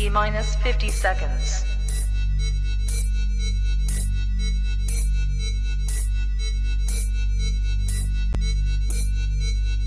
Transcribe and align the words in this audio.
T 0.00 0.08
minus 0.08 0.56
50 0.56 0.88
seconds. 0.88 1.62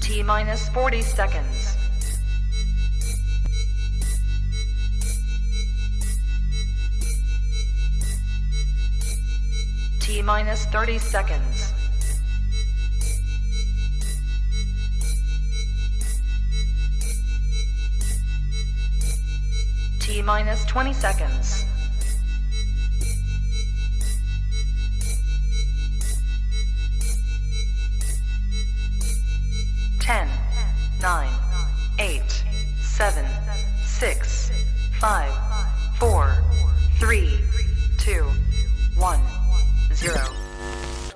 T 0.02 0.22
minus 0.22 0.70
40 0.70 1.02
seconds. 1.02 1.78
T 10.00 10.22
minus 10.22 10.66
30 10.68 11.00
seconds. 11.00 11.73
T 20.14 20.22
minus 20.22 20.64
20 20.66 20.94
seconds. 20.94 21.66
Ten, 30.00 30.30
nine, 31.02 31.32
eight, 31.98 32.44
seven, 32.80 33.26
six, 33.84 34.52
five, 35.00 35.34
four, 35.98 36.44
three, 37.00 37.40
two, 37.98 38.24
one, 38.96 39.20
zero. 39.96 40.28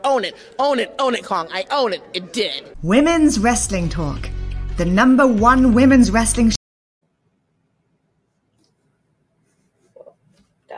Own 0.06 0.26
it, 0.26 0.36
own 0.58 0.80
it, 0.80 0.96
own 0.98 1.14
it, 1.14 1.24
Kong. 1.24 1.48
I 1.52 1.68
own 1.70 1.94
it. 1.94 2.02
It 2.16 2.34
did. 2.34 2.76
Women's 2.82 3.38
Wrestling 3.38 3.90
Talk, 3.90 4.28
the 4.78 4.86
number 4.86 5.28
one 5.28 5.76
women's 5.76 6.10
wrestling 6.10 6.57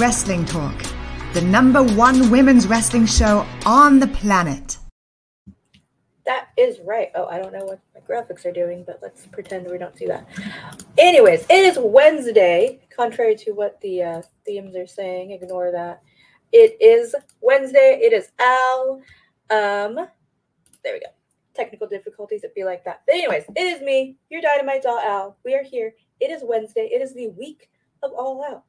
Wrestling 0.00 0.46
Talk, 0.46 0.82
the 1.34 1.42
number 1.42 1.82
one 1.82 2.30
women's 2.30 2.66
wrestling 2.66 3.04
show 3.04 3.46
on 3.66 4.00
the 4.00 4.06
planet. 4.06 4.78
That 6.24 6.48
is 6.56 6.78
right. 6.86 7.10
Oh, 7.14 7.26
I 7.26 7.36
don't 7.36 7.52
know 7.52 7.66
what 7.66 7.80
my 7.94 8.00
graphics 8.00 8.46
are 8.46 8.50
doing, 8.50 8.82
but 8.86 9.00
let's 9.02 9.26
pretend 9.26 9.70
we 9.70 9.76
don't 9.76 9.94
see 9.94 10.06
that. 10.06 10.26
Anyways, 10.96 11.42
it 11.50 11.66
is 11.66 11.78
Wednesday. 11.78 12.80
Contrary 12.88 13.36
to 13.44 13.50
what 13.50 13.78
the 13.82 14.02
uh, 14.02 14.22
themes 14.46 14.74
are 14.74 14.86
saying, 14.86 15.32
ignore 15.32 15.70
that. 15.70 16.00
It 16.50 16.78
is 16.80 17.14
Wednesday. 17.42 18.00
It 18.02 18.14
is 18.14 18.30
Al. 18.38 19.02
Um, 19.50 19.96
there 20.82 20.94
we 20.94 21.00
go. 21.00 21.12
Technical 21.52 21.86
difficulties. 21.86 22.42
It 22.42 22.54
be 22.54 22.64
like 22.64 22.86
that. 22.86 23.02
But 23.06 23.16
anyways, 23.16 23.44
it 23.54 23.60
is 23.60 23.82
me, 23.82 24.16
your 24.30 24.40
Dynamite 24.40 24.82
doll 24.82 24.98
Al. 24.98 25.36
We 25.44 25.54
are 25.54 25.62
here. 25.62 25.92
It 26.20 26.30
is 26.30 26.40
Wednesday. 26.42 26.88
It 26.90 27.02
is 27.02 27.12
the 27.12 27.28
week 27.28 27.68
of 28.02 28.12
All 28.12 28.42
Out, 28.42 28.64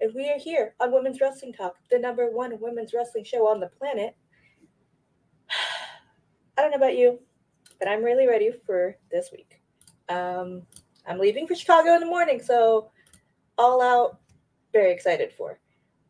and 0.00 0.12
we 0.14 0.28
are 0.28 0.38
here 0.38 0.74
on 0.80 0.92
Women's 0.92 1.20
Wrestling 1.20 1.52
Talk, 1.52 1.76
the 1.90 1.98
number 1.98 2.30
one 2.30 2.58
women's 2.60 2.92
wrestling 2.92 3.24
show 3.24 3.46
on 3.48 3.60
the 3.60 3.68
planet. 3.68 4.16
I 6.58 6.62
don't 6.62 6.70
know 6.70 6.76
about 6.76 6.96
you, 6.96 7.18
but 7.78 7.88
I'm 7.88 8.02
really 8.02 8.26
ready 8.26 8.50
for 8.66 8.96
this 9.10 9.30
week. 9.32 9.60
Um, 10.08 10.62
I'm 11.06 11.18
leaving 11.18 11.46
for 11.46 11.54
Chicago 11.54 11.94
in 11.94 12.00
the 12.00 12.06
morning, 12.06 12.42
so 12.42 12.90
all 13.58 13.82
out, 13.82 14.18
very 14.72 14.92
excited 14.92 15.32
for. 15.32 15.58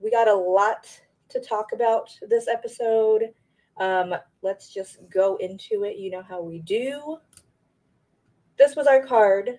We 0.00 0.10
got 0.10 0.28
a 0.28 0.34
lot 0.34 0.88
to 1.28 1.40
talk 1.40 1.72
about 1.72 2.10
this 2.28 2.48
episode. 2.48 3.32
Um, 3.78 4.14
let's 4.42 4.72
just 4.72 4.98
go 5.12 5.36
into 5.36 5.84
it. 5.84 5.96
You 5.96 6.10
know 6.10 6.22
how 6.22 6.40
we 6.42 6.60
do. 6.60 7.18
This 8.58 8.74
was 8.74 8.86
our 8.86 9.04
card. 9.04 9.58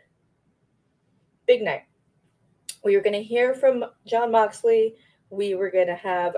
Big 1.48 1.62
night. 1.62 1.84
We 2.84 2.96
were 2.96 3.04
going 3.04 3.14
to 3.14 3.24
hear 3.24 3.54
from 3.54 3.86
Jon 4.06 4.32
Moxley. 4.32 4.96
We 5.30 5.56
were 5.56 5.72
going 5.72 5.88
to 5.88 5.96
have 5.96 6.36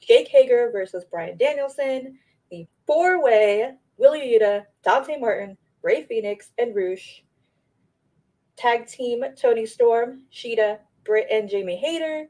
Jake 0.00 0.28
Hager 0.28 0.70
versus 0.72 1.04
Bryan 1.04 1.36
Danielson 1.36 2.18
the 2.50 2.66
four 2.86 3.22
way 3.22 3.74
Wheeler 3.96 4.18
Yuta, 4.18 4.64
Dante 4.82 5.18
Martin, 5.18 5.56
Rey 5.82 6.04
Fenix, 6.04 6.50
and 6.58 6.74
Rush. 6.74 7.24
Tag 8.56 8.86
team 8.86 9.24
Toni 9.36 9.66
Storm, 9.66 10.22
Shida, 10.32 10.78
Britt, 11.04 11.26
and 11.30 11.48
Jamie 11.48 11.76
Hayter. 11.76 12.26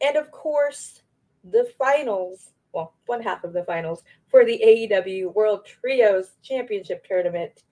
And 0.00 0.16
of 0.16 0.30
course, 0.30 1.02
the 1.44 1.70
finals 1.78 2.52
well, 2.74 2.94
one 3.06 3.22
half 3.22 3.44
of 3.44 3.52
the 3.52 3.64
finals 3.64 4.02
for 4.28 4.44
the 4.44 4.60
AEW 4.64 5.32
World 5.32 5.64
Trios 5.64 6.32
Championship 6.42 7.06
Tournament 7.06 7.62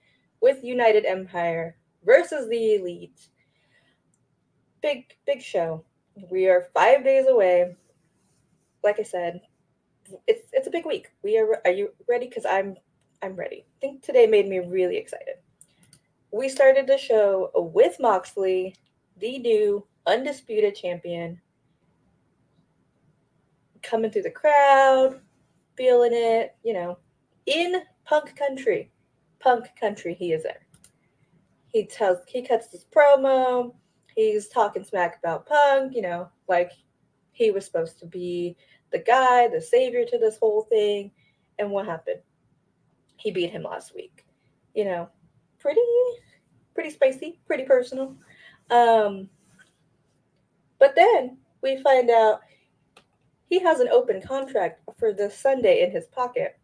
with 0.40 0.62
United 0.62 1.04
Empire 1.04 1.76
versus 2.04 2.48
the 2.48 2.76
Elite. 2.76 3.28
Big, 4.82 5.16
big 5.26 5.40
show. 5.40 5.84
We 6.30 6.48
are 6.48 6.68
five 6.74 7.04
days 7.04 7.26
away. 7.28 7.76
Like 8.82 8.98
I 8.98 9.04
said, 9.04 9.40
it's 10.26 10.48
it's 10.52 10.66
a 10.66 10.70
big 10.70 10.84
week. 10.84 11.08
We 11.22 11.38
are. 11.38 11.60
Are 11.64 11.70
you 11.70 11.90
ready? 12.08 12.26
Because 12.28 12.44
I'm 12.44 12.76
I'm 13.22 13.36
ready. 13.36 13.64
I 13.64 13.80
think 13.80 14.02
today 14.02 14.26
made 14.26 14.48
me 14.48 14.58
really 14.58 14.96
excited. 14.96 15.36
We 16.32 16.48
started 16.48 16.86
the 16.86 16.98
show 16.98 17.50
with 17.54 18.00
Moxley, 18.00 18.74
the 19.18 19.38
new 19.38 19.86
undisputed 20.06 20.74
champion, 20.74 21.40
coming 23.82 24.10
through 24.10 24.22
the 24.22 24.30
crowd, 24.30 25.20
feeling 25.76 26.12
it, 26.12 26.56
you 26.64 26.72
know, 26.72 26.98
in 27.46 27.82
punk 28.04 28.34
country. 28.36 28.90
Punk 29.38 29.66
country, 29.78 30.14
he 30.14 30.32
is 30.32 30.42
there. 30.42 30.66
He 31.68 31.86
tells 31.86 32.18
he 32.26 32.42
cuts 32.42 32.70
his 32.70 32.84
promo, 32.84 33.74
he's 34.14 34.48
talking 34.48 34.84
smack 34.84 35.18
about 35.18 35.46
punk, 35.46 35.94
you 35.94 36.02
know, 36.02 36.28
like 36.48 36.72
he 37.32 37.50
was 37.50 37.64
supposed 37.64 37.98
to 38.00 38.06
be 38.06 38.56
the 38.90 38.98
guy, 38.98 39.48
the 39.48 39.60
savior 39.60 40.04
to 40.04 40.18
this 40.18 40.38
whole 40.38 40.62
thing. 40.62 41.10
And 41.58 41.70
what 41.70 41.86
happened? 41.86 42.20
He 43.16 43.30
beat 43.30 43.50
him 43.50 43.62
last 43.62 43.94
week. 43.94 44.24
You 44.74 44.84
know, 44.84 45.08
pretty 45.58 45.80
pretty 46.74 46.90
spicy, 46.90 47.40
pretty 47.46 47.64
personal. 47.64 48.16
Um 48.70 49.28
but 50.78 50.94
then 50.96 51.38
we 51.62 51.80
find 51.82 52.10
out 52.10 52.40
he 53.48 53.60
has 53.60 53.80
an 53.80 53.88
open 53.88 54.20
contract 54.22 54.80
for 54.98 55.12
this 55.12 55.36
Sunday 55.36 55.82
in 55.82 55.90
his 55.90 56.06
pocket. 56.06 56.58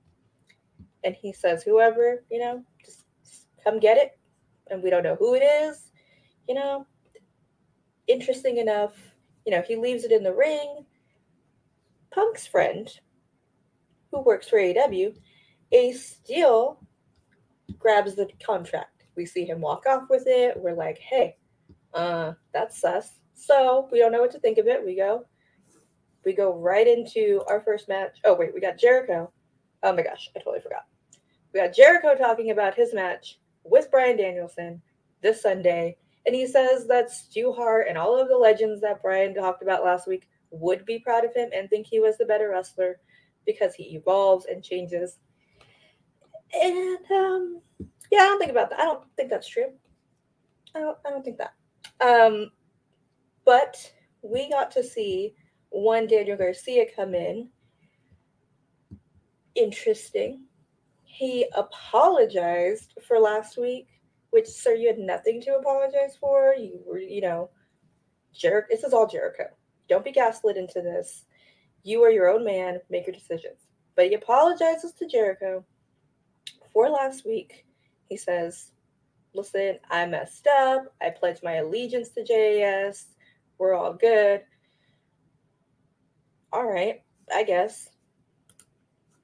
And 1.05 1.15
he 1.15 1.33
says, 1.33 1.63
whoever, 1.63 2.25
you 2.31 2.41
know, 2.41 2.65
just, 2.85 3.05
just 3.23 3.47
come 3.63 3.79
get 3.79 3.99
it. 3.99 4.19
And 4.71 4.83
we 4.83 4.91
don't 4.91 5.03
know 5.03 5.15
who 5.17 5.35
it 5.35 5.43
is, 5.43 5.93
you 6.49 6.55
know. 6.55 6.87
Interesting 8.09 8.59
enough, 8.59 8.95
you 9.47 9.53
know, 9.53 9.63
he 9.63 9.77
leaves 9.77 10.05
it 10.05 10.13
in 10.13 10.23
the 10.23 10.35
ring. 10.35 10.85
Punk's 12.11 12.47
friend, 12.47 12.89
who 14.11 14.21
works 14.23 14.49
for 14.49 14.59
AEW, 14.59 15.15
Ace 15.73 16.07
Steel 16.07 16.81
grabs 17.79 18.15
the 18.15 18.29
contract. 18.45 19.05
We 19.17 19.27
see 19.27 19.45
him 19.45 19.61
walk 19.61 19.85
off 19.87 20.05
with 20.09 20.25
it. 20.27 20.57
We're 20.57 20.75
like, 20.75 20.99
hey, 20.99 21.37
uh, 21.95 22.33
that's 22.53 22.81
sus. 22.81 23.21
So 23.35 23.89
we 23.93 23.99
don't 23.99 24.13
know 24.13 24.21
what 24.21 24.33
to 24.33 24.41
think 24.41 24.59
of 24.59 24.67
it. 24.67 24.85
We 24.85 24.97
go, 24.97 25.25
we 26.25 26.33
go 26.33 26.55
right 26.55 26.87
into 26.87 27.43
our 27.49 27.61
first 27.61 27.89
match. 27.89 28.19
Oh 28.25 28.35
wait, 28.35 28.55
we 28.55 28.61
got 28.61 28.79
Jericho. 28.79 29.31
Oh 29.83 29.93
my 29.93 30.03
gosh, 30.03 30.31
I 30.35 30.41
totally 30.41 30.61
forgot. 30.61 30.87
We 31.53 31.61
got 31.61 31.75
Jericho 31.75 32.15
talking 32.15 32.51
about 32.51 32.75
his 32.75 32.93
match 32.93 33.39
with 33.65 33.91
Bryan 33.91 34.17
Danielson 34.17 34.83
this 35.23 35.43
Sunday, 35.43 35.97
and 36.27 36.35
he 36.35 36.47
says 36.47 36.87
that 36.89 37.11
Stu 37.11 37.53
Hart 37.53 37.87
and 37.89 37.97
all 37.97 38.21
of 38.21 38.29
the 38.29 38.37
legends 38.37 38.81
that 38.83 39.03
Bryan 39.03 39.35
talked 39.35 39.63
about 39.63 39.85
last 39.85 40.07
week 40.07 40.29
would 40.51 40.85
be 40.85 40.99
proud 40.99 41.25
of 41.25 41.35
him 41.35 41.51
and 41.55 41.69
think 41.69 41.87
he 41.87 42.01
was 42.01 42.17
the 42.17 42.25
better 42.27 42.51
wrestler 42.51 43.01
because 43.47 43.75
he 43.75 43.95
evolves 43.95 44.47
and 44.47 44.63
changes. 44.63 45.19
And 46.55 46.99
um, 47.11 47.61
yeah, 48.11 48.21
I 48.21 48.27
don't 48.27 48.39
think 48.39 48.51
about 48.51 48.71
that. 48.71 48.81
I 48.81 48.85
don't 48.85 49.05
think 49.17 49.31
that's 49.31 49.49
true. 49.49 49.73
I 50.75 50.81
don't. 50.81 50.99
I 51.07 51.11
don't 51.11 51.25
think 51.25 51.39
that. 51.39 51.55
Um, 52.05 52.51
but 53.45 53.93
we 54.23 54.51
got 54.51 54.71
to 54.73 54.83
see 54.83 55.35
one 55.71 56.07
Daniel 56.07 56.37
Garcia 56.37 56.87
come 56.95 57.15
in. 57.15 57.49
Interesting. 59.55 60.43
He 61.05 61.47
apologized 61.55 62.95
for 63.07 63.19
last 63.19 63.59
week, 63.59 63.89
which, 64.31 64.47
sir, 64.47 64.75
you 64.75 64.89
had 64.89 64.99
nothing 64.99 65.41
to 65.43 65.57
apologize 65.57 66.17
for. 66.19 66.55
You 66.55 66.81
were, 66.87 66.99
you 66.99 67.21
know, 67.21 67.51
Jericho. 68.35 68.69
This 68.71 68.85
is 68.85 68.93
all 68.93 69.07
Jericho. 69.07 69.45
Don't 69.89 70.05
be 70.05 70.13
gaslit 70.13 70.57
into 70.57 70.83
this. 70.83 71.25
You 71.83 72.03
are 72.03 72.11
your 72.11 72.29
own 72.29 72.45
man. 72.45 72.79
Make 72.91 73.07
your 73.07 73.15
decisions. 73.15 73.67
But 73.97 74.07
he 74.07 74.15
apologizes 74.15 74.93
to 74.95 75.07
Jericho 75.07 75.65
for 76.73 76.89
last 76.89 77.27
week. 77.27 77.67
He 78.09 78.17
says, 78.17 78.73
Listen, 79.35 79.79
I 79.91 80.07
messed 80.07 80.47
up. 80.47 80.95
I 81.03 81.11
pledged 81.11 81.43
my 81.43 81.57
allegiance 81.57 82.11
to 82.11 82.25
JAS. 82.25 83.07
We're 83.59 83.75
all 83.75 83.93
good. 83.93 84.43
All 86.53 86.65
right, 86.65 87.03
I 87.33 87.45
guess. 87.45 87.91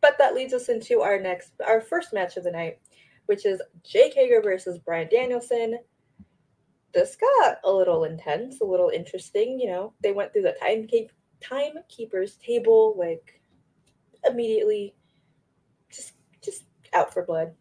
But 0.01 0.19
that 0.19 0.35
leads 0.35 0.53
us 0.53 0.69
into 0.69 1.01
our 1.01 1.19
next, 1.19 1.53
our 1.67 1.81
first 1.81 2.13
match 2.13 2.37
of 2.37 2.45
the 2.45 2.51
night, 2.51 2.79
which 3.27 3.47
is 3.47 3.63
Jake 3.83 4.15
Hager 4.15 4.41
versus 4.43 4.79
Bryan 4.79 5.09
Danielson. 5.11 5.79
This 6.93 7.17
got 7.17 7.59
a 7.65 7.71
little 7.71 8.05
intense, 8.05 8.61
a 8.61 8.65
little 8.65 8.91
interesting. 8.91 9.59
You 9.59 9.71
know, 9.71 9.93
they 10.03 10.13
went 10.13 10.33
through 10.33 10.43
the 10.43 10.57
time 10.61 10.87
keep, 10.87 11.11
timekeeper's 11.41 12.37
table 12.37 12.95
like 12.97 13.41
immediately, 14.25 14.95
just 15.91 16.13
just 16.43 16.65
out 16.93 17.13
for 17.13 17.25
blood, 17.25 17.53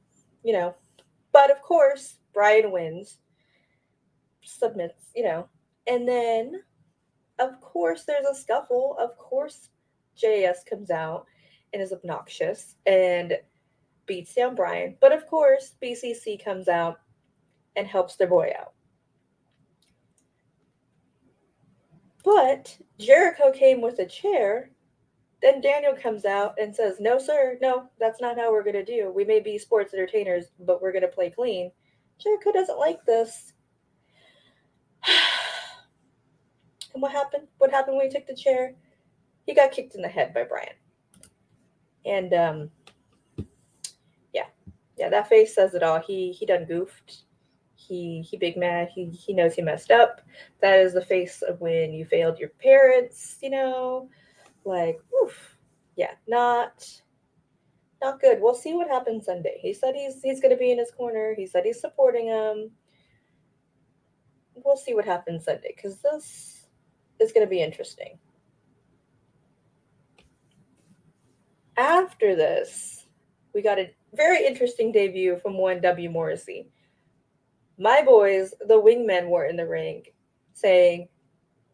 you 0.43 0.53
know. 0.53 0.75
But 1.31 1.51
of 1.51 1.61
course, 1.61 2.17
Bryan 2.33 2.71
wins, 2.71 3.17
submits, 4.43 5.05
you 5.15 5.23
know, 5.23 5.47
and 5.87 6.07
then 6.07 6.61
of 7.39 7.59
course 7.61 8.03
there's 8.03 8.27
a 8.27 8.35
scuffle. 8.35 8.95
Of 8.99 9.17
course, 9.17 9.69
JS 10.21 10.65
comes 10.69 10.91
out 10.91 11.25
and 11.73 11.81
is 11.81 11.91
obnoxious 11.91 12.75
and 12.85 13.33
beats 14.05 14.33
down 14.33 14.55
Bryan. 14.55 14.95
But 14.99 15.11
of 15.11 15.27
course, 15.27 15.75
BCC 15.81 16.43
comes 16.43 16.67
out 16.67 16.99
and 17.75 17.87
helps 17.87 18.15
their 18.15 18.27
boy 18.27 18.51
out. 18.59 18.73
But 22.23 22.77
Jericho 22.99 23.51
came 23.51 23.81
with 23.81 23.99
a 23.99 24.05
chair. 24.05 24.69
Then 25.41 25.59
Daniel 25.59 25.93
comes 25.93 26.23
out 26.23 26.55
and 26.59 26.73
says, 26.73 26.99
No, 26.99 27.19
sir, 27.19 27.57
no, 27.61 27.89
that's 27.99 28.21
not 28.21 28.37
how 28.37 28.51
we're 28.51 28.63
going 28.63 28.73
to 28.75 28.85
do. 28.85 29.11
We 29.13 29.25
may 29.25 29.41
be 29.41 29.57
sports 29.57 29.93
entertainers, 29.93 30.45
but 30.59 30.81
we're 30.81 30.93
going 30.93 31.01
to 31.01 31.07
play 31.09 31.29
clean. 31.29 31.71
Jericho 32.17 32.53
doesn't 32.53 32.79
like 32.79 33.03
this. 33.05 33.53
and 36.93 37.01
what 37.01 37.11
happened? 37.11 37.47
What 37.57 37.71
happened 37.71 37.97
when 37.97 38.07
he 38.09 38.13
took 38.13 38.25
the 38.25 38.35
chair? 38.35 38.73
He 39.45 39.53
got 39.53 39.71
kicked 39.71 39.95
in 39.95 40.01
the 40.01 40.07
head 40.07 40.33
by 40.33 40.43
Bryan. 40.43 40.75
And 42.05 42.33
um 42.33 42.71
yeah. 44.97 45.09
That 45.09 45.29
face 45.29 45.55
says 45.55 45.73
it 45.73 45.83
all. 45.83 45.99
He 45.99 46.31
he 46.31 46.45
done 46.45 46.65
goofed. 46.65 47.23
He 47.75 48.21
he 48.21 48.37
big 48.37 48.57
mad. 48.57 48.89
He 48.93 49.05
he 49.05 49.33
knows 49.33 49.55
he 49.55 49.61
messed 49.61 49.91
up. 49.91 50.21
That 50.61 50.79
is 50.79 50.93
the 50.93 51.05
face 51.05 51.41
of 51.41 51.59
when 51.59 51.93
you 51.93 52.05
failed 52.05 52.39
your 52.39 52.49
parents, 52.49 53.37
you 53.41 53.49
know. 53.49 54.09
Like, 54.65 54.99
oof. 55.23 55.57
Yeah, 55.95 56.11
not 56.27 56.85
not 58.01 58.19
good. 58.19 58.41
We'll 58.41 58.55
see 58.55 58.73
what 58.73 58.87
happens 58.87 59.25
Sunday. 59.25 59.57
He 59.61 59.73
said 59.73 59.95
he's 59.95 60.21
he's 60.21 60.41
going 60.41 60.51
to 60.51 60.57
be 60.57 60.71
in 60.71 60.77
his 60.79 60.91
corner. 60.91 61.33
He 61.35 61.45
said 61.45 61.63
he's 61.65 61.79
supporting 61.79 62.27
him. 62.27 62.71
We'll 64.55 64.77
see 64.77 64.93
what 64.93 65.05
happens 65.05 65.45
Sunday 65.45 65.73
because 65.75 65.99
this 65.99 66.67
is 67.19 67.31
going 67.31 67.45
to 67.45 67.49
be 67.49 67.61
interesting. 67.61 68.17
After 71.77 72.35
this, 72.35 73.07
we 73.53 73.61
got 73.61 73.79
a 73.79 73.89
very 74.13 74.45
interesting 74.45 74.91
debut 74.91 75.37
from 75.37 75.57
one 75.57 75.81
W 75.81 76.09
Morrissey. 76.09 76.67
My 77.77 78.01
boys, 78.03 78.53
the 78.67 78.79
Wingmen, 78.79 79.29
were 79.29 79.45
in 79.45 79.55
the 79.55 79.67
ring 79.67 80.03
saying, 80.53 81.07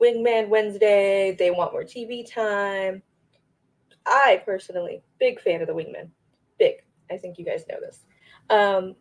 Wingman 0.02 0.48
Wednesday, 0.48 1.36
they 1.38 1.52
want 1.52 1.74
more 1.74 1.84
TV 1.84 2.30
time. 2.30 3.02
I 4.06 4.42
personally, 4.46 5.04
big 5.20 5.42
fan 5.42 5.62
of 5.62 5.68
the 5.68 5.74
Wingmen 5.74 6.10
big. 6.60 6.84
I 7.10 7.18
think 7.18 7.40
you 7.40 7.46
guys 7.46 7.66
know 7.68 7.80
this. 7.80 8.06
Um, 8.52 8.96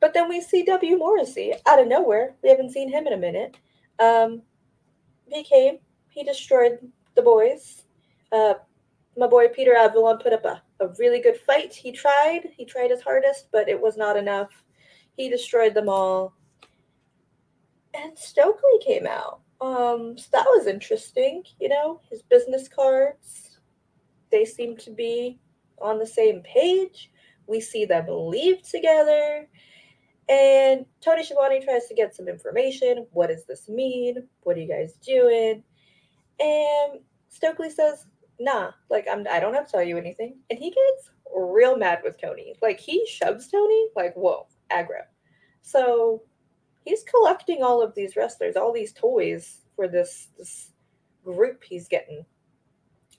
but 0.00 0.12
then 0.12 0.28
we 0.28 0.40
see 0.40 0.64
W. 0.64 0.98
Morrissey 0.98 1.52
out 1.66 1.78
of 1.80 1.86
nowhere. 1.86 2.34
We 2.42 2.48
haven't 2.48 2.72
seen 2.72 2.90
him 2.90 3.06
in 3.06 3.12
a 3.12 3.18
minute. 3.18 3.56
Um, 4.00 4.42
he 5.28 5.44
came, 5.44 5.78
he 6.08 6.24
destroyed 6.24 6.78
the 7.14 7.22
boys. 7.22 7.84
Uh, 8.32 8.54
my 9.16 9.28
boy 9.28 9.46
Peter 9.48 9.76
Avalon 9.76 10.18
put 10.18 10.32
up 10.32 10.44
a, 10.44 10.62
a 10.80 10.88
really 10.98 11.20
good 11.20 11.36
fight. 11.36 11.72
He 11.72 11.92
tried, 11.92 12.50
he 12.56 12.64
tried 12.64 12.90
his 12.90 13.02
hardest, 13.02 13.48
but 13.52 13.68
it 13.68 13.80
was 13.80 13.96
not 13.96 14.16
enough. 14.16 14.50
He 15.16 15.28
destroyed 15.28 15.74
them 15.74 15.88
all. 15.88 16.34
And 17.94 18.18
Stokely 18.18 18.78
came 18.84 19.06
out. 19.06 19.40
Um, 19.60 20.18
so 20.18 20.26
that 20.32 20.46
was 20.50 20.66
interesting, 20.66 21.44
you 21.60 21.68
know, 21.68 22.00
his 22.10 22.22
business 22.22 22.68
cards. 22.68 23.58
They 24.30 24.44
seem 24.44 24.76
to 24.78 24.90
be 24.90 25.38
on 25.80 25.98
the 25.98 26.06
same 26.06 26.42
page. 26.42 27.10
We 27.46 27.60
see 27.60 27.84
them 27.84 28.06
leave 28.08 28.62
together. 28.62 29.48
And 30.28 30.86
Tony 31.00 31.22
Schiavone 31.22 31.60
tries 31.60 31.86
to 31.86 31.94
get 31.94 32.16
some 32.16 32.28
information. 32.28 33.06
What 33.12 33.28
does 33.28 33.44
this 33.46 33.68
mean? 33.68 34.26
What 34.42 34.56
are 34.56 34.60
you 34.60 34.68
guys 34.68 34.94
doing? 34.94 35.62
And 36.40 37.00
Stokely 37.28 37.70
says, 37.70 38.06
nah, 38.38 38.72
like 38.90 39.06
I'm 39.10 39.26
I 39.30 39.40
don't 39.40 39.54
have 39.54 39.66
to 39.66 39.72
tell 39.72 39.82
you 39.82 39.98
anything. 39.98 40.36
And 40.50 40.58
he 40.58 40.70
gets 40.70 41.10
real 41.34 41.76
mad 41.76 42.00
with 42.04 42.20
Tony. 42.20 42.54
Like 42.62 42.80
he 42.80 43.06
shoves 43.06 43.48
Tony, 43.48 43.86
like, 43.96 44.14
whoa, 44.14 44.46
aggro. 44.72 45.02
So 45.62 46.22
he's 46.84 47.04
collecting 47.04 47.62
all 47.62 47.82
of 47.82 47.94
these 47.94 48.16
wrestlers, 48.16 48.56
all 48.56 48.72
these 48.72 48.92
toys 48.92 49.60
for 49.76 49.88
this 49.88 50.28
this 50.38 50.70
group 51.24 51.64
he's 51.64 51.88
getting 51.88 52.24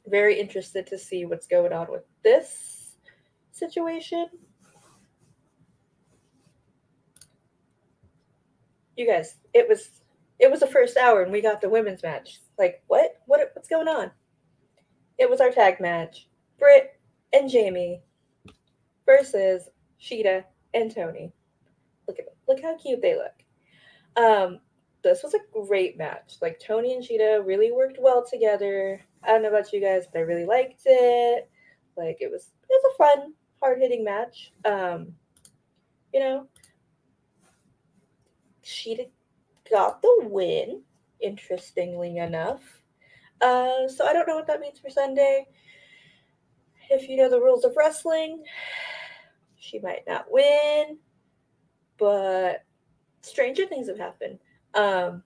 very 0.08 0.40
interested 0.40 0.86
to 0.86 0.98
see 0.98 1.26
what's 1.26 1.48
going 1.48 1.74
on 1.74 1.88
with 1.90 2.04
this 2.24 2.98
situation. 3.52 4.28
You 8.96 9.08
guys, 9.08 9.36
it 9.54 9.68
was 9.68 9.90
it 10.40 10.52
was 10.52 10.60
the 10.60 10.68
first 10.68 10.98
hour 10.98 11.24
and 11.24 11.32
we 11.32 11.42
got 11.42 11.62
the 11.62 11.70
women's 11.70 12.04
match. 12.04 12.42
Like, 12.58 12.84
what? 12.88 13.22
What 13.26 13.52
what's 13.54 13.68
going 13.68 13.88
on? 13.88 14.12
It 15.18 15.30
was 15.30 15.42
our 15.42 15.52
tag 15.52 15.80
match. 15.80 16.28
Britt 16.60 17.00
and 17.34 17.50
Jamie 17.50 18.02
versus 19.06 19.70
Shida 20.02 20.44
and 20.74 20.94
Toni. 20.94 21.32
Look 22.08 22.20
at. 22.20 22.26
Look 22.48 22.62
how 22.62 22.78
cute 22.78 23.02
they 23.02 23.16
look. 23.16 23.34
Um, 24.24 24.60
this 25.04 25.24
was 25.24 25.34
a 25.34 25.40
great 25.52 25.98
match. 25.98 26.38
Like 26.42 26.60
Toni 26.60 26.94
and 26.94 27.04
Shida 27.04 27.46
really 27.46 27.72
worked 27.72 27.98
well 28.00 28.26
together. 28.26 29.02
I 29.24 29.30
don't 29.30 29.44
know 29.44 29.50
about 29.50 29.72
you 29.74 29.82
guys, 29.82 30.06
but 30.12 30.20
I 30.20 30.24
really 30.24 30.46
liked 30.46 30.82
it. 30.86 31.50
Like 31.98 32.18
it 32.20 32.32
was 32.32 32.52
it 32.70 32.70
was 32.70 32.94
a 32.94 32.98
fun, 32.98 33.34
hard 33.62 33.80
hitting 33.80 34.04
match. 34.04 34.52
Um, 34.66 35.14
you 36.14 36.20
know, 36.20 36.48
she 38.62 39.08
got 39.70 40.02
the 40.02 40.22
win. 40.24 40.82
Interestingly 41.22 42.18
enough, 42.18 42.62
Uh, 43.42 43.88
so 43.88 44.06
I 44.06 44.13
don't 44.13 44.27
know 44.27 44.36
what 44.36 44.48
that 44.48 44.60
means 44.60 44.80
for 44.80 44.89
Sunday. 44.89 45.48
If 46.89 47.10
you 47.10 47.18
know 47.18 47.30
the 47.30 47.39
rules 47.39 47.65
of 47.65 47.75
wrestling, 47.75 48.44
she 49.58 49.80
might 49.80 50.04
not 50.08 50.25
win, 50.30 50.98
but 51.98 52.63
stranger 53.22 53.65
things 53.65 53.88
have 53.88 53.98
happened. 53.98 54.39
Um, 54.74 55.24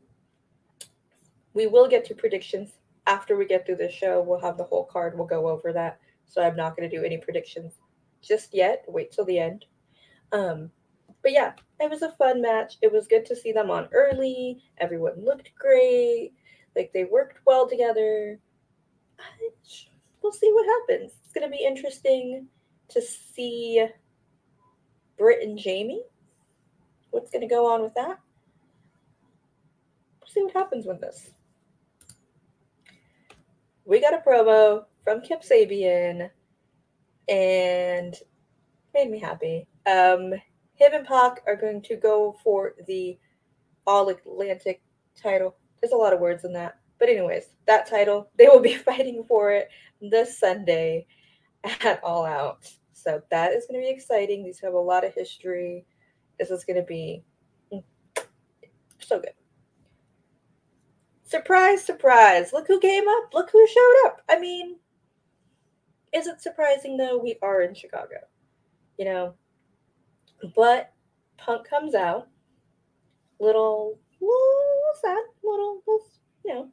we 1.54 1.68
will 1.68 1.88
get 1.88 2.06
to 2.06 2.16
predictions 2.16 2.72
after 3.08 3.36
we 3.36 3.46
get 3.46 3.66
through 3.66 3.78
the 3.78 3.92
show. 3.92 4.22
We'll 4.22 4.40
have 4.40 4.58
the 4.58 4.64
whole 4.64 4.86
card. 4.86 5.18
We'll 5.18 5.28
go 5.28 5.50
over 5.50 5.74
that. 5.74 6.00
So 6.26 6.44
I'm 6.44 6.56
not 6.56 6.78
going 6.78 6.90
to 6.90 6.96
do 6.96 7.04
any 7.04 7.18
predictions 7.18 7.74
just 8.22 8.54
yet. 8.54 8.86
Wait 8.88 9.12
till 9.12 9.26
the 9.26 9.40
end. 9.40 9.66
Um, 10.32 10.70
but 11.24 11.32
yeah, 11.32 11.54
it 11.80 11.90
was 11.90 12.02
a 12.02 12.12
fun 12.12 12.42
match. 12.42 12.78
It 12.82 12.92
was 12.92 13.08
good 13.08 13.26
to 13.26 13.36
see 13.36 13.52
them 13.52 13.72
on 13.72 13.90
early. 13.92 14.62
Everyone 14.78 15.26
looked 15.26 15.52
great. 15.58 16.34
Like 16.76 16.92
they 16.94 17.06
worked 17.06 17.40
well 17.46 17.68
together. 17.68 18.40
We'll 20.22 20.32
see 20.32 20.52
what 20.54 20.66
happens. 20.66 21.14
It's 21.24 21.34
going 21.34 21.50
to 21.50 21.56
be 21.56 21.64
interesting 21.64 22.48
to 22.90 23.02
see 23.02 23.86
Britt 25.18 25.48
and 25.48 25.58
Jamie. 25.58 26.04
What's 27.12 27.32
going 27.32 27.42
to 27.42 27.48
go 27.48 27.72
on 27.72 27.82
with 27.82 27.94
that? 27.96 28.20
We'll 30.20 30.30
see 30.30 30.44
what 30.44 30.54
happens 30.54 30.86
with 30.86 31.02
this. 31.02 31.32
We 33.86 34.00
got 34.00 34.14
a 34.14 34.18
promo 34.18 34.86
from 35.04 35.22
Kip 35.22 35.42
Sabian 35.42 36.30
and 37.28 38.16
made 38.94 39.10
me 39.10 39.20
happy. 39.20 39.68
Um, 39.86 40.34
him 40.76 40.94
and 40.94 41.06
Pac 41.06 41.42
are 41.48 41.56
going 41.56 41.82
to 41.84 41.96
go 41.96 42.36
for 42.44 42.74
the 42.88 43.18
All 43.88 44.10
Atlantic 44.10 44.82
title. 45.20 45.56
There's 45.82 45.94
a 45.94 45.98
lot 45.98 46.14
of 46.14 46.20
words 46.20 46.46
in 46.46 46.54
that. 46.54 46.80
But, 46.98 47.10
anyways, 47.10 47.46
that 47.66 47.88
title, 47.88 48.30
they 48.38 48.48
will 48.48 48.60
be 48.60 48.74
fighting 48.90 49.24
for 49.28 49.52
it 49.52 49.70
this 50.02 50.38
Sunday 50.38 51.06
at 51.64 52.04
All 52.04 52.26
Out. 52.26 52.70
So, 52.94 53.22
that 53.32 53.54
is 53.54 53.66
going 53.66 53.82
to 53.82 53.86
be 53.86 53.94
exciting. 53.94 54.44
These 54.44 54.60
have 54.60 54.74
a 54.74 54.80
lot 54.80 55.06
of 55.06 55.14
history. 55.14 55.86
This 56.38 56.52
is 56.52 56.64
going 56.64 56.78
to 56.78 56.84
be 56.84 57.24
mm, 57.72 57.84
so 59.00 59.20
good. 59.20 59.34
Surprise, 61.24 61.84
surprise. 61.84 62.54
Look 62.54 62.68
who 62.68 62.80
came 62.80 63.08
up. 63.08 63.34
Look 63.34 63.52
who 63.52 63.68
showed 63.68 64.08
up. 64.08 64.22
I 64.28 64.40
mean, 64.40 64.78
is 66.12 66.26
it 66.26 66.42
surprising 66.42 66.98
though? 66.98 67.20
We 67.20 67.38
are 67.44 67.62
in 67.62 67.76
Chicago, 67.76 68.16
you 68.98 69.06
know. 69.06 69.36
But 70.56 70.92
Punk 71.38 71.70
comes 71.70 71.94
out, 71.94 72.28
little, 73.40 74.00
little 74.20 74.79
sad, 75.02 75.24
little, 75.44 75.82
you 76.46 76.54
know. 76.54 76.70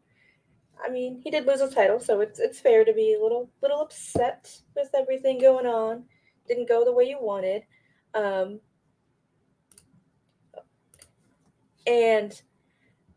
I 0.85 0.91
mean, 0.91 1.21
he 1.23 1.31
did 1.31 1.47
lose 1.47 1.61
his 1.61 1.75
title, 1.75 1.99
so 1.99 2.21
it's 2.21 2.39
it's 2.39 2.61
fair 2.61 2.85
to 2.85 2.93
be 2.93 3.15
a 3.15 3.23
little 3.23 3.51
little 3.63 3.81
upset 3.81 4.51
with 4.75 4.91
everything 4.95 5.41
going 5.41 5.67
on. 5.67 6.05
Didn't 6.47 6.69
go 6.69 6.85
the 6.85 6.93
way 6.93 7.05
you 7.05 7.19
wanted, 7.21 7.63
um, 8.15 8.61
and 11.87 12.41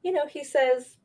you 0.03 0.11
know 0.11 0.25
he 0.25 0.43
says 0.43 0.97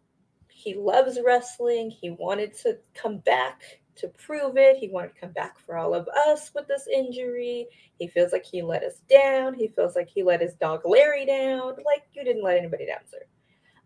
he 0.48 0.74
loves 0.74 1.18
wrestling. 1.24 1.90
He 1.90 2.10
wanted 2.10 2.54
to 2.58 2.78
come 2.94 3.18
back 3.18 3.62
to 3.96 4.08
prove 4.08 4.56
it. 4.56 4.76
He 4.76 4.88
wanted 4.88 5.14
to 5.14 5.20
come 5.20 5.32
back 5.32 5.58
for 5.58 5.76
all 5.76 5.94
of 5.94 6.08
us 6.08 6.50
with 6.54 6.66
this 6.68 6.86
injury. 6.92 7.66
He 7.98 8.08
feels 8.08 8.32
like 8.32 8.44
he 8.44 8.62
let 8.62 8.82
us 8.82 9.00
down. 9.08 9.54
He 9.54 9.68
feels 9.68 9.94
like 9.94 10.08
he 10.08 10.22
let 10.22 10.40
his 10.40 10.54
dog 10.54 10.82
Larry 10.84 11.26
down. 11.26 11.76
Like 11.84 12.04
you 12.12 12.24
didn't 12.24 12.44
let 12.44 12.58
anybody 12.58 12.86
down, 12.86 13.00
sir. 13.10 13.26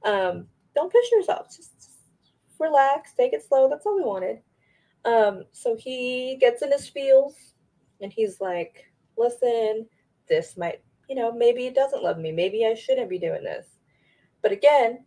Um, 0.05 0.47
don't 0.75 0.93
push 0.93 1.11
yourself. 1.12 1.55
Just 1.55 1.90
relax, 2.59 3.12
take 3.14 3.33
it 3.33 3.45
slow. 3.47 3.69
That's 3.69 3.87
all 3.87 3.97
we 3.97 4.05
wanted. 4.05 4.40
Um, 5.05 5.45
so 5.52 5.76
he 5.76 6.37
gets 6.40 6.62
in 6.62 6.73
his 6.73 6.88
feels 6.88 7.37
and 8.00 8.12
he's 8.12 8.40
like, 8.40 8.85
listen, 9.17 9.87
this 10.28 10.57
might, 10.57 10.81
you 11.09 11.14
know, 11.14 11.33
maybe 11.33 11.67
it 11.67 11.75
doesn't 11.75 12.02
love 12.02 12.19
me. 12.19 12.33
Maybe 12.33 12.67
I 12.67 12.75
shouldn't 12.75 13.11
be 13.11 13.19
doing 13.19 13.43
this. 13.43 13.67
But 14.43 14.52
again, 14.52 15.05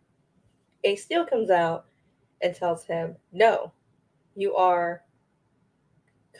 Ace 0.84 1.04
Steel 1.04 1.24
comes 1.24 1.50
out 1.50 1.86
and 2.40 2.54
tells 2.54 2.84
him, 2.84 3.16
no, 3.32 3.72
you 4.34 4.54
are 4.56 5.02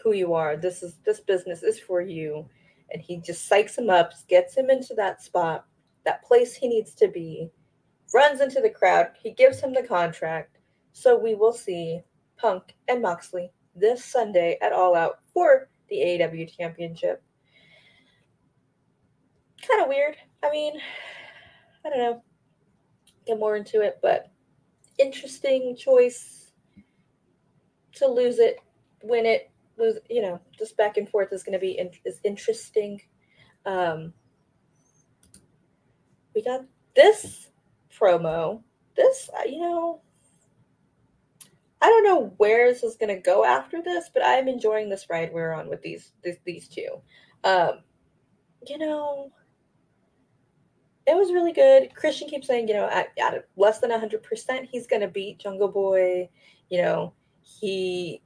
who 0.03 0.13
you 0.13 0.35
are. 0.35 0.57
This 0.57 0.83
is 0.83 0.97
this 1.05 1.21
business 1.21 1.63
is 1.63 1.79
for 1.79 2.01
you. 2.01 2.49
And 2.93 3.01
he 3.01 3.19
just 3.19 3.49
psychs 3.49 3.79
him 3.79 3.89
up, 3.89 4.13
gets 4.29 4.57
him 4.57 4.69
into 4.69 4.95
that 4.95 5.23
spot, 5.23 5.67
that 6.05 6.25
place 6.25 6.55
he 6.55 6.69
needs 6.69 6.95
to 6.97 7.09
be, 7.09 7.51
runs 8.13 8.41
into 8.41 8.61
the 8.61 8.71
crowd. 8.71 9.09
He 9.23 9.31
gives 9.31 9.61
him 9.61 9.73
the 9.73 9.83
contract. 9.83 10.59
So 10.93 11.19
we 11.19 11.35
will 11.35 11.53
see 11.53 12.01
Punk 12.37 12.75
and 12.89 13.03
Moxley 13.03 13.51
this 13.75 14.05
Sunday 14.05 14.59
at 14.61 14.73
All 14.73 14.95
Out 14.95 15.19
for 15.33 15.69
the 15.89 15.97
AEW 15.97 16.55
Championship. 16.57 17.23
Kind 19.67 19.83
of 19.83 19.89
weird. 19.89 20.17
I 20.43 20.51
mean, 20.51 20.75
I 21.85 21.89
don't 21.89 21.99
know. 21.99 22.23
Get 23.27 23.39
more 23.39 23.57
into 23.57 23.81
it, 23.81 23.99
but 24.03 24.31
interesting 24.99 25.77
choice 25.77 26.53
to 27.95 28.09
lose 28.09 28.39
it, 28.39 28.57
win 29.03 29.27
it, 29.27 29.51
lose. 29.79 29.99
You 30.11 30.23
know, 30.23 30.41
just 30.59 30.77
back 30.77 30.97
and 30.97 31.09
forth 31.09 31.33
is 31.33 31.45
going 31.45 31.53
to 31.53 31.59
be 31.59 31.79
in, 31.79 31.91
is 32.05 32.21
interesting. 32.25 33.01
Um, 33.65 34.13
we 36.35 36.43
got 36.43 36.65
this 36.97 37.52
promo. 38.03 38.63
This, 38.97 39.31
uh, 39.39 39.45
you 39.47 39.61
know, 39.61 40.01
I 41.81 41.87
don't 41.87 42.05
know 42.05 42.35
where 42.37 42.73
this 42.73 42.83
is 42.83 42.97
going 42.97 43.15
to 43.15 43.21
go 43.21 43.45
after 43.45 43.83
this, 43.83 44.11
but 44.13 44.23
I'm 44.25 44.49
enjoying 44.49 44.89
this 44.89 45.07
ride 45.09 45.33
we're 45.33 45.53
on 45.53 45.69
with 45.69 45.83
these 45.83 46.13
these, 46.23 46.39
these 46.45 46.69
two. 46.69 47.01
Um, 47.45 47.81
you 48.67 48.79
know, 48.79 49.33
it 51.07 51.17
was 51.17 51.33
really 51.33 51.53
good. 51.53 51.95
Christian 51.95 52.29
keeps 52.29 52.47
saying, 52.47 52.69
you 52.69 52.75
know, 52.75 52.89
at, 52.89 53.09
at 53.21 53.49
less 53.57 53.81
than 53.81 53.91
100%, 53.91 54.69
he's 54.71 54.87
going 54.87 55.03
to 55.03 55.09
beat 55.09 55.41
Jungle 55.41 55.69
Boy. 55.69 56.29
You 56.71 56.83
know, 56.83 57.13
he 57.43 58.23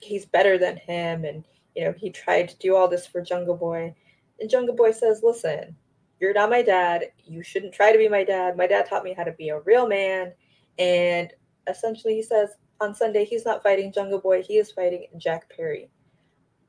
he's 0.00 0.26
better 0.26 0.58
than 0.58 0.76
him 0.76 1.24
and 1.24 1.44
you 1.74 1.84
know 1.84 1.94
he 1.96 2.10
tried 2.10 2.48
to 2.48 2.58
do 2.58 2.76
all 2.76 2.88
this 2.88 3.06
for 3.06 3.20
jungle 3.20 3.56
boy 3.56 3.94
and 4.40 4.50
jungle 4.50 4.74
boy 4.74 4.90
says 4.90 5.22
listen 5.22 5.74
you're 6.20 6.34
not 6.34 6.50
my 6.50 6.62
dad 6.62 7.04
you 7.24 7.42
shouldn't 7.42 7.74
try 7.74 7.92
to 7.92 7.98
be 7.98 8.08
my 8.08 8.24
dad. 8.24 8.56
My 8.56 8.66
dad 8.66 8.86
taught 8.86 9.04
me 9.04 9.14
how 9.14 9.24
to 9.24 9.32
be 9.32 9.50
a 9.50 9.60
real 9.60 9.86
man 9.88 10.32
and 10.78 11.32
essentially 11.68 12.14
he 12.14 12.22
says 12.22 12.50
on 12.80 12.94
sunday 12.94 13.24
he's 13.24 13.44
not 13.44 13.62
fighting 13.62 13.92
jungle 13.92 14.20
boy 14.20 14.42
he 14.42 14.58
is 14.58 14.70
fighting 14.72 15.06
jack 15.18 15.50
perry. 15.54 15.90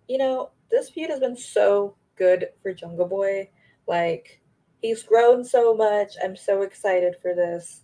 You 0.07 0.17
know 0.17 0.51
this 0.69 0.89
feud 0.89 1.09
has 1.09 1.19
been 1.19 1.37
so 1.37 1.95
good 2.17 2.49
for 2.61 2.73
jungle 2.73 3.07
boy. 3.07 3.49
Like 3.87 4.41
he's 4.81 5.03
grown 5.03 5.43
so 5.43 5.75
much. 5.75 6.13
I'm 6.23 6.35
so 6.35 6.61
excited 6.63 7.15
for 7.21 7.33
this. 7.33 7.81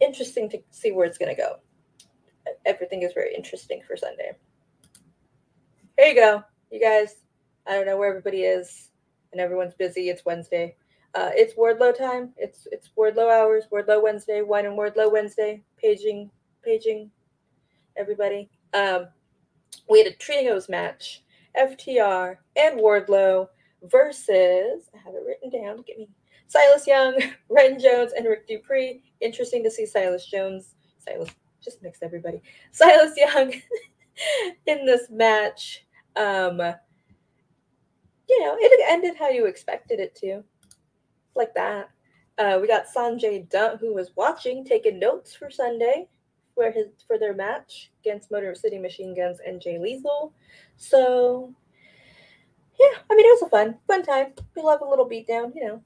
Interesting 0.00 0.48
to 0.50 0.58
see 0.70 0.92
where 0.92 1.06
it's 1.06 1.18
going 1.18 1.34
to 1.34 1.40
go. 1.40 1.56
Everything 2.66 3.02
is 3.02 3.12
very 3.12 3.34
interesting 3.34 3.82
for 3.86 3.96
Sunday. 3.96 4.32
Here 5.98 6.08
you 6.08 6.14
go, 6.14 6.42
you 6.70 6.80
guys. 6.80 7.16
I 7.66 7.72
don't 7.72 7.86
know 7.86 7.96
where 7.96 8.10
everybody 8.10 8.42
is, 8.42 8.90
and 9.34 9.40
everyone's 9.40 9.74
busy. 9.74 10.08
It's 10.08 10.24
Wednesday. 10.24 10.76
Uh, 11.14 11.30
it's 11.34 11.54
Wardlow 11.54 11.96
time. 11.96 12.32
It's 12.36 12.68
it's 12.70 12.90
Wardlow 12.96 13.30
hours. 13.30 13.64
Wardlow 13.70 14.02
Wednesday. 14.02 14.42
Wine 14.42 14.66
and 14.66 14.78
Wardlow 14.78 15.12
Wednesday. 15.12 15.62
Paging, 15.76 16.30
paging, 16.64 17.10
everybody. 17.96 18.48
Um, 18.72 19.08
we 19.90 19.98
had 19.98 20.06
a 20.06 20.16
trios 20.16 20.68
match. 20.68 21.24
FTR 21.58 22.36
and 22.56 22.78
Wardlow 22.80 23.48
versus. 23.82 24.88
I 24.94 24.98
have 25.04 25.14
it 25.14 25.22
written 25.26 25.50
down. 25.50 25.82
Get 25.82 25.98
me 25.98 26.08
Silas 26.46 26.86
Young, 26.86 27.18
Ren 27.48 27.78
Jones, 27.78 28.12
and 28.16 28.26
Rick 28.26 28.46
Dupree. 28.46 29.02
Interesting 29.20 29.64
to 29.64 29.70
see 29.70 29.86
Silas 29.86 30.26
Jones. 30.26 30.74
Silas 30.98 31.30
just 31.62 31.82
mixed 31.82 32.02
everybody. 32.02 32.40
Silas 32.70 33.16
Young 33.16 33.52
in 34.66 34.86
this 34.86 35.08
match. 35.10 35.84
Um, 36.16 36.60
you 38.28 38.40
know, 38.44 38.56
it 38.58 38.80
ended 38.88 39.16
how 39.16 39.28
you 39.28 39.46
expected 39.46 40.00
it 40.00 40.14
to, 40.16 40.42
like 41.34 41.54
that. 41.54 41.90
Uh, 42.38 42.58
we 42.60 42.66
got 42.66 42.86
Sanjay 42.94 43.48
Dutt, 43.48 43.78
who 43.78 43.94
was 43.94 44.10
watching, 44.16 44.64
taking 44.64 44.98
notes 44.98 45.34
for 45.34 45.50
Sunday 45.50 46.08
for 46.54 46.70
his 46.70 46.86
for 47.06 47.18
their 47.18 47.34
match 47.34 47.90
against 48.00 48.30
Motor 48.30 48.54
City 48.54 48.78
Machine 48.78 49.14
Guns 49.14 49.40
and 49.46 49.60
Jay 49.60 49.78
Lethal. 49.78 50.32
So, 50.76 51.52
yeah, 52.78 52.98
I 53.10 53.14
mean, 53.14 53.26
it 53.26 53.40
was 53.40 53.42
a 53.42 53.50
fun, 53.50 53.76
fun 53.86 54.02
time. 54.02 54.32
We 54.56 54.62
love 54.62 54.80
a 54.80 54.88
little 54.88 55.08
beatdown, 55.08 55.52
you 55.54 55.64
know. 55.64 55.82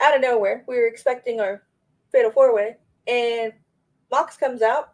Out 0.00 0.14
of 0.14 0.20
nowhere, 0.20 0.64
we 0.68 0.76
were 0.76 0.86
expecting 0.86 1.40
our 1.40 1.62
fatal 2.12 2.30
four 2.30 2.54
way, 2.54 2.76
and 3.06 3.52
Mox 4.10 4.36
comes 4.36 4.60
out. 4.60 4.92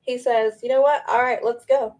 He 0.00 0.18
says, 0.18 0.60
"You 0.62 0.68
know 0.68 0.82
what? 0.82 1.02
All 1.08 1.22
right, 1.22 1.42
let's 1.44 1.64
go. 1.64 1.96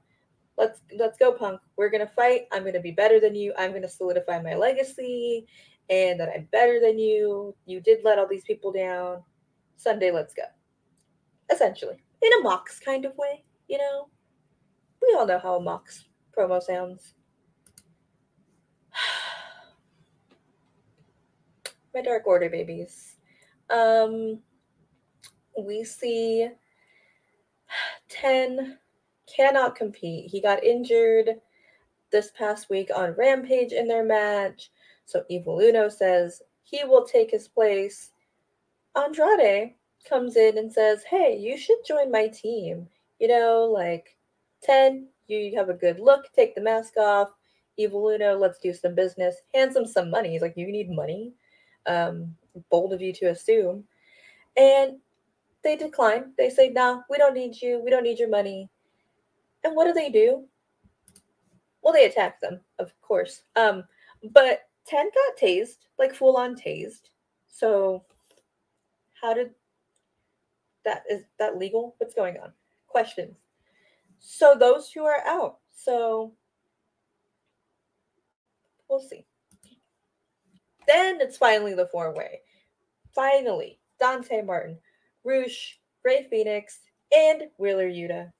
Let's 0.58 0.80
let's 0.98 1.18
go, 1.18 1.32
Punk. 1.32 1.60
We're 1.76 1.90
gonna 1.90 2.06
fight. 2.06 2.46
I'm 2.52 2.64
gonna 2.64 2.80
be 2.80 2.92
better 2.92 3.20
than 3.20 3.34
you. 3.34 3.52
I'm 3.58 3.72
gonna 3.72 3.88
solidify 3.88 4.40
my 4.40 4.54
legacy, 4.54 5.46
and 5.90 6.18
that 6.18 6.30
I'm 6.34 6.48
better 6.50 6.80
than 6.80 6.98
you. 6.98 7.54
You 7.66 7.80
did 7.80 8.00
let 8.04 8.18
all 8.18 8.26
these 8.26 8.44
people 8.44 8.72
down. 8.72 9.22
Sunday, 9.76 10.10
let's 10.10 10.32
go. 10.32 10.44
Essentially, 11.52 12.02
in 12.22 12.32
a 12.40 12.42
Mox 12.42 12.80
kind 12.80 13.04
of 13.04 13.16
way, 13.18 13.44
you 13.68 13.78
know. 13.78 14.08
We 15.02 15.14
all 15.18 15.26
know 15.26 15.38
how 15.38 15.56
a 15.56 15.60
Mox 15.60 16.06
promo 16.36 16.62
sounds. 16.62 17.14
My 21.94 22.00
Dark 22.00 22.26
Order 22.26 22.48
babies. 22.48 23.16
Um, 23.68 24.40
we 25.58 25.84
see 25.84 26.48
10 28.08 28.78
cannot 29.26 29.74
compete. 29.74 30.30
He 30.30 30.40
got 30.40 30.64
injured 30.64 31.30
this 32.10 32.30
past 32.36 32.70
week 32.70 32.90
on 32.94 33.14
Rampage 33.16 33.72
in 33.72 33.88
their 33.88 34.04
match. 34.04 34.70
So 35.04 35.24
Evil 35.28 35.60
Uno 35.60 35.88
says 35.88 36.42
he 36.62 36.84
will 36.84 37.04
take 37.04 37.30
his 37.30 37.48
place. 37.48 38.10
Andrade 38.96 39.74
comes 40.08 40.36
in 40.36 40.58
and 40.58 40.72
says, 40.72 41.04
Hey, 41.04 41.36
you 41.38 41.56
should 41.56 41.78
join 41.86 42.10
my 42.10 42.28
team. 42.28 42.88
You 43.20 43.28
know, 43.28 43.64
like 43.72 44.16
10, 44.62 45.08
you 45.28 45.56
have 45.56 45.68
a 45.68 45.74
good 45.74 46.00
look, 46.00 46.32
take 46.34 46.54
the 46.54 46.60
mask 46.60 46.96
off. 46.96 47.30
Evil 47.76 48.08
Uno, 48.08 48.36
let's 48.36 48.58
do 48.58 48.72
some 48.72 48.94
business. 48.94 49.36
Hands 49.54 49.76
him 49.76 49.86
some 49.86 50.10
money. 50.10 50.30
He's 50.30 50.42
like, 50.42 50.56
You 50.56 50.70
need 50.72 50.90
money. 50.90 51.32
Um, 51.86 52.34
bold 52.70 52.92
of 52.92 53.02
you 53.02 53.12
to 53.14 53.26
assume. 53.26 53.84
And 54.56 54.98
they 55.62 55.76
decline. 55.76 56.32
They 56.38 56.48
say, 56.48 56.70
Nah, 56.70 57.02
we 57.10 57.18
don't 57.18 57.34
need 57.34 57.60
you. 57.60 57.80
We 57.84 57.90
don't 57.90 58.02
need 58.04 58.18
your 58.18 58.30
money. 58.30 58.70
And 59.66 59.74
what 59.74 59.86
do 59.86 59.92
they 59.92 60.10
do? 60.10 60.44
Well, 61.82 61.92
they 61.92 62.04
attack 62.04 62.40
them, 62.40 62.60
of 62.78 62.92
course. 63.00 63.42
Um, 63.56 63.82
but 64.32 64.60
10 64.86 65.06
got 65.06 65.36
tased, 65.36 65.88
like 65.98 66.14
full 66.14 66.36
on 66.36 66.54
tased. 66.54 67.10
So 67.48 68.04
how 69.20 69.34
did 69.34 69.50
that 70.84 71.02
is 71.10 71.24
that 71.40 71.58
legal? 71.58 71.96
What's 71.98 72.14
going 72.14 72.36
on? 72.38 72.52
Questions. 72.86 73.34
So 74.20 74.54
those 74.54 74.88
two 74.88 75.02
are 75.02 75.26
out. 75.26 75.58
So 75.74 76.32
we'll 78.88 79.00
see. 79.00 79.26
Then 80.86 81.20
it's 81.20 81.36
finally 81.36 81.74
the 81.74 81.88
four 81.90 82.14
way. 82.14 82.38
Finally, 83.12 83.80
Dante 83.98 84.42
Martin, 84.42 84.78
Rush, 85.24 85.80
Rey 86.04 86.24
Fenix, 86.30 86.78
and 87.12 87.42
Wheeler 87.58 87.90
Yuta. 87.90 88.30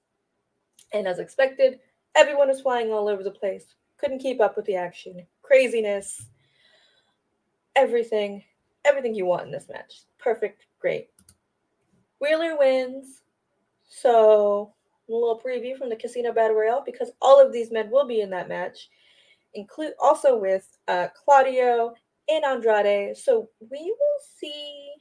And 0.93 1.07
as 1.07 1.19
expected, 1.19 1.81
everyone 2.15 2.49
was 2.49 2.61
flying 2.61 2.93
all 2.93 3.09
over 3.09 3.23
the 3.23 3.31
place. 3.31 3.75
Couldn't 3.99 4.21
keep 4.21 4.41
up 4.41 4.57
with 4.57 4.67
the 4.67 4.77
action. 4.77 5.27
Craziness. 5.43 6.27
Everything. 7.75 8.43
Everything 8.85 9.15
you 9.15 9.27
want 9.27 9.47
in 9.47 9.53
this 9.53 9.69
match. 9.69 10.03
Perfect. 10.19 10.67
Great. 10.81 11.09
Wheeler 12.21 12.57
wins. 12.59 13.23
So, 13.89 14.75
a 15.09 15.13
little 15.13 15.41
preview 15.41 15.77
from 15.77 15.89
the 15.89 15.97
Casino 15.97 16.33
Battle 16.33 16.57
Royale 16.57 16.83
because 16.85 17.13
all 17.23 17.45
of 17.45 17.53
these 17.53 17.71
men 17.71 17.91
will 17.91 18.07
be 18.07 18.21
in 18.21 18.31
that 18.31 18.49
match, 18.49 18.89
include 19.55 19.93
also 20.01 20.37
with 20.37 20.77
uh, 20.89 21.09
Claudio 21.25 21.95
and 22.29 22.45
Andrade. 22.45 23.17
So 23.17 23.49
we 23.61 23.79
will 23.81 24.21
see 24.39 24.93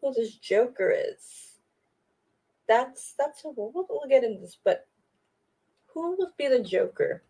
who 0.00 0.12
this 0.12 0.36
Joker 0.36 0.90
is. 0.90 1.52
That's 2.66 3.14
that's 3.18 3.42
we'll, 3.44 3.72
we'll 3.74 4.08
get 4.08 4.24
into 4.24 4.40
this, 4.40 4.58
but 4.64 4.86
who 5.94 6.16
will 6.16 6.32
be 6.36 6.48
the 6.48 6.60
Joker? 6.60 7.22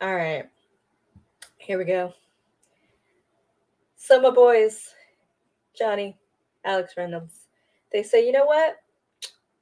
All 0.00 0.14
right, 0.14 0.46
here 1.58 1.78
we 1.78 1.84
go. 1.84 2.12
Summer 3.96 4.32
boys, 4.32 4.94
Johnny, 5.78 6.16
Alex 6.64 6.94
Reynolds. 6.96 7.46
They 7.92 8.02
say, 8.02 8.26
you 8.26 8.32
know 8.32 8.44
what? 8.44 8.76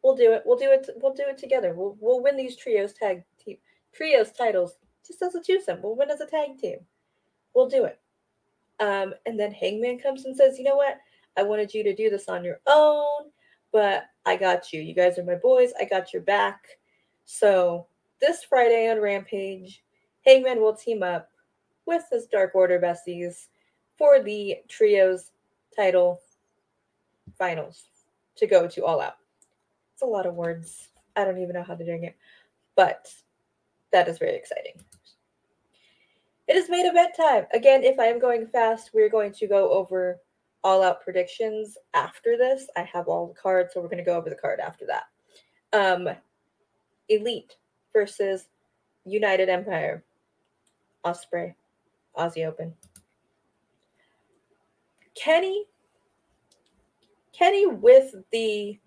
We'll 0.03 0.17
do 0.17 0.33
it. 0.33 0.43
We'll 0.45 0.59
do 0.59 0.73
it. 0.73 0.89
We'll 0.97 1.15
do 1.15 1.25
it 1.29 1.39
together. 1.39 1.75
We'll 1.75 1.97
we'll 2.01 2.23
win 2.23 2.37
these 2.37 2.57
trios 2.57 2.93
tag 2.93 3.23
team 3.39 3.59
trios 3.93 4.33
titles 4.33 4.79
just 5.07 5.23
as 5.23 5.35
a 5.35 5.41
twosome. 5.41 5.83
We'll 5.83 5.97
win 5.97 6.11
as 6.11 6.21
a 6.21 6.27
tag 6.27 6.59
team. 6.59 6.79
We'll 7.55 7.69
do 7.69 7.85
it. 7.85 7.99
Um, 8.81 9.15
and 9.27 9.39
then 9.39 9.53
Hangman 9.53 9.99
comes 9.99 10.25
and 10.25 10.37
says, 10.37 10.59
you 10.59 10.65
know 10.65 10.77
what? 10.77 10.99
I 11.37 11.43
wanted 11.43 11.73
you 11.73 11.85
to 11.85 11.95
do 11.95 12.11
this 12.11 12.29
on 12.29 12.45
your 12.45 12.61
own, 12.67 13.31
but 13.73 14.05
I 14.25 14.37
got 14.37 14.73
you. 14.73 14.81
You 14.81 14.95
guys 14.95 15.19
are 15.19 15.25
my 15.25 15.35
boys. 15.35 15.73
I 15.81 15.85
got 15.85 16.13
your 16.13 16.23
back. 16.23 16.79
So 17.25 17.87
this 18.21 18.45
Friday 18.45 18.91
on 18.91 19.01
Rampage, 19.01 19.83
Hangman 20.25 20.61
will 20.61 20.75
team 20.75 21.03
up 21.03 21.29
with 21.87 22.05
his 22.11 22.27
Dark 22.27 22.55
Order 22.55 22.79
besties 22.79 23.49
for 23.97 24.23
the 24.23 24.57
trios 24.69 25.33
title 25.75 26.21
finals 27.37 27.85
to 28.37 28.47
go 28.47 28.69
to 28.69 28.85
All 28.85 29.01
Out. 29.01 29.17
It's 29.95 30.03
a 30.03 30.07
lot 30.07 30.27
of 30.27 30.35
words. 30.35 30.89
I 31.17 31.25
don't 31.25 31.39
even 31.39 31.55
know 31.55 31.63
how 31.63 31.75
they're 31.75 31.87
doing 31.87 32.05
it, 32.05 32.17
but 32.77 33.13
that 33.93 34.09
is 34.09 34.19
very 34.19 34.37
exciting. 34.37 34.81
It 36.49 36.57
is 36.57 36.71
main 36.71 36.87
event 36.87 37.15
time. 37.17 37.47
Again, 37.53 37.83
if 37.83 37.99
I 37.99 38.07
am 38.07 38.19
going 38.19 38.47
fast, 38.47 38.91
we're 38.93 39.09
going 39.09 39.33
to 39.33 39.47
go 39.47 39.71
over 39.71 40.21
all 40.65 40.83
out 40.83 41.03
predictions 41.03 41.77
after 41.95 42.37
this. 42.37 42.69
I 42.77 42.83
have 42.83 43.09
all 43.09 43.27
the 43.27 43.35
cards, 43.41 43.75
so 43.75 43.81
we're 43.81 43.89
going 43.89 43.99
to 43.99 44.05
go 44.05 44.17
over 44.17 44.31
the 44.31 44.37
card 44.37 44.61
after 44.61 44.87
that. 44.87 45.05
Um, 45.73 46.09
Elite 47.09 47.57
versus 47.93 48.49
United 49.05 49.49
Empire. 49.49 50.05
Ospreay, 51.05 51.55
Aussie 52.17 52.47
Open. 52.47 52.73
Kenny, 55.15 55.65
Kenny 57.33 57.67
with 57.67 58.15
the 58.31 58.79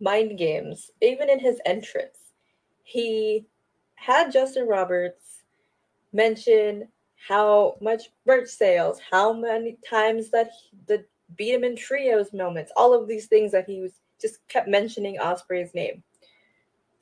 mind 0.00 0.36
games, 0.38 0.90
even 1.00 1.30
in 1.30 1.38
his 1.38 1.60
entrance, 1.64 2.18
he 2.82 3.46
had 3.94 4.32
Justin 4.32 4.66
Roberts 4.66 5.42
mention 6.12 6.88
how 7.26 7.76
much 7.80 8.10
merch 8.26 8.48
sales, 8.48 9.00
how 9.10 9.32
many 9.32 9.76
times 9.88 10.30
that 10.30 10.50
he, 10.50 10.76
the 10.86 11.04
beat 11.36 11.54
him 11.54 11.64
in 11.64 11.76
trios 11.76 12.32
moments, 12.32 12.72
all 12.76 12.94
of 12.94 13.08
these 13.08 13.26
things 13.26 13.52
that 13.52 13.66
he 13.66 13.80
was 13.80 13.92
just 14.20 14.46
kept 14.48 14.68
mentioning 14.68 15.18
Ospreay's 15.18 15.74
name. 15.74 16.02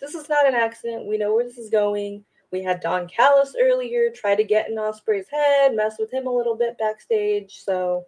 This 0.01 0.15
is 0.15 0.29
not 0.29 0.47
an 0.47 0.55
accident. 0.55 1.07
We 1.07 1.19
know 1.19 1.35
where 1.35 1.45
this 1.45 1.59
is 1.59 1.71
going. 1.71 2.25
We 2.51 2.63
had 2.63 2.81
Don 2.81 3.09
Callis 3.09 3.55
earlier 3.61 4.11
try 4.11 4.35
to 4.35 4.45
get 4.45 4.69
in 4.69 4.77
Ospreay's 4.77 5.29
head, 5.31 5.75
mess 5.75 5.97
with 5.99 6.13
him 6.13 6.27
a 6.27 6.33
little 6.33 6.55
bit 6.57 6.79
backstage. 6.79 7.59
So 7.63 8.05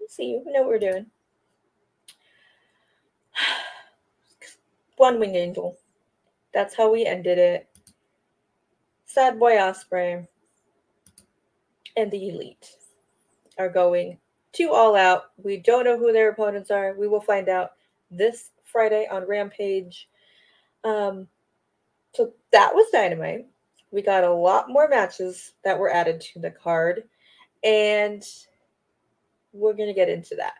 let's 0.00 0.16
see. 0.16 0.40
We 0.44 0.52
know 0.52 0.62
what 0.62 0.68
we're 0.70 0.78
doing. 0.78 1.06
One 4.96 5.20
wing 5.20 5.34
angel. 5.34 5.76
That's 6.54 6.74
how 6.74 6.90
we 6.90 7.04
ended 7.04 7.38
it. 7.38 7.68
Sad 9.04 9.38
boy 9.38 9.52
Ospreay 9.52 10.26
and 11.96 12.10
the 12.10 12.28
Elite 12.28 12.70
are 13.58 13.68
going 13.68 14.18
to 14.52 14.70
All 14.72 14.94
Out. 14.96 15.24
We 15.36 15.58
don't 15.58 15.84
know 15.84 15.98
who 15.98 16.12
their 16.12 16.30
opponents 16.30 16.70
are. 16.70 16.94
We 16.94 17.08
will 17.08 17.20
find 17.20 17.48
out 17.48 17.72
this 18.10 18.50
Friday 18.64 19.06
on 19.10 19.26
Rampage. 19.26 20.08
Um, 20.84 21.26
so 22.14 22.32
that 22.52 22.74
was 22.74 22.86
Dynamite. 22.92 23.46
We 23.90 24.02
got 24.02 24.24
a 24.24 24.32
lot 24.32 24.68
more 24.68 24.88
matches 24.88 25.52
that 25.64 25.78
were 25.78 25.90
added 25.90 26.20
to 26.32 26.38
the 26.38 26.50
card, 26.50 27.04
and 27.64 28.22
we're 29.52 29.74
gonna 29.74 29.94
get 29.94 30.08
into 30.08 30.34
that. 30.36 30.54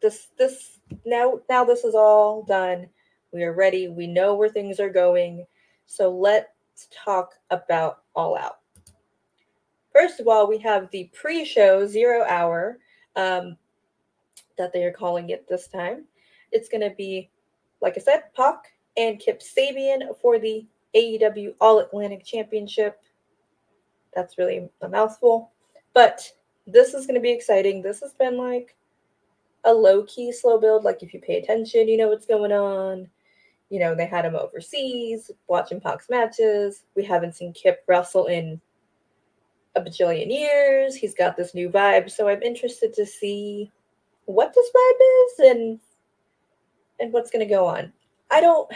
This 0.00 0.28
this 0.38 0.80
now 1.04 1.40
now 1.48 1.64
this 1.64 1.84
is 1.84 1.94
all 1.94 2.42
done. 2.42 2.88
We 3.32 3.44
are 3.44 3.52
ready. 3.52 3.88
We 3.88 4.06
know 4.06 4.34
where 4.34 4.48
things 4.48 4.80
are 4.80 4.90
going. 4.90 5.46
So 5.86 6.10
let's 6.10 6.88
talk 6.90 7.34
about 7.50 8.02
All 8.14 8.36
Out. 8.36 8.61
First 9.92 10.20
of 10.20 10.28
all, 10.28 10.48
we 10.48 10.58
have 10.58 10.90
the 10.90 11.10
pre-show 11.12 11.86
zero 11.86 12.24
hour 12.26 12.78
um, 13.16 13.56
that 14.56 14.72
they 14.72 14.84
are 14.84 14.92
calling 14.92 15.30
it 15.30 15.46
this 15.48 15.68
time. 15.68 16.04
It's 16.50 16.68
going 16.68 16.88
to 16.88 16.94
be, 16.96 17.30
like 17.80 17.94
I 17.96 18.00
said, 18.00 18.24
Pac 18.34 18.72
and 18.96 19.18
Kip 19.18 19.40
Sabian 19.40 20.16
for 20.20 20.38
the 20.38 20.66
AEW 20.94 21.54
All 21.60 21.78
Atlantic 21.78 22.24
Championship. 22.24 23.00
That's 24.14 24.38
really 24.38 24.68
a 24.82 24.88
mouthful, 24.88 25.50
but 25.94 26.30
this 26.66 26.94
is 26.94 27.06
going 27.06 27.14
to 27.14 27.20
be 27.20 27.30
exciting. 27.30 27.82
This 27.82 28.00
has 28.00 28.12
been 28.12 28.36
like 28.36 28.76
a 29.64 29.72
low 29.72 30.04
key 30.04 30.32
slow 30.32 30.58
build. 30.58 30.84
Like 30.84 31.02
if 31.02 31.14
you 31.14 31.20
pay 31.20 31.38
attention, 31.38 31.88
you 31.88 31.96
know 31.96 32.08
what's 32.08 32.26
going 32.26 32.52
on. 32.52 33.08
You 33.70 33.80
know, 33.80 33.94
they 33.94 34.04
had 34.06 34.26
him 34.26 34.36
overseas 34.36 35.30
watching 35.48 35.80
Pac's 35.80 36.10
matches. 36.10 36.82
We 36.94 37.04
haven't 37.04 37.36
seen 37.36 37.54
Kip 37.54 37.82
wrestle 37.88 38.26
in 38.26 38.60
a 39.74 39.80
bajillion 39.80 40.30
years. 40.30 40.94
He's 40.94 41.14
got 41.14 41.36
this 41.36 41.54
new 41.54 41.68
vibe. 41.68 42.10
So 42.10 42.28
I'm 42.28 42.42
interested 42.42 42.92
to 42.94 43.06
see 43.06 43.70
what 44.26 44.54
this 44.54 44.70
vibe 44.70 45.00
is 45.24 45.50
and 45.50 45.80
and 47.00 47.12
what's 47.12 47.30
going 47.30 47.46
to 47.46 47.52
go 47.52 47.66
on. 47.66 47.92
I 48.30 48.40
don't 48.40 48.70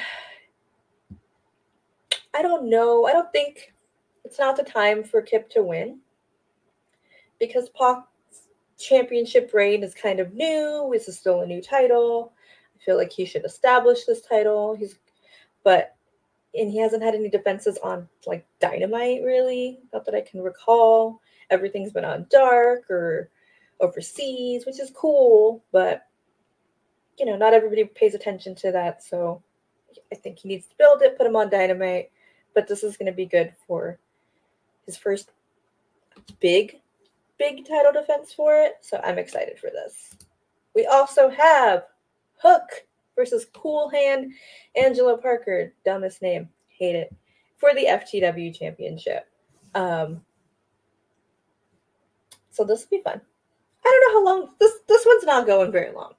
I 2.34 2.42
don't 2.42 2.68
know. 2.68 3.06
I 3.06 3.12
don't 3.12 3.32
think 3.32 3.72
it's 4.24 4.38
not 4.38 4.56
the 4.56 4.62
time 4.62 5.02
for 5.04 5.22
Kip 5.22 5.48
to 5.50 5.62
win 5.62 6.00
because 7.40 7.68
Pac 7.70 8.04
championship 8.78 9.52
reign 9.54 9.82
is 9.82 9.94
kind 9.94 10.20
of 10.20 10.34
new. 10.34 10.90
This 10.92 11.08
is 11.08 11.18
still 11.18 11.40
a 11.40 11.46
new 11.46 11.62
title. 11.62 12.32
I 12.74 12.84
feel 12.84 12.96
like 12.96 13.12
he 13.12 13.24
should 13.24 13.44
establish 13.44 14.04
this 14.04 14.20
title. 14.20 14.74
He's, 14.74 14.98
but, 15.64 15.95
and 16.58 16.70
he 16.70 16.78
hasn't 16.78 17.02
had 17.02 17.14
any 17.14 17.28
defenses 17.28 17.78
on 17.82 18.08
like 18.26 18.46
Dynamite 18.60 19.22
really, 19.22 19.80
not 19.92 20.04
that 20.04 20.14
I 20.14 20.20
can 20.20 20.42
recall. 20.42 21.20
Everything's 21.50 21.92
been 21.92 22.04
on 22.04 22.26
Dark 22.30 22.90
or 22.90 23.30
overseas, 23.80 24.66
which 24.66 24.80
is 24.80 24.90
cool, 24.94 25.62
but 25.72 26.06
you 27.18 27.26
know, 27.26 27.36
not 27.36 27.54
everybody 27.54 27.84
pays 27.84 28.14
attention 28.14 28.54
to 28.56 28.72
that. 28.72 29.02
So 29.02 29.42
I 30.12 30.16
think 30.16 30.38
he 30.38 30.48
needs 30.48 30.66
to 30.66 30.76
build 30.76 31.02
it, 31.02 31.16
put 31.16 31.26
him 31.26 31.36
on 31.36 31.50
Dynamite. 31.50 32.10
But 32.54 32.68
this 32.68 32.82
is 32.82 32.96
going 32.96 33.06
to 33.06 33.16
be 33.16 33.26
good 33.26 33.52
for 33.66 33.98
his 34.86 34.96
first 34.96 35.30
big, 36.40 36.80
big 37.38 37.66
title 37.66 37.92
defense 37.92 38.32
for 38.32 38.56
it. 38.56 38.76
So 38.80 39.00
I'm 39.04 39.18
excited 39.18 39.58
for 39.58 39.70
this. 39.70 40.14
We 40.74 40.86
also 40.86 41.28
have 41.28 41.84
Hook 42.42 42.86
versus 43.16 43.46
Cool 43.52 43.88
Hand 43.88 44.32
Angelo 44.76 45.16
Parker. 45.16 45.72
Dumbest 45.84 46.22
name. 46.22 46.48
Hate 46.68 46.94
it. 46.94 47.14
For 47.56 47.74
the 47.74 47.86
FTW 47.86 48.56
Championship. 48.56 49.26
Um, 49.74 50.20
so 52.50 52.64
this 52.64 52.86
will 52.90 52.98
be 52.98 53.02
fun. 53.02 53.20
I 53.84 54.00
don't 54.00 54.14
know 54.14 54.20
how 54.20 54.24
long 54.24 54.50
this 54.58 54.72
this 54.88 55.04
one's 55.06 55.24
not 55.24 55.46
going 55.46 55.72
very 55.72 55.92
long. 55.92 56.14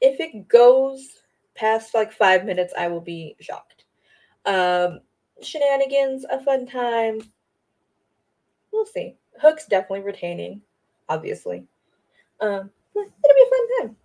If 0.00 0.20
it 0.20 0.48
goes 0.48 1.22
past 1.54 1.94
like 1.94 2.12
five 2.12 2.44
minutes, 2.44 2.74
I 2.78 2.88
will 2.88 3.00
be 3.00 3.36
shocked. 3.40 3.84
Um, 4.44 5.00
shenanigans, 5.42 6.24
a 6.30 6.42
fun 6.42 6.66
time. 6.66 7.20
We'll 8.72 8.86
see. 8.86 9.16
Hook's 9.40 9.66
definitely 9.66 10.00
retaining, 10.00 10.60
obviously. 11.08 11.64
Um, 12.40 12.70
it'll 12.94 13.04
be 13.04 13.46
a 13.46 13.50
fun 13.50 13.88
time. 13.88 13.96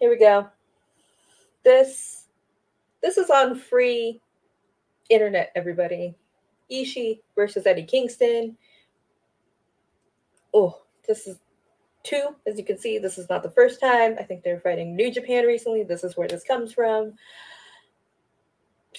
Here 0.00 0.10
we 0.10 0.18
go. 0.18 0.48
This 1.64 2.26
this 3.02 3.18
is 3.18 3.30
on 3.30 3.58
free 3.58 4.20
internet, 5.10 5.50
everybody. 5.56 6.14
Ishii 6.70 7.20
versus 7.34 7.66
Eddie 7.66 7.84
Kingston. 7.84 8.56
Oh, 10.54 10.82
this 11.06 11.26
is 11.26 11.38
two. 12.02 12.34
As 12.46 12.58
you 12.58 12.64
can 12.64 12.78
see, 12.78 12.98
this 12.98 13.18
is 13.18 13.28
not 13.28 13.42
the 13.42 13.50
first 13.50 13.80
time. 13.80 14.16
I 14.18 14.22
think 14.22 14.42
they're 14.42 14.60
fighting 14.60 14.94
New 14.94 15.10
Japan 15.10 15.44
recently. 15.44 15.82
This 15.82 16.04
is 16.04 16.16
where 16.16 16.28
this 16.28 16.44
comes 16.44 16.72
from. 16.72 17.14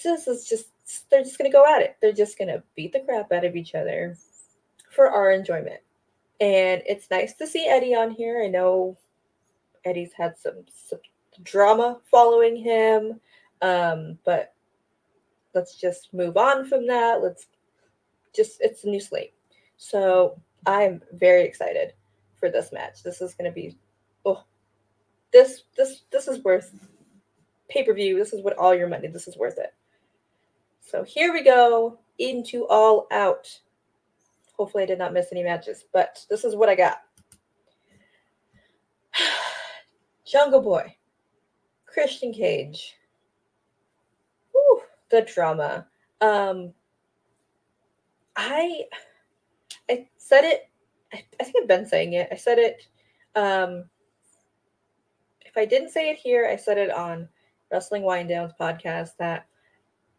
This 0.02 0.26
is 0.26 0.48
just, 0.48 0.70
they're 1.10 1.22
just 1.22 1.38
going 1.38 1.50
to 1.50 1.56
go 1.56 1.64
at 1.64 1.82
it. 1.82 1.96
They're 2.00 2.12
just 2.12 2.38
going 2.38 2.48
to 2.48 2.62
beat 2.74 2.92
the 2.92 3.00
crap 3.00 3.32
out 3.32 3.44
of 3.44 3.56
each 3.56 3.74
other 3.74 4.16
for 4.90 5.10
our 5.10 5.30
enjoyment. 5.30 5.80
And 6.40 6.82
it's 6.86 7.10
nice 7.10 7.34
to 7.34 7.46
see 7.46 7.66
Eddie 7.66 7.94
on 7.94 8.10
here. 8.10 8.42
I 8.42 8.48
know 8.48 8.96
Eddie's 9.84 10.12
had 10.12 10.36
some, 10.38 10.64
some 10.68 11.00
drama 11.42 11.98
following 12.10 12.56
him, 12.56 13.20
um, 13.62 14.18
but 14.24 14.54
let's 15.54 15.74
just 15.74 16.12
move 16.12 16.36
on 16.36 16.66
from 16.66 16.86
that. 16.86 17.22
Let's 17.22 17.46
just, 18.34 18.60
it's 18.60 18.84
a 18.84 18.88
new 18.88 19.00
slate. 19.00 19.34
So 19.76 20.38
I'm 20.66 21.02
very 21.12 21.44
excited 21.44 21.94
for 22.38 22.50
this 22.50 22.72
match. 22.72 23.02
This 23.02 23.20
is 23.20 23.34
going 23.34 23.50
to 23.50 23.54
be, 23.54 23.76
oh, 24.24 24.44
this 25.32 25.64
this 25.76 26.02
this 26.10 26.28
is 26.28 26.42
worth 26.44 26.88
pay 27.68 27.84
per 27.84 27.94
view. 27.94 28.18
This 28.18 28.32
is 28.32 28.42
what 28.42 28.58
all 28.58 28.74
your 28.74 28.88
money. 28.88 29.08
This 29.08 29.28
is 29.28 29.36
worth 29.36 29.58
it. 29.58 29.74
So 30.80 31.04
here 31.04 31.32
we 31.32 31.44
go 31.44 31.98
into 32.18 32.66
All 32.66 33.06
Out. 33.12 33.46
Hopefully, 34.56 34.82
I 34.82 34.86
did 34.86 34.98
not 34.98 35.12
miss 35.12 35.28
any 35.32 35.44
matches, 35.44 35.84
but 35.92 36.24
this 36.28 36.44
is 36.44 36.56
what 36.56 36.68
I 36.68 36.74
got. 36.74 37.02
Jungle 40.30 40.62
Boy, 40.62 40.94
Christian 41.86 42.32
Cage. 42.32 42.94
Whew, 44.52 44.82
the 45.10 45.22
drama. 45.22 45.86
Um, 46.20 46.72
I 48.36 48.84
I 49.90 50.06
said 50.18 50.44
it 50.44 50.70
I, 51.12 51.24
I 51.40 51.44
think 51.44 51.56
I've 51.62 51.68
been 51.68 51.86
saying 51.86 52.12
it. 52.14 52.28
I 52.30 52.36
said 52.36 52.58
it. 52.58 52.86
Um, 53.34 53.84
if 55.44 55.56
I 55.56 55.64
didn't 55.64 55.90
say 55.90 56.10
it 56.10 56.18
here, 56.18 56.48
I 56.50 56.56
said 56.56 56.78
it 56.78 56.90
on 56.90 57.28
Wrestling 57.70 58.02
Wind 58.02 58.28
Down's 58.28 58.52
podcast 58.58 59.16
that 59.18 59.46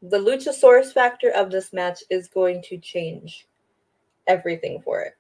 the 0.02 0.18
Luchasaurus 0.18 0.94
factor 0.94 1.30
of 1.32 1.52
this 1.52 1.72
match 1.74 2.00
is 2.10 2.28
going 2.28 2.62
to 2.64 2.78
change 2.78 3.48
everything 4.28 4.82
for 4.82 5.02
it 5.02 5.14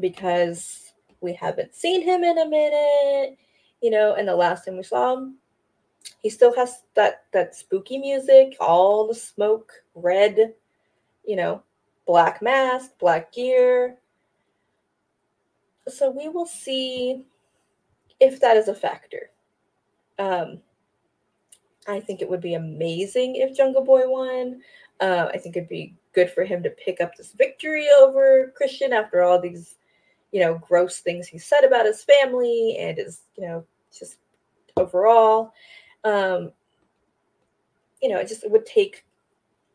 because 0.00 0.92
we 1.20 1.32
haven't 1.32 1.74
seen 1.74 2.02
him 2.02 2.24
in 2.24 2.38
a 2.38 2.48
minute. 2.48 3.38
You 3.82 3.90
know, 3.90 4.14
and 4.14 4.28
the 4.28 4.36
last 4.36 4.64
time 4.64 4.76
we 4.76 4.82
saw 4.84 5.16
him, 5.16 5.36
he 6.20 6.30
still 6.30 6.54
has 6.54 6.82
that 6.94 7.24
that 7.32 7.54
spooky 7.54 7.98
music, 7.98 8.56
all 8.60 9.06
the 9.06 9.14
smoke, 9.14 9.72
red, 9.94 10.54
you 11.26 11.36
know, 11.36 11.62
black 12.06 12.42
mask, 12.42 12.92
black 12.98 13.32
gear, 13.32 13.98
so 15.88 16.10
we 16.10 16.28
will 16.28 16.46
see 16.46 17.24
if 18.20 18.40
that 18.40 18.56
is 18.56 18.68
a 18.68 18.74
factor. 18.74 19.30
Um, 20.18 20.60
I 21.88 22.00
think 22.00 22.22
it 22.22 22.28
would 22.28 22.40
be 22.40 22.54
amazing 22.54 23.36
if 23.36 23.56
Jungle 23.56 23.84
Boy 23.84 24.08
won. 24.08 24.60
Uh, 25.00 25.28
I 25.32 25.38
think 25.38 25.56
it'd 25.56 25.68
be 25.68 25.96
good 26.12 26.30
for 26.30 26.44
him 26.44 26.62
to 26.62 26.70
pick 26.70 27.00
up 27.00 27.16
this 27.16 27.32
victory 27.32 27.88
over 28.00 28.52
Christian 28.56 28.92
after 28.92 29.22
all 29.22 29.40
these, 29.40 29.76
you 30.30 30.40
know, 30.40 30.58
gross 30.58 31.00
things 31.00 31.26
he 31.26 31.38
said 31.38 31.64
about 31.64 31.86
his 31.86 32.04
family 32.04 32.76
and 32.78 32.98
his, 32.98 33.22
you 33.36 33.46
know, 33.46 33.64
just 33.98 34.18
overall. 34.76 35.52
Um, 36.04 36.52
you 38.00 38.08
know, 38.08 38.18
it 38.18 38.28
just 38.28 38.44
it 38.44 38.50
would 38.50 38.66
take 38.66 39.04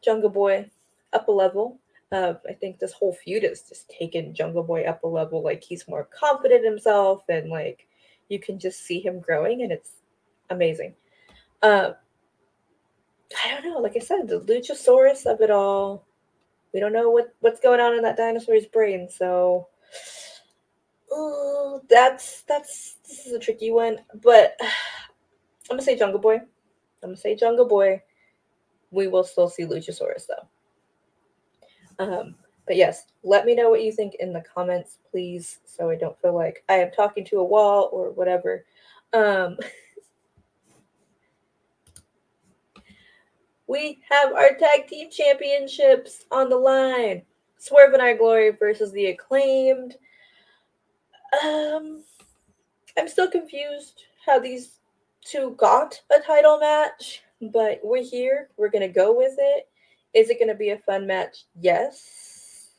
Jungle 0.03 0.29
Boy 0.29 0.69
up 1.13 1.27
a 1.27 1.31
level. 1.31 1.79
Uh, 2.11 2.35
I 2.47 2.53
think 2.53 2.79
this 2.79 2.93
whole 2.93 3.13
feud 3.13 3.43
has 3.43 3.61
just 3.63 3.89
taken 3.89 4.33
Jungle 4.33 4.63
Boy 4.63 4.83
up 4.83 5.03
a 5.03 5.07
level. 5.07 5.43
Like 5.43 5.63
he's 5.63 5.87
more 5.87 6.07
confident 6.17 6.65
himself, 6.65 7.23
and 7.29 7.49
like 7.49 7.87
you 8.29 8.39
can 8.39 8.59
just 8.59 8.85
see 8.85 8.99
him 8.99 9.19
growing, 9.19 9.61
and 9.61 9.71
it's 9.71 9.91
amazing. 10.49 10.93
Uh, 11.61 11.91
I 13.45 13.51
don't 13.51 13.65
know. 13.65 13.79
Like 13.79 13.95
I 13.95 13.99
said, 13.99 14.27
the 14.27 14.41
Luchasaurus 14.41 15.25
of 15.25 15.41
it 15.41 15.51
all. 15.51 16.05
We 16.73 16.79
don't 16.79 16.93
know 16.93 17.09
what 17.09 17.33
what's 17.39 17.59
going 17.59 17.79
on 17.79 17.95
in 17.95 18.03
that 18.03 18.17
dinosaur's 18.17 18.65
brain, 18.65 19.09
so 19.09 19.67
uh, 21.15 21.79
that's 21.89 22.43
that's 22.43 22.97
this 23.07 23.25
is 23.25 23.33
a 23.33 23.39
tricky 23.39 23.71
one. 23.71 23.97
But 24.23 24.57
I'm 24.61 25.77
gonna 25.77 25.81
say 25.81 25.97
Jungle 25.97 26.19
Boy. 26.19 26.35
I'm 26.35 27.09
gonna 27.09 27.17
say 27.17 27.35
Jungle 27.35 27.67
Boy. 27.67 28.01
We 28.91 29.07
will 29.07 29.23
still 29.23 29.49
see 29.49 29.65
Luchasaurus 29.65 30.25
though. 30.27 30.47
Um, 31.99 32.35
but 32.65 32.75
yes, 32.75 33.05
let 33.23 33.45
me 33.45 33.55
know 33.55 33.69
what 33.69 33.83
you 33.83 33.91
think 33.91 34.15
in 34.19 34.33
the 34.33 34.41
comments, 34.41 34.99
please, 35.09 35.59
so 35.65 35.89
I 35.89 35.95
don't 35.95 36.19
feel 36.21 36.35
like 36.35 36.63
I 36.69 36.75
am 36.75 36.91
talking 36.91 37.25
to 37.25 37.39
a 37.39 37.43
wall 37.43 37.89
or 37.91 38.11
whatever. 38.11 38.65
Um, 39.13 39.57
we 43.67 43.99
have 44.09 44.33
our 44.33 44.53
tag 44.55 44.87
team 44.87 45.09
championships 45.09 46.25
on 46.29 46.49
the 46.49 46.57
line. 46.57 47.23
Swerve 47.57 47.93
in 47.93 48.01
Our 48.01 48.15
Glory 48.15 48.51
versus 48.51 48.91
the 48.91 49.07
acclaimed. 49.07 49.95
Um, 51.43 52.03
I'm 52.97 53.07
still 53.07 53.29
confused 53.29 54.03
how 54.25 54.39
these 54.39 54.79
two 55.25 55.55
got 55.57 55.99
a 56.15 56.19
title 56.19 56.59
match, 56.59 57.21
but 57.41 57.79
we're 57.83 58.03
here. 58.03 58.49
We're 58.57 58.69
gonna 58.69 58.87
go 58.87 59.15
with 59.15 59.35
it. 59.37 59.67
Is 60.13 60.29
it 60.29 60.39
to 60.45 60.55
be 60.55 60.69
a 60.69 60.77
fun 60.79 61.05
match? 61.05 61.45
Yes. 61.59 62.71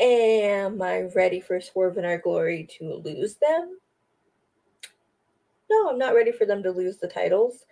Am 0.00 0.80
I 0.80 1.02
ready 1.14 1.40
for 1.40 1.60
Swerve 1.60 1.98
in 1.98 2.06
Our 2.06 2.18
Glory 2.18 2.66
to 2.78 2.94
lose 3.04 3.36
them? 3.36 3.78
No, 5.70 5.90
I'm 5.90 5.98
not 5.98 6.14
ready 6.14 6.32
for 6.32 6.46
them 6.46 6.62
to 6.62 6.70
lose 6.72 6.96
the 6.96 7.06
titles. 7.06 7.66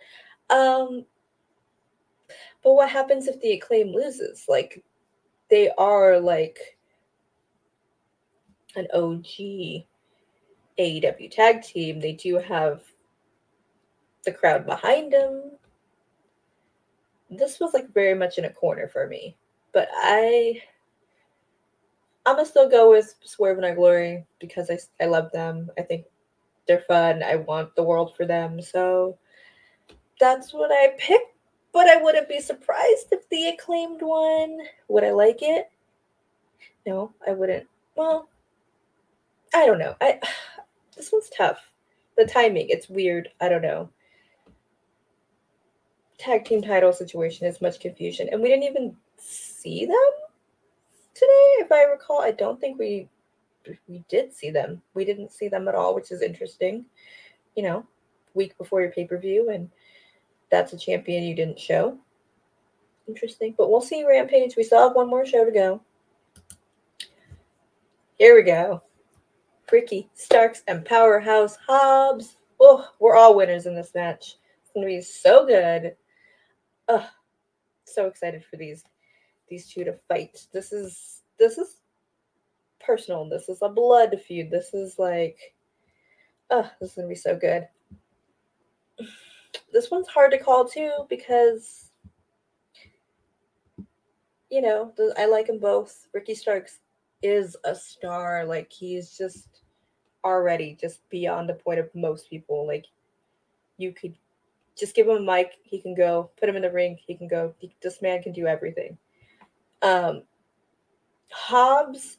Um, 0.51 1.07
but 2.63 2.75
what 2.75 2.91
happens 2.91 3.27
if 3.27 3.41
the 3.41 3.53
acclaim 3.53 3.95
loses? 3.95 4.45
Like, 4.47 4.85
they 5.51 5.71
are 5.79 6.21
like 6.21 6.78
an 8.77 8.87
OG 8.95 9.85
AEW 10.79 11.31
tag 11.31 11.63
team. 11.63 12.01
They 12.01 12.13
do 12.13 12.37
have 12.39 12.83
the 14.25 14.33
crowd 14.33 14.67
behind 14.67 15.13
them 15.13 15.53
this 17.31 17.61
was 17.61 17.75
like 17.75 17.93
very 17.93 18.15
much 18.15 18.39
in 18.39 18.45
a 18.45 18.53
corner 18.53 18.89
for 18.89 19.07
me. 19.07 19.37
But 19.73 19.89
I 19.95 20.61
I'm 22.27 22.37
gonna 22.37 22.47
still 22.47 22.69
go 22.69 22.91
with 22.91 23.15
Swerve 23.25 23.59
in 23.59 23.65
Our 23.65 23.75
Glory 23.75 24.27
because 24.39 24.71
I, 24.71 24.79
I 25.03 25.07
love 25.07 25.31
them. 25.33 25.71
I 25.79 25.83
think 25.83 26.05
they're 26.67 26.81
fun. 26.81 27.23
I 27.23 27.37
want 27.37 27.75
the 27.75 27.83
world 27.83 28.17
for 28.17 28.27
them. 28.27 28.61
So 28.61 29.19
that's 30.21 30.53
what 30.53 30.71
I 30.71 30.95
picked. 30.99 31.35
But 31.73 31.87
I 31.87 32.03
wouldn't 32.03 32.29
be 32.29 32.41
surprised 32.41 33.09
if 33.13 33.29
the 33.29 33.49
acclaimed 33.49 34.01
one. 34.03 34.59
Would 34.89 35.05
I 35.05 35.13
like 35.13 35.43
it? 35.43 35.71
no, 36.87 37.13
I 37.27 37.33
wouldn't. 37.33 37.67
Well, 37.95 38.29
I 39.55 39.67
don't 39.67 39.79
know. 39.79 39.95
I 40.01 40.21
this 40.97 41.13
one's 41.13 41.31
tough. 41.37 41.73
The 42.17 42.27
timing, 42.27 42.69
it's 42.69 42.89
weird. 42.89 43.29
I 43.41 43.49
don't 43.49 43.63
know. 43.63 43.91
Tag 46.19 46.45
team 46.45 46.63
title 46.63 46.93
situation 46.93 47.47
is 47.47 47.61
much 47.61 47.79
confusion, 47.79 48.29
and 48.33 48.43
we 48.43 48.49
didn't 48.49 48.65
even 48.65 48.97
see 49.19 49.87
them 49.87 50.11
today, 51.15 51.55
if 51.59 51.71
I 51.71 51.85
recall. 51.85 52.21
I 52.21 52.33
don't 52.33 52.61
think 52.61 52.79
we 52.79 53.09
we 53.87 54.05
did 54.09 54.33
see 54.33 54.51
them. 54.51 54.83
We 54.95 55.05
didn't 55.05 55.33
see 55.33 55.49
them 55.49 55.69
at 55.69 55.75
all, 55.75 55.95
which 55.95 56.11
is 56.11 56.23
interesting. 56.23 56.85
You 57.55 57.63
know, 57.63 57.87
week 58.35 58.57
before 58.59 58.81
your 58.81 58.91
pay 58.91 59.07
per 59.07 59.19
view, 59.19 59.51
and 59.51 59.71
that's 60.51 60.73
a 60.73 60.79
champion 60.79 61.23
you 61.23 61.35
didn't 61.35 61.61
show. 61.61 61.97
Interesting, 63.07 63.55
but 63.57 63.71
we'll 63.71 63.81
see 63.81 64.05
Rampage. 64.05 64.57
We 64.57 64.65
still 64.65 64.87
have 64.87 64.97
one 64.97 65.09
more 65.09 65.25
show 65.25 65.45
to 65.45 65.53
go. 65.53 65.81
Here 68.19 68.35
we 68.35 68.43
go. 68.43 68.83
Ricky 69.71 70.09
Starks 70.15 70.63
and 70.67 70.85
Powerhouse 70.85 71.57
Hobbs. 71.67 72.37
Oh, 72.61 72.89
we're 72.99 73.17
all 73.17 73.37
winners 73.37 73.67
in 73.67 73.75
this 73.75 73.95
match. 73.95 74.37
It's 74.63 74.73
gonna 74.75 74.87
be 74.87 75.01
so 75.01 75.47
good. 75.47 75.97
Ugh, 76.89 77.05
so 77.85 78.07
excited 78.07 78.45
for 78.45 78.57
these 78.57 78.85
these 79.49 79.69
two 79.69 79.85
to 79.85 79.93
fight. 80.09 80.47
This 80.53 80.73
is 80.73 81.23
this 81.39 81.59
is 81.59 81.81
personal. 82.81 83.29
This 83.29 83.49
is 83.49 83.59
a 83.63 83.69
blood 83.69 84.19
feud. 84.27 84.51
This 84.51 84.75
is 84.75 84.99
like, 84.99 85.55
oh, 86.51 86.71
this 86.81 86.91
is 86.91 86.97
gonna 86.97 87.09
be 87.09 87.15
so 87.15 87.37
good. 87.37 87.69
This 89.73 89.91
one's 89.91 90.09
hard 90.09 90.31
to 90.33 90.39
call 90.39 90.67
too 90.67 91.07
because, 91.09 91.91
you 94.51 94.63
know, 94.63 94.93
I 95.17 95.27
like 95.27 95.47
them 95.47 95.59
both. 95.59 96.09
Ricky 96.13 96.35
Starks 96.35 96.79
is 97.23 97.57
a 97.65 97.75
star. 97.75 98.45
Like 98.45 98.71
he's 98.71 99.17
just 99.17 99.63
already 100.25 100.77
just 100.81 101.09
beyond 101.11 101.49
the 101.49 101.55
point 101.55 101.79
of 101.79 101.95
most 101.95 102.29
people. 102.29 102.67
Like 102.67 102.87
you 103.77 103.93
could 103.93 104.15
just 104.77 104.95
give 104.95 105.09
him 105.09 105.17
a 105.17 105.21
mic, 105.21 105.55
he 105.63 105.81
can 105.81 105.95
go. 105.95 106.31
Put 106.39 106.49
him 106.49 106.57
in 106.57 106.63
the 106.63 106.71
ring, 106.71 106.99
he 107.05 107.15
can 107.15 107.29
go. 107.29 107.55
This 107.83 108.01
man 108.01 108.23
can 108.23 108.33
do 108.33 108.47
everything. 108.47 108.97
Um, 109.83 110.23
Hobbs 111.31 112.19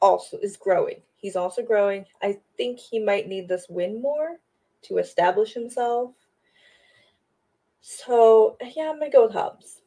also 0.00 0.38
is 0.38 0.56
growing. 0.56 1.02
He's 1.16 1.36
also 1.36 1.62
growing. 1.62 2.04
I 2.22 2.38
think 2.56 2.78
he 2.78 2.98
might 2.98 3.28
need 3.28 3.48
this 3.48 3.66
win 3.68 4.00
more 4.00 4.36
to 4.82 4.98
establish 4.98 5.52
himself. 5.52 6.12
So 7.80 8.56
yeah, 8.74 8.90
I'm 8.90 8.98
gonna 8.98 9.10
go 9.10 9.26
with 9.26 9.34
Hobbs. 9.34 9.82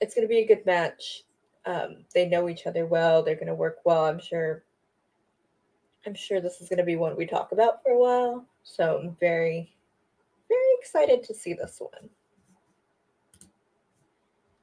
It's 0.00 0.14
gonna 0.14 0.28
be 0.28 0.38
a 0.38 0.46
good 0.46 0.64
match. 0.66 1.24
Um, 1.66 2.04
they 2.14 2.26
know 2.26 2.48
each 2.48 2.66
other 2.66 2.86
well. 2.86 3.22
They're 3.22 3.36
gonna 3.36 3.54
work 3.54 3.78
well. 3.84 4.04
I'm 4.04 4.20
sure. 4.20 4.64
I'm 6.06 6.14
sure 6.14 6.40
this 6.40 6.60
is 6.60 6.68
gonna 6.68 6.84
be 6.84 6.96
one 6.96 7.16
we 7.16 7.26
talk 7.26 7.52
about 7.52 7.82
for 7.82 7.92
a 7.92 7.98
while. 7.98 8.46
So 8.62 8.98
I'm 8.98 9.16
very, 9.18 9.74
very 10.48 10.74
excited 10.78 11.22
to 11.24 11.34
see 11.34 11.54
this 11.54 11.78
one. 11.80 12.10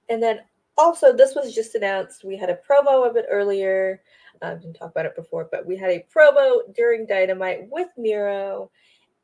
And 0.10 0.22
then 0.22 0.42
also, 0.78 1.16
this 1.16 1.36
was 1.36 1.54
just 1.54 1.76
announced. 1.76 2.24
We 2.24 2.36
had 2.36 2.50
a 2.50 2.60
promo 2.68 3.08
of 3.08 3.16
it 3.16 3.26
earlier. 3.30 4.02
I 4.42 4.56
didn't 4.56 4.74
talk 4.74 4.92
about 4.92 5.06
it 5.06 5.16
before, 5.16 5.48
but 5.52 5.66
we 5.66 5.78
had 5.78 5.92
a 5.92 6.06
promo 6.14 6.62
during 6.76 7.06
Dynamite 7.06 7.68
with 7.70 7.90
Miro 7.98 8.72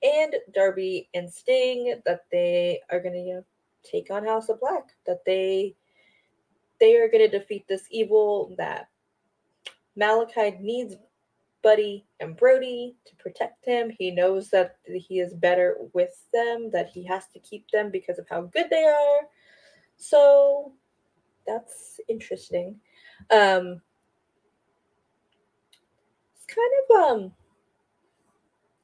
and 0.03 0.35
Darby 0.53 1.09
and 1.13 1.31
Sting 1.31 1.99
that 2.05 2.25
they 2.31 2.79
are 2.91 2.99
going 2.99 3.13
to 3.13 3.19
you 3.19 3.33
know, 3.35 3.45
take 3.83 4.11
on 4.11 4.25
House 4.25 4.49
of 4.49 4.59
Black. 4.59 4.83
That 5.05 5.25
they 5.25 5.75
they 6.79 6.95
are 6.97 7.09
going 7.09 7.29
to 7.29 7.39
defeat 7.39 7.65
this 7.67 7.83
evil. 7.91 8.55
That 8.57 8.89
Malakai 9.99 10.59
needs 10.59 10.95
Buddy 11.63 12.05
and 12.19 12.35
Brody 12.35 12.95
to 13.05 13.15
protect 13.15 13.65
him. 13.65 13.91
He 13.97 14.11
knows 14.11 14.49
that 14.49 14.77
he 14.85 15.19
is 15.19 15.33
better 15.33 15.77
with 15.93 16.25
them. 16.33 16.69
That 16.71 16.89
he 16.89 17.05
has 17.05 17.27
to 17.33 17.39
keep 17.39 17.69
them 17.71 17.91
because 17.91 18.19
of 18.19 18.27
how 18.29 18.41
good 18.41 18.69
they 18.69 18.83
are. 18.83 19.27
So 19.97 20.73
that's 21.47 21.99
interesting. 22.07 22.75
Um, 23.31 23.81
it's 26.35 26.45
kind 26.45 27.11
of 27.11 27.11
um 27.11 27.31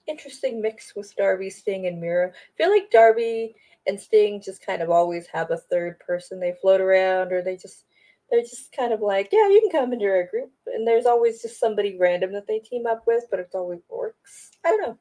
interesting 0.08 0.62
mix 0.62 0.96
with 0.96 1.16
Darby, 1.16 1.50
Sting, 1.50 1.88
and 1.88 2.00
Miro. 2.00 2.30
I 2.30 2.58
feel 2.58 2.70
like 2.70 2.92
Darby 2.92 3.56
and 3.88 4.00
Sting 4.00 4.42
just 4.42 4.66
kind 4.66 4.82
of 4.82 4.90
always 4.90 5.28
have 5.28 5.52
a 5.52 5.58
third 5.58 6.00
person 6.00 6.40
they 6.40 6.56
float 6.62 6.82
around, 6.82 7.32
or 7.32 7.42
they 7.42 7.58
just 7.58 7.86
they're 8.32 8.42
just 8.42 8.72
kind 8.72 8.94
of 8.94 9.02
like, 9.02 9.30
yeah, 9.32 9.48
you 9.50 9.62
can 9.62 9.82
come 9.82 9.94
into 9.94 10.06
our 10.06 10.28
group, 10.28 10.52
and 10.68 10.88
there's 10.88 11.06
always 11.06 11.42
just 11.42 11.60
somebody 11.60 11.98
random 12.00 12.32
that 12.34 12.48
they 12.48 12.60
team 12.60 12.86
up 12.88 13.04
with, 13.06 13.26
but 13.30 13.40
it 13.40 13.50
always 13.54 13.82
works. 13.90 14.52
I 14.66 14.70
don't 14.70 14.82
know. 14.82 14.98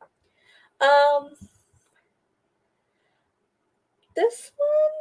Um, 0.87 1.31
this 4.15 4.51
one 4.57 4.99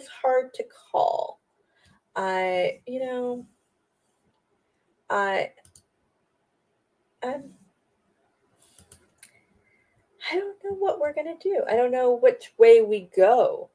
is 0.00 0.08
hard 0.08 0.52
to 0.54 0.64
call. 0.90 1.40
I, 2.16 2.80
you 2.86 3.00
know, 3.00 3.46
I, 5.10 5.50
I'm, 7.22 7.52
I 10.30 10.36
don't 10.36 10.56
know 10.64 10.72
what 10.72 11.00
we're 11.00 11.12
gonna 11.12 11.36
do. 11.40 11.62
I 11.68 11.76
don't 11.76 11.90
know 11.90 12.14
which 12.14 12.52
way 12.58 12.82
we 12.82 13.10
go 13.16 13.70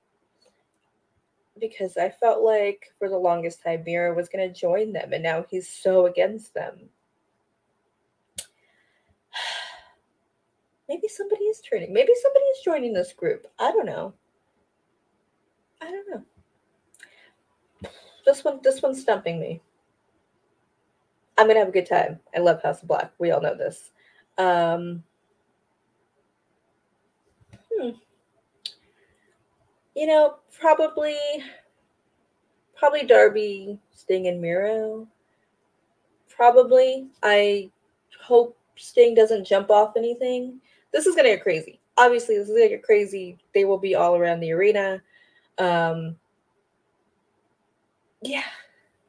because 1.59 1.97
I 1.97 2.09
felt 2.09 2.41
like 2.41 2.91
for 2.97 3.09
the 3.09 3.17
longest 3.17 3.62
time 3.62 3.83
Miro 3.85 4.15
was 4.15 4.29
gonna 4.29 4.51
join 4.51 4.93
them, 4.93 5.13
and 5.13 5.21
now 5.23 5.45
he's 5.49 5.67
so 5.67 6.05
against 6.05 6.53
them. 6.53 6.89
Maybe 10.89 11.07
somebody 11.07 11.43
is 11.45 11.62
turning. 11.62 11.93
Maybe 11.93 12.13
somebody 12.21 12.45
is 12.45 12.63
joining 12.63 12.93
this 12.93 13.13
group. 13.13 13.45
I 13.59 13.71
don't 13.71 13.85
know. 13.85 14.13
I 15.81 15.91
don't 15.91 16.09
know. 16.09 16.23
This 18.25 18.43
one, 18.43 18.59
this 18.63 18.81
one's 18.81 19.01
stumping 19.01 19.39
me. 19.39 19.62
I'm 21.38 21.47
gonna 21.47 21.59
have 21.59 21.69
a 21.69 21.71
good 21.73 21.88
time. 21.88 22.19
I 22.35 22.39
love 22.39 22.62
House 22.62 22.81
of 22.81 22.88
Black. 22.88 23.12
We 23.19 23.31
all 23.31 23.41
know 23.41 23.55
this. 23.55 23.91
Um, 24.38 25.03
hmm. 27.80 27.89
You 29.96 30.08
know, 30.08 30.36
probably, 30.60 31.18
probably 32.76 33.06
Darby, 33.06 33.80
Sting, 33.92 34.28
and 34.28 34.42
Miro. 34.42 35.08
Probably. 36.30 37.08
I 37.22 37.70
hope 38.22 38.58
Sting 38.76 39.13
doesn't 39.13 39.46
jump 39.46 39.70
off 39.70 39.98
anything. 39.98 40.62
This 40.94 41.06
is 41.06 41.15
gonna 41.15 41.30
get 41.30 41.44
crazy. 41.44 41.80
Obviously, 41.98 42.38
this 42.38 42.48
is 42.48 42.56
gonna 42.56 42.70
get 42.70 42.84
crazy. 42.84 43.38
They 43.54 43.65
will 43.65 43.78
be 43.78 43.96
all 43.96 44.15
around 44.15 44.39
the 44.39 44.52
arena. 44.52 45.02
Um, 45.58 46.15
yeah, 48.22 48.44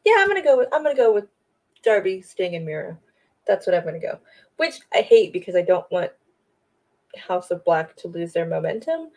yeah, 0.05 0.15
I'm 0.19 0.29
gonna 0.29 0.43
go 0.43 0.57
with 0.59 0.69
I'm 0.73 0.83
gonna 0.83 0.97
go 0.97 1.13
with 1.13 1.27
Darby, 1.85 2.23
Sting, 2.23 2.57
and 2.57 2.67
Miro. 2.67 2.99
That's 3.47 3.67
what 3.67 3.77
I'm 3.77 3.85
gonna 3.85 4.01
go. 4.01 4.19
Which 4.57 4.81
I 4.93 5.03
hate 5.03 5.33
because 5.33 5.55
I 5.55 5.63
don't 5.63 5.91
want 5.91 6.11
House 7.17 7.51
of 7.51 7.65
Black 7.65 7.97
to 7.97 8.09
lose 8.09 8.33
their 8.33 8.47
momentum. 8.47 9.11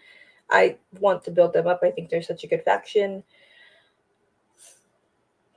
I 0.50 0.78
want 1.00 1.24
to 1.24 1.32
build 1.32 1.54
them 1.54 1.68
up. 1.68 1.80
I 1.84 1.92
think 1.92 2.10
they're 2.10 2.22
such 2.22 2.44
a 2.44 2.48
good 2.48 2.64
faction. 2.64 3.24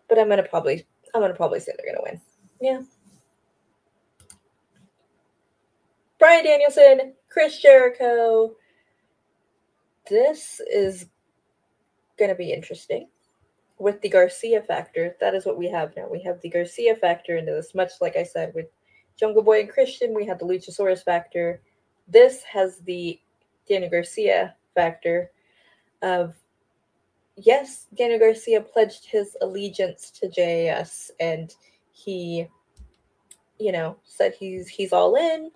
But 0.08 0.18
I'm 0.18 0.28
gonna 0.28 0.42
probably 0.42 0.86
I'm 1.14 1.20
gonna 1.20 1.34
probably 1.34 1.60
say 1.60 1.72
they're 1.76 1.92
gonna 1.92 2.04
win. 2.04 2.20
Yeah. 2.60 2.82
Bryan 6.18 6.44
Danielson, 6.44 7.14
Chris 7.28 7.60
Jericho. 7.60 8.54
This 10.08 10.60
is 10.70 11.06
to 12.18 12.34
be 12.34 12.52
interesting 12.52 13.08
with 13.78 14.00
the 14.00 14.08
Garcia 14.08 14.62
factor. 14.62 15.16
That 15.20 15.34
is 15.34 15.44
what 15.44 15.58
we 15.58 15.68
have 15.70 15.94
now. 15.96 16.08
We 16.10 16.22
have 16.22 16.40
the 16.40 16.48
Garcia 16.48 16.96
factor 16.96 17.36
into 17.36 17.52
this, 17.52 17.74
much 17.74 17.92
like 18.00 18.16
I 18.16 18.22
said 18.22 18.52
with 18.54 18.66
Jungle 19.18 19.42
Boy 19.42 19.60
and 19.60 19.68
Christian, 19.68 20.14
we 20.14 20.26
had 20.26 20.38
the 20.38 20.46
Luchasaurus 20.46 21.04
factor. 21.04 21.60
This 22.08 22.42
has 22.44 22.78
the 22.78 23.20
Daniel 23.68 23.90
Garcia 23.90 24.54
factor 24.74 25.30
of 26.02 26.34
yes, 27.36 27.86
Daniel 27.94 28.18
Garcia 28.18 28.60
pledged 28.60 29.06
his 29.06 29.36
allegiance 29.40 30.10
to 30.12 30.28
JAS 30.28 31.10
and 31.20 31.54
he, 31.92 32.46
you 33.58 33.72
know, 33.72 33.96
said 34.04 34.34
he's 34.38 34.68
he's 34.68 34.92
all 34.92 35.16
in, 35.16 35.50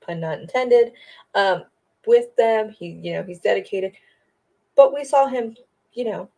pun 0.00 0.20
not 0.20 0.40
intended, 0.40 0.92
um, 1.34 1.64
with 2.06 2.34
them. 2.36 2.70
He, 2.70 2.88
you 3.02 3.14
know, 3.14 3.22
he's 3.22 3.40
dedicated. 3.40 3.92
But 4.76 4.94
we 4.94 5.04
saw 5.04 5.26
him 5.26 5.56
you 5.92 6.04
know, 6.04 6.28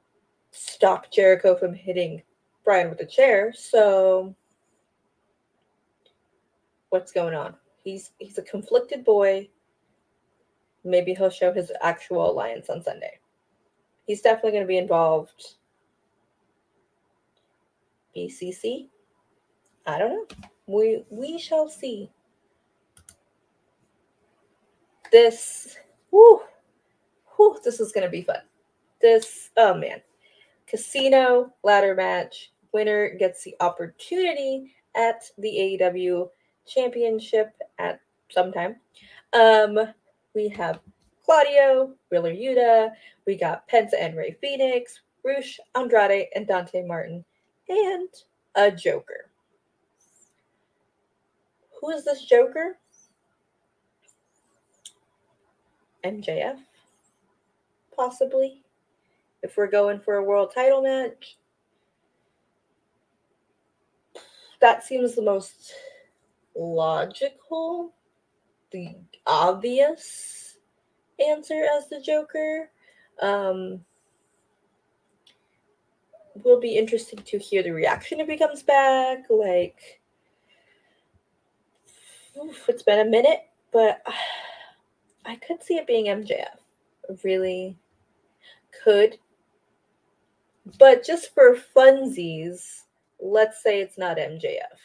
stop 0.51 1.11
Jericho 1.11 1.57
from 1.57 1.75
hitting 1.75 2.23
Bryan 2.65 2.91
with 2.91 3.01
a 3.01 3.07
chair. 3.07 3.53
So 3.53 4.35
what's 6.91 7.13
going 7.13 7.35
on? 7.35 7.55
He's 7.85 8.13
he's 8.19 8.39
a 8.39 8.43
conflicted 8.43 9.05
boy. 9.05 9.49
Maybe 10.85 11.15
he'll 11.15 11.31
show 11.31 11.53
his 11.53 11.71
actual 11.81 12.31
alliance 12.31 12.69
on 12.69 12.83
Sunday. 12.83 13.19
He's 14.07 14.21
definitely 14.21 14.53
going 14.53 14.65
to 14.65 14.69
be 14.69 14.79
involved. 14.79 15.55
BCC. 18.17 18.89
I 19.87 19.99
don't 19.99 20.11
know. 20.11 20.27
We 20.67 21.05
we 21.11 21.39
shall 21.39 21.69
see. 21.69 22.11
This, 25.11 25.77
whoo, 26.11 26.41
whoo, 27.39 27.59
this 27.63 27.81
is 27.81 27.93
gonna 27.93 28.09
be 28.09 28.23
fun. 28.23 28.39
This, 29.03 29.51
oh 29.59 29.75
man, 29.75 30.01
casino 30.67 31.53
ladder 31.63 31.95
match. 31.95 32.51
Winner 32.73 33.15
gets 33.19 33.45
the 33.45 33.55
opportunity 33.61 34.75
at 34.97 35.25
the 35.37 35.79
AEW 35.83 36.31
Championship 36.67 37.53
at 37.79 38.01
some 38.31 38.53
time. 38.53 38.77
Um, 39.33 39.79
we 40.35 40.49
have 40.49 40.81
Claudio, 41.25 41.93
Wheeler 42.11 42.35
Yuta, 42.35 42.91
we 43.27 43.37
got 43.37 43.69
Penta 43.69 43.95
and 43.99 44.17
Rey 44.17 44.37
Fenix, 44.41 45.01
Rush, 45.25 45.61
Andrade, 45.75 46.27
and 46.35 46.47
Dante 46.47 46.85
Martin, 46.85 47.25
and 47.69 48.09
a 48.55 48.71
Joker. 48.71 49.31
Who 51.81 51.91
is 51.91 52.05
this 52.05 52.25
Joker? 52.25 52.79
MJF, 56.05 56.59
possibly. 57.95 58.63
If 59.43 59.57
we're 59.57 59.69
going 59.69 60.01
for 60.01 60.17
a 60.17 60.25
world 60.25 60.53
title 60.55 60.83
match, 60.83 61.37
that 64.61 64.85
seems 64.85 65.15
the 65.15 65.23
most 65.23 65.75
logical, 66.57 67.95
the 68.71 68.97
obvious 69.27 70.59
answer 71.25 71.67
as 71.77 71.89
the 71.89 72.01
Joker. 72.01 72.71
Um, 73.21 73.85
will 76.45 76.61
be 76.61 76.77
interesting 76.77 77.21
to 77.21 77.39
hear 77.39 77.63
the 77.63 77.71
reaction 77.71 78.21
if 78.21 78.29
he 78.29 78.37
comes 78.37 78.63
back. 78.63 79.25
Like, 79.29 80.01
oof, 82.43 82.69
it's 82.69 82.83
been 82.83 83.07
a 83.07 83.11
minute, 83.11 83.43
but 83.73 84.03
I 85.25 85.37
could 85.37 85.63
see 85.63 85.75
it 85.75 85.87
being 85.87 86.07
MJF. 86.07 86.59
Really 87.23 87.77
could. 88.83 89.19
But 90.79 91.05
just 91.05 91.35
for 91.35 91.57
funsies, 91.77 92.83
let's 93.21 93.63
say 93.63 93.81
it's 93.81 93.99
not 93.99 94.17
MJF. 94.17 94.79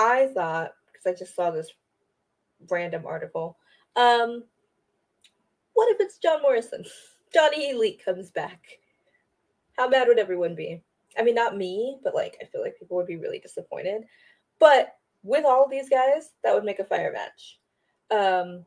I 0.00 0.28
thought, 0.28 0.72
because 0.86 1.06
I 1.06 1.12
just 1.12 1.36
saw 1.36 1.50
this 1.50 1.70
random 2.70 3.04
article, 3.06 3.58
um, 3.96 4.44
what 5.74 5.92
if 5.92 6.00
it's 6.00 6.16
John 6.18 6.40
Morrison? 6.40 6.84
Johnny 7.34 7.70
Elite 7.70 8.02
comes 8.02 8.30
back. 8.30 8.60
How 9.76 9.90
bad 9.90 10.08
would 10.08 10.18
everyone 10.18 10.54
be? 10.54 10.82
I 11.18 11.22
mean, 11.22 11.34
not 11.34 11.56
me, 11.56 11.98
but 12.02 12.14
like, 12.14 12.38
I 12.40 12.46
feel 12.46 12.62
like 12.62 12.78
people 12.78 12.96
would 12.96 13.06
be 13.06 13.16
really 13.16 13.40
disappointed. 13.40 14.04
But 14.58 14.96
with 15.22 15.44
all 15.44 15.68
these 15.68 15.90
guys, 15.90 16.30
that 16.44 16.54
would 16.54 16.64
make 16.64 16.78
a 16.78 16.84
fire 16.84 17.12
match. 17.12 17.58
Um, 18.10 18.64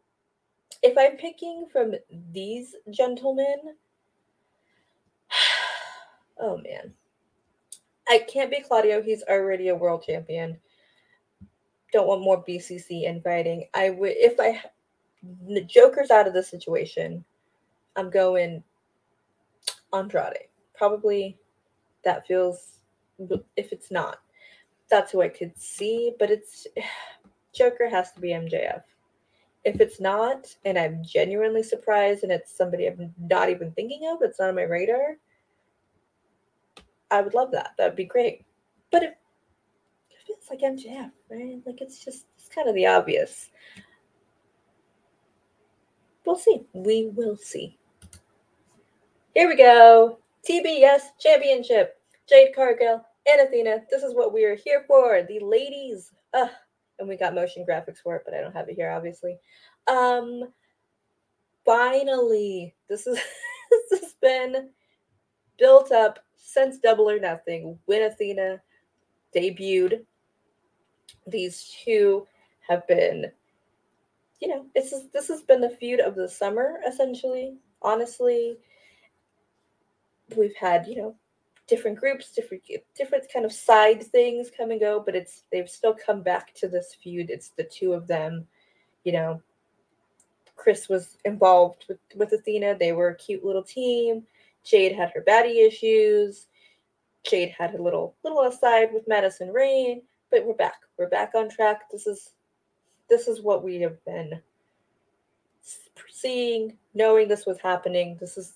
if 0.83 0.95
I'm 0.97 1.17
picking 1.17 1.65
from 1.71 1.95
these 2.31 2.75
gentlemen, 2.91 3.57
oh 6.39 6.57
man, 6.57 6.93
I 8.07 8.19
can't 8.19 8.51
be 8.51 8.61
Claudio. 8.61 9.01
He's 9.01 9.23
already 9.23 9.69
a 9.69 9.75
world 9.75 10.03
champion. 10.05 10.59
Don't 11.93 12.07
want 12.07 12.21
more 12.21 12.43
BCC 12.43 13.03
infighting. 13.03 13.67
I 13.75 13.91
would 13.91 14.13
if 14.15 14.39
I 14.39 14.61
the 15.47 15.61
Joker's 15.61 16.11
out 16.11 16.27
of 16.27 16.33
the 16.33 16.43
situation. 16.43 17.23
I'm 17.95 18.09
going 18.09 18.63
Andrade. 19.93 20.49
Probably 20.75 21.37
that 22.03 22.25
feels 22.27 22.79
if 23.55 23.71
it's 23.71 23.91
not, 23.91 24.17
that's 24.89 25.11
who 25.11 25.21
I 25.21 25.29
could 25.29 25.57
see. 25.57 26.13
But 26.17 26.31
it's 26.31 26.65
Joker 27.53 27.87
has 27.87 28.11
to 28.13 28.19
be 28.19 28.29
MJF. 28.29 28.81
If 29.63 29.79
it's 29.79 30.01
not, 30.01 30.53
and 30.65 30.77
I'm 30.77 31.03
genuinely 31.03 31.63
surprised, 31.63 32.23
and 32.23 32.31
it's 32.31 32.57
somebody 32.57 32.87
I'm 32.87 33.13
not 33.17 33.49
even 33.49 33.71
thinking 33.71 34.09
of, 34.11 34.21
it's 34.21 34.39
not 34.39 34.49
on 34.49 34.55
my 34.55 34.63
radar. 34.63 35.15
I 37.11 37.21
would 37.21 37.35
love 37.35 37.51
that. 37.51 37.71
That 37.77 37.85
would 37.85 37.95
be 37.95 38.03
great. 38.03 38.43
But 38.91 39.03
if, 39.03 39.13
like 40.53 40.73
MJF, 40.73 41.11
right? 41.29 41.59
Like 41.65 41.81
it's 41.81 42.03
just 42.03 42.25
it's 42.37 42.47
kind 42.47 42.69
of 42.69 42.75
the 42.75 42.85
obvious. 42.85 43.49
We'll 46.25 46.37
see. 46.37 46.63
We 46.73 47.09
will 47.09 47.35
see. 47.35 47.77
Here 49.33 49.47
we 49.47 49.57
go. 49.57 50.19
TBS 50.47 51.01
Championship. 51.19 51.97
Jade 52.29 52.55
Cargill 52.55 53.03
and 53.27 53.41
Athena. 53.41 53.81
This 53.89 54.03
is 54.03 54.15
what 54.15 54.33
we 54.33 54.45
are 54.45 54.55
here 54.55 54.85
for. 54.87 55.23
The 55.27 55.39
ladies. 55.39 56.11
Ugh. 56.33 56.49
And 56.99 57.09
we 57.09 57.17
got 57.17 57.35
motion 57.35 57.65
graphics 57.67 57.97
for 58.03 58.15
it, 58.15 58.21
but 58.23 58.33
I 58.33 58.41
don't 58.41 58.55
have 58.55 58.69
it 58.69 58.75
here, 58.75 58.91
obviously. 58.91 59.37
Um 59.87 60.43
finally, 61.65 62.75
this 62.87 63.07
is 63.07 63.19
this 63.89 64.01
has 64.01 64.13
been 64.21 64.69
built 65.57 65.91
up 65.91 66.19
since 66.37 66.77
Double 66.77 67.09
or 67.09 67.19
Nothing 67.19 67.79
when 67.85 68.03
Athena 68.03 68.61
debuted. 69.35 70.05
These 71.27 71.75
two 71.83 72.27
have 72.67 72.87
been, 72.87 73.31
you 74.39 74.47
know, 74.47 74.65
this 74.75 74.91
is 74.91 75.09
this 75.11 75.27
has 75.27 75.41
been 75.41 75.61
the 75.61 75.69
feud 75.69 75.99
of 75.99 76.15
the 76.15 76.27
summer 76.27 76.79
essentially. 76.87 77.57
Honestly, 77.81 78.57
we've 80.35 80.55
had 80.55 80.87
you 80.87 80.97
know 80.97 81.15
different 81.67 81.99
groups, 81.99 82.31
different 82.33 82.63
different 82.95 83.25
kind 83.31 83.45
of 83.45 83.53
side 83.53 84.03
things 84.03 84.51
come 84.55 84.71
and 84.71 84.79
go, 84.79 85.01
but 85.03 85.15
it's 85.15 85.43
they've 85.51 85.69
still 85.69 85.95
come 85.95 86.21
back 86.21 86.53
to 86.55 86.67
this 86.67 86.95
feud. 87.01 87.29
It's 87.29 87.49
the 87.49 87.63
two 87.63 87.93
of 87.93 88.07
them, 88.07 88.47
you 89.03 89.11
know. 89.13 89.41
Kris 90.55 90.87
was 90.87 91.17
involved 91.25 91.85
with, 91.89 91.97
with 92.15 92.31
Athena. 92.31 92.77
They 92.79 92.93
were 92.93 93.09
a 93.09 93.15
cute 93.15 93.43
little 93.43 93.63
team. 93.63 94.23
Jade 94.63 94.95
had 94.95 95.11
her 95.13 95.21
baddie 95.21 95.67
issues. 95.67 96.47
Jade 97.23 97.53
had 97.57 97.73
a 97.73 97.81
little 97.81 98.15
little 98.23 98.43
aside 98.43 98.93
with 98.93 99.07
Madison 99.07 99.51
Rayne, 99.51 100.01
but 100.33 100.45
we're 100.47 100.55
back. 100.55 100.81
We're 100.97 101.09
back 101.09 101.33
on 101.35 101.47
track. 101.47 101.91
This 101.91 102.07
is 102.07 102.31
this 103.07 103.27
is 103.27 103.43
what 103.43 103.63
we 103.63 103.79
have 103.81 104.03
been 104.03 104.41
seeing, 106.09 106.75
knowing 106.95 107.27
this 107.27 107.45
was 107.45 107.59
happening. 107.59 108.17
This 108.19 108.35
is 108.35 108.53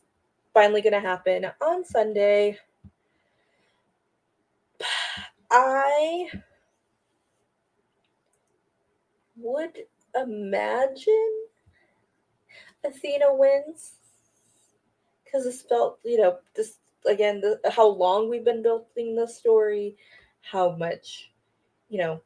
finally 0.55 0.81
going 0.81 0.93
to 0.93 0.99
happen 0.99 1.45
on 1.61 1.85
Sunday. 1.85 2.57
I 5.51 6.29
would 9.37 9.77
imagine 10.15 11.31
Athena 12.83 13.35
wins 13.35 13.91
because 15.23 15.43
this 15.43 15.61
felt, 15.61 15.99
you 16.03 16.19
know, 16.19 16.39
this 16.55 16.77
again, 17.05 17.39
the, 17.39 17.59
how 17.69 17.87
long 17.87 18.29
we've 18.29 18.43
been 18.43 18.63
building 18.63 19.15
the 19.15 19.27
story, 19.27 19.95
how 20.41 20.75
much, 20.75 21.29
you 21.89 21.97
know, 21.97 22.21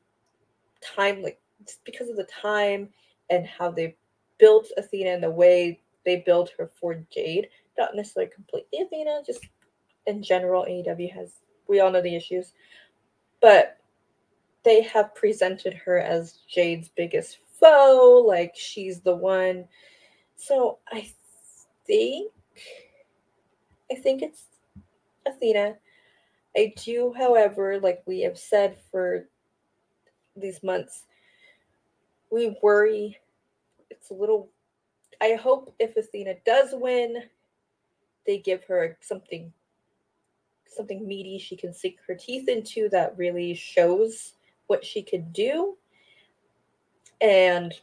time, 0.82 1.22
like 1.22 1.40
just 1.66 1.84
because 1.86 2.10
of 2.10 2.18
the 2.18 2.26
time 2.26 2.90
and 3.30 3.46
how 3.46 3.72
they 3.72 3.96
built 4.38 4.68
Athena 4.78 5.12
and 5.12 5.24
the 5.24 5.30
way 5.30 5.80
they 6.06 6.24
built 6.26 6.52
her 6.58 6.70
for 6.80 6.96
Jade. 7.14 7.48
Not 7.78 7.96
necessarily 7.96 8.32
completely 8.34 8.82
Athena, 8.82 9.22
just 9.26 9.46
in 10.08 10.24
general, 10.24 10.66
AEW 10.66 11.14
has, 11.14 11.36
we 11.68 11.80
all 11.80 11.92
know 11.92 12.02
the 12.02 12.16
issues. 12.16 12.54
But 13.42 13.78
they 14.64 14.82
have 14.84 15.16
presented 15.16 15.74
her 15.74 16.00
as 16.00 16.40
Jade's 16.48 16.90
biggest 16.90 17.40
foe, 17.60 18.24
like 18.28 18.54
she's 18.56 19.02
the 19.02 19.16
one. 19.16 19.66
So 20.36 20.80
I 20.92 21.10
think 21.86 22.32
I 23.92 23.96
think 23.96 24.22
it's 24.22 24.44
Athena. 25.26 25.76
I 26.56 26.74
do, 26.78 27.14
however, 27.18 27.80
like 27.80 28.02
we 28.06 28.22
have 28.22 28.38
said 28.38 28.78
for 28.90 29.28
these 30.36 30.64
months, 30.64 31.04
we 32.32 32.58
worry. 32.62 33.18
It's 33.90 34.10
a 34.10 34.14
little. 34.14 34.50
I 35.22 35.36
hope 35.36 35.74
if 35.80 35.96
Athena 35.96 36.36
does 36.46 36.70
win, 36.74 37.24
they 38.26 38.38
give 38.38 38.64
her 38.66 38.98
something 39.02 39.52
something 40.66 41.06
meaty 41.06 41.38
she 41.38 41.56
can 41.56 41.74
sink 41.74 41.98
her 42.08 42.16
teeth 42.16 42.48
into 42.48 42.88
that 42.90 43.18
really 43.18 43.54
shows 43.54 44.34
what 44.68 44.86
she 44.86 45.04
could 45.04 45.34
do. 45.34 45.76
And 47.20 47.74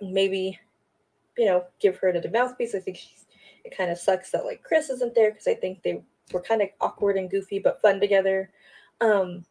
maybe, 0.00 0.58
you 1.36 1.44
know, 1.44 1.64
give 1.78 1.98
her 1.98 2.08
another 2.08 2.30
mouthpiece. 2.30 2.74
I 2.74 2.80
think 2.80 2.96
she's 2.96 3.26
it 3.64 3.76
kind 3.76 3.90
of 3.90 3.98
sucks 3.98 4.30
that 4.30 4.44
like 4.44 4.62
Kris 4.64 4.90
isn't 4.90 5.14
there 5.14 5.30
because 5.30 5.46
I 5.46 5.54
think 5.54 5.82
they 5.82 6.02
were 6.32 6.40
kind 6.40 6.62
of 6.62 6.68
awkward 6.80 7.16
and 7.16 7.30
goofy 7.30 7.58
but 7.58 7.80
fun 7.80 8.00
together. 8.00 8.50
Um 9.00 9.44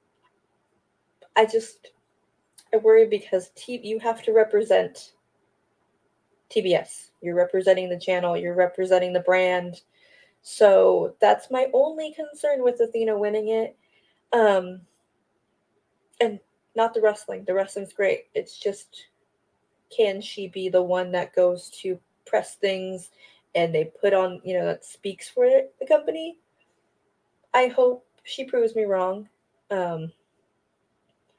I 1.41 1.45
just 1.47 1.89
I 2.71 2.77
worry 2.77 3.07
because 3.07 3.49
T- 3.55 3.81
you 3.83 3.97
have 3.97 4.21
to 4.25 4.31
represent 4.31 5.13
TBS. 6.55 7.09
You're 7.19 7.33
representing 7.33 7.89
the 7.89 7.99
channel, 7.99 8.37
you're 8.37 8.53
representing 8.53 9.11
the 9.11 9.21
brand. 9.21 9.81
So 10.43 11.15
that's 11.19 11.49
my 11.49 11.65
only 11.73 12.13
concern 12.13 12.63
with 12.63 12.79
Athena 12.79 13.17
winning 13.17 13.47
it. 13.47 13.75
Um, 14.31 14.81
and 16.19 16.39
not 16.75 16.93
the 16.93 17.01
wrestling. 17.01 17.43
The 17.45 17.55
wrestling's 17.55 17.91
great. 17.91 18.25
It's 18.35 18.59
just 18.59 19.07
can 19.89 20.21
she 20.21 20.47
be 20.47 20.69
the 20.69 20.83
one 20.83 21.11
that 21.13 21.35
goes 21.35 21.71
to 21.81 21.99
press 22.27 22.53
things 22.53 23.09
and 23.55 23.73
they 23.73 23.85
put 23.99 24.13
on, 24.13 24.41
you 24.43 24.59
know, 24.59 24.65
that 24.65 24.85
speaks 24.85 25.27
for 25.27 25.47
the 25.79 25.87
company? 25.87 26.37
I 27.51 27.65
hope 27.65 28.05
she 28.25 28.43
proves 28.43 28.75
me 28.75 28.83
wrong. 28.83 29.27
Um, 29.71 30.11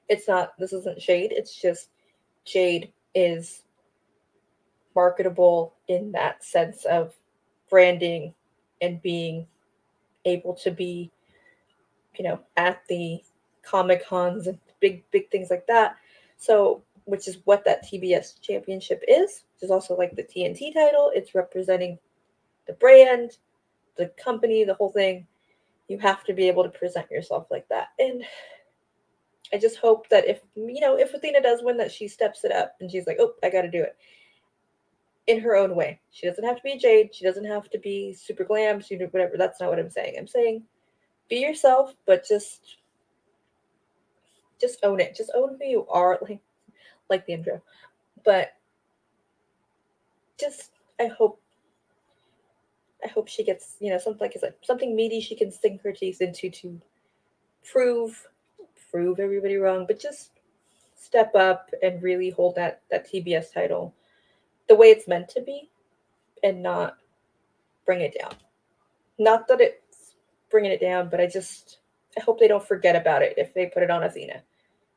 it's 0.09 0.29
not, 0.29 0.53
this 0.59 0.73
isn't 0.73 1.01
shade. 1.01 1.33
It's 1.33 1.55
just 1.55 1.89
Jade 2.45 2.93
is 3.15 3.63
marketable 4.95 5.75
in 5.89 6.13
that 6.13 6.45
sense 6.45 6.85
of 6.85 7.15
branding 7.71 8.35
and 8.81 9.01
being 9.01 9.47
able 10.25 10.55
to 10.55 10.71
be, 10.71 11.11
you 12.17 12.25
know, 12.25 12.41
at 12.57 12.83
the 12.89 13.23
Comic 13.63 14.07
Cons 14.07 14.47
and 14.47 14.59
big, 14.81 15.05
big 15.11 15.31
things 15.31 15.51
like 15.51 15.67
that. 15.67 15.97
So, 16.37 16.83
which 17.05 17.27
is 17.27 17.39
what 17.45 17.65
that 17.65 17.85
TBS 17.85 18.41
championship 18.41 19.03
is, 19.09 19.45
which 19.55 19.65
is 19.65 19.71
also 19.71 19.97
like 19.97 20.15
the 20.15 20.23
TNT 20.23 20.73
title. 20.75 21.11
It's 21.15 21.35
representing 21.35 21.99
the 22.67 22.75
brand, 22.75 23.39
the 23.97 24.07
company, 24.23 24.65
the 24.65 24.75
whole 24.75 24.93
thing. 24.93 25.27
You 25.89 25.99
have 25.99 26.25
to 26.25 26.33
be 26.33 26.49
able 26.49 26.63
to 26.63 26.69
present 26.69 27.11
yourself 27.11 27.47
like 27.51 27.69
that. 27.69 27.89
And 27.99 28.25
I 29.53 29.59
just 29.59 29.79
hope 29.79 30.09
that 30.09 30.27
if, 30.27 30.41
you 30.57 30.81
know, 30.81 30.97
if 30.97 31.13
Athena 31.13 31.43
does 31.43 31.63
win, 31.63 31.77
that 31.77 31.93
she 31.93 32.09
steps 32.09 32.45
it 32.45 32.53
up 32.53 32.77
and 32.81 32.91
she's 32.91 33.07
like, 33.07 33.19
oh, 33.21 33.35
I 33.43 33.51
got 33.51 33.63
to 33.63 33.71
do 33.71 33.83
it 33.83 33.97
in 35.27 35.41
her 35.41 35.55
own 35.57 35.77
way. 35.77 36.01
She 36.11 36.27
doesn't 36.27 36.45
have 36.45 36.57
to 36.57 36.63
be 36.63 36.79
Jade. 36.79 37.15
She 37.15 37.25
doesn't 37.25 37.45
have 37.45 37.71
to 37.71 37.79
be 37.79 38.13
super 38.13 38.45
glam, 38.45 38.83
super 38.83 39.07
whatever. 39.07 39.37
That's 39.37 39.61
not 39.61 39.71
what 39.71 39.79
I'm 39.79 39.91
saying. 39.91 40.15
I'm 40.19 40.27
saying 40.27 40.63
be 41.29 41.37
yourself, 41.37 41.95
but 42.07 42.27
just 42.27 42.77
just 44.61 44.79
own 44.85 45.01
it. 45.01 45.15
Just 45.15 45.33
own 45.35 45.57
who 45.61 45.67
you 45.67 45.87
are, 45.89 46.19
like 46.23 46.41
like 47.09 47.27
the 47.27 47.33
intro. 47.35 47.63
But 48.25 48.55
just 50.39 50.71
I 51.01 51.07
hope 51.07 51.41
I 53.05 53.09
hope 53.09 53.29
she 53.29 53.45
gets, 53.45 53.77
you 53.81 53.91
know, 53.91 53.99
something 53.99 54.21
like 54.21 54.35
I 54.37 54.41
said, 54.41 54.55
something 54.63 54.95
meaty 54.95 55.21
she 55.21 55.37
can 55.37 55.51
sink 55.51 55.83
her 55.83 55.93
teeth 55.93 56.21
into 56.21 56.51
to 56.51 56.81
prove 57.71 58.27
prove 58.93 59.19
everybody 59.19 59.57
wrong, 59.57 59.87
but 59.87 59.99
just 59.99 60.31
step 60.95 61.35
up 61.35 61.71
and 61.83 62.03
really 62.03 62.31
hold 62.31 62.55
that 62.55 62.83
that 62.91 63.11
TBS 63.11 63.53
title 63.53 63.95
the 64.69 64.75
way 64.75 64.89
it's 64.89 65.09
meant 65.09 65.29
to 65.29 65.41
be 65.43 65.69
and 66.45 66.63
not 66.63 66.99
bring 67.85 68.01
it 68.01 68.17
down. 68.19 68.33
Not 69.19 69.49
that 69.49 69.61
it's 69.61 70.15
bringing 70.51 70.71
it 70.71 70.81
down, 70.81 71.09
but 71.09 71.21
I 71.21 71.27
just 71.27 71.79
I 72.17 72.21
hope 72.21 72.39
they 72.39 72.49
don't 72.49 72.67
forget 72.67 72.95
about 72.95 73.23
it 73.23 73.35
if 73.37 73.55
they 73.55 73.67
put 73.67 73.83
it 73.83 73.91
on 73.91 74.03
Athena. 74.03 74.43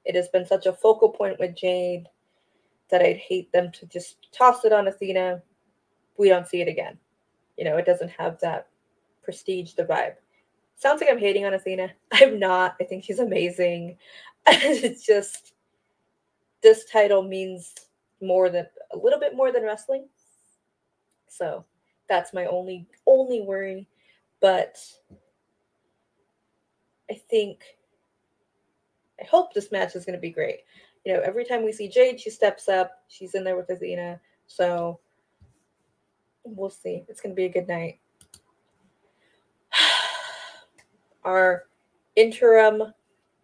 It 0.04 0.16
has 0.16 0.28
been 0.28 0.46
such 0.46 0.66
a 0.66 0.74
focal 0.74 1.10
point 1.10 1.40
with 1.40 1.56
Jade 1.56 2.08
that 2.90 3.02
I'd 3.02 3.18
hate 3.18 3.52
them 3.52 3.72
to 3.72 3.86
just 3.88 4.32
toss 4.32 4.66
it 4.66 4.74
on 4.74 4.88
Athena. 4.88 5.42
We 6.18 6.30
don't 6.30 6.48
see 6.48 6.62
it 6.62 6.68
again. 6.68 7.00
You 7.58 7.66
know, 7.66 7.78
it 7.78 7.86
doesn't 7.86 8.12
have 8.12 8.40
that 8.42 8.68
prestige, 9.24 9.74
the 9.74 9.86
vibe. 9.86 10.16
Sounds 10.78 11.02
like 11.02 11.10
I'm 11.10 11.20
hating 11.20 11.46
on 11.46 11.54
Athena. 11.54 11.92
I'm 12.12 12.40
not. 12.40 12.76
I 12.80 12.84
think 12.84 13.04
she's 13.04 13.20
amazing. 13.20 13.98
it's 14.48 15.06
just 15.06 15.54
this 16.62 16.86
title 16.86 17.24
means 17.24 17.74
more 18.22 18.50
than 18.50 18.68
a 18.92 18.98
little 18.98 19.20
bit 19.20 19.36
more 19.36 19.52
than 19.52 19.64
wrestling. 19.64 20.08
So 21.28 21.66
that's 22.08 22.34
my 22.34 22.46
only 22.46 22.88
only 23.06 23.42
worry. 23.42 23.88
But 24.42 24.78
I 27.10 27.22
think 27.30 27.64
I 29.22 29.26
hope 29.26 29.54
this 29.54 29.72
match 29.72 29.96
is 29.96 30.06
going 30.06 30.18
to 30.18 30.22
be 30.22 30.30
great. 30.30 30.60
You 31.06 31.14
know, 31.14 31.22
every 31.22 31.46
time 31.46 31.64
we 31.64 31.72
see 31.72 31.88
Jade, 31.88 32.20
she 32.20 32.30
steps 32.30 32.68
up. 32.68 32.92
She's 33.08 33.36
in 33.36 33.44
there 33.44 33.56
with 33.56 33.70
Athena. 33.70 34.20
So 34.48 35.00
we'll 36.44 36.70
see. 36.70 37.06
It's 37.08 37.22
going 37.22 37.34
to 37.34 37.40
be 37.40 37.46
a 37.46 37.50
good 37.50 37.68
night. 37.68 38.00
Our 41.26 41.66
interim 42.16 42.94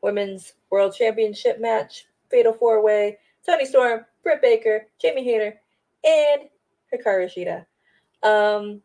women's 0.02 0.54
world 0.70 0.96
championship 0.96 1.60
match, 1.60 2.06
fatal 2.30 2.54
four 2.54 2.84
way, 2.84 3.18
Toni 3.46 3.66
Storm, 3.66 4.06
Britt 4.24 4.42
Baker, 4.42 4.88
Jamie 5.02 5.24
Hayter, 5.24 5.60
and 6.04 6.44
Hikaru 6.94 7.28
Shida. 7.28 7.66
Um, 8.28 8.82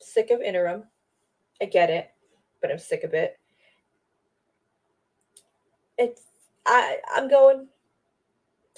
sick 0.00 0.30
of 0.30 0.40
interim. 0.40 0.84
I 1.60 1.66
get 1.66 1.90
it, 1.90 2.10
but 2.62 2.70
I'm 2.70 2.78
sick 2.78 3.04
of 3.04 3.12
it. 3.12 3.38
It's 5.98 6.22
I 6.66 6.98
I'm 7.14 7.28
going 7.28 7.66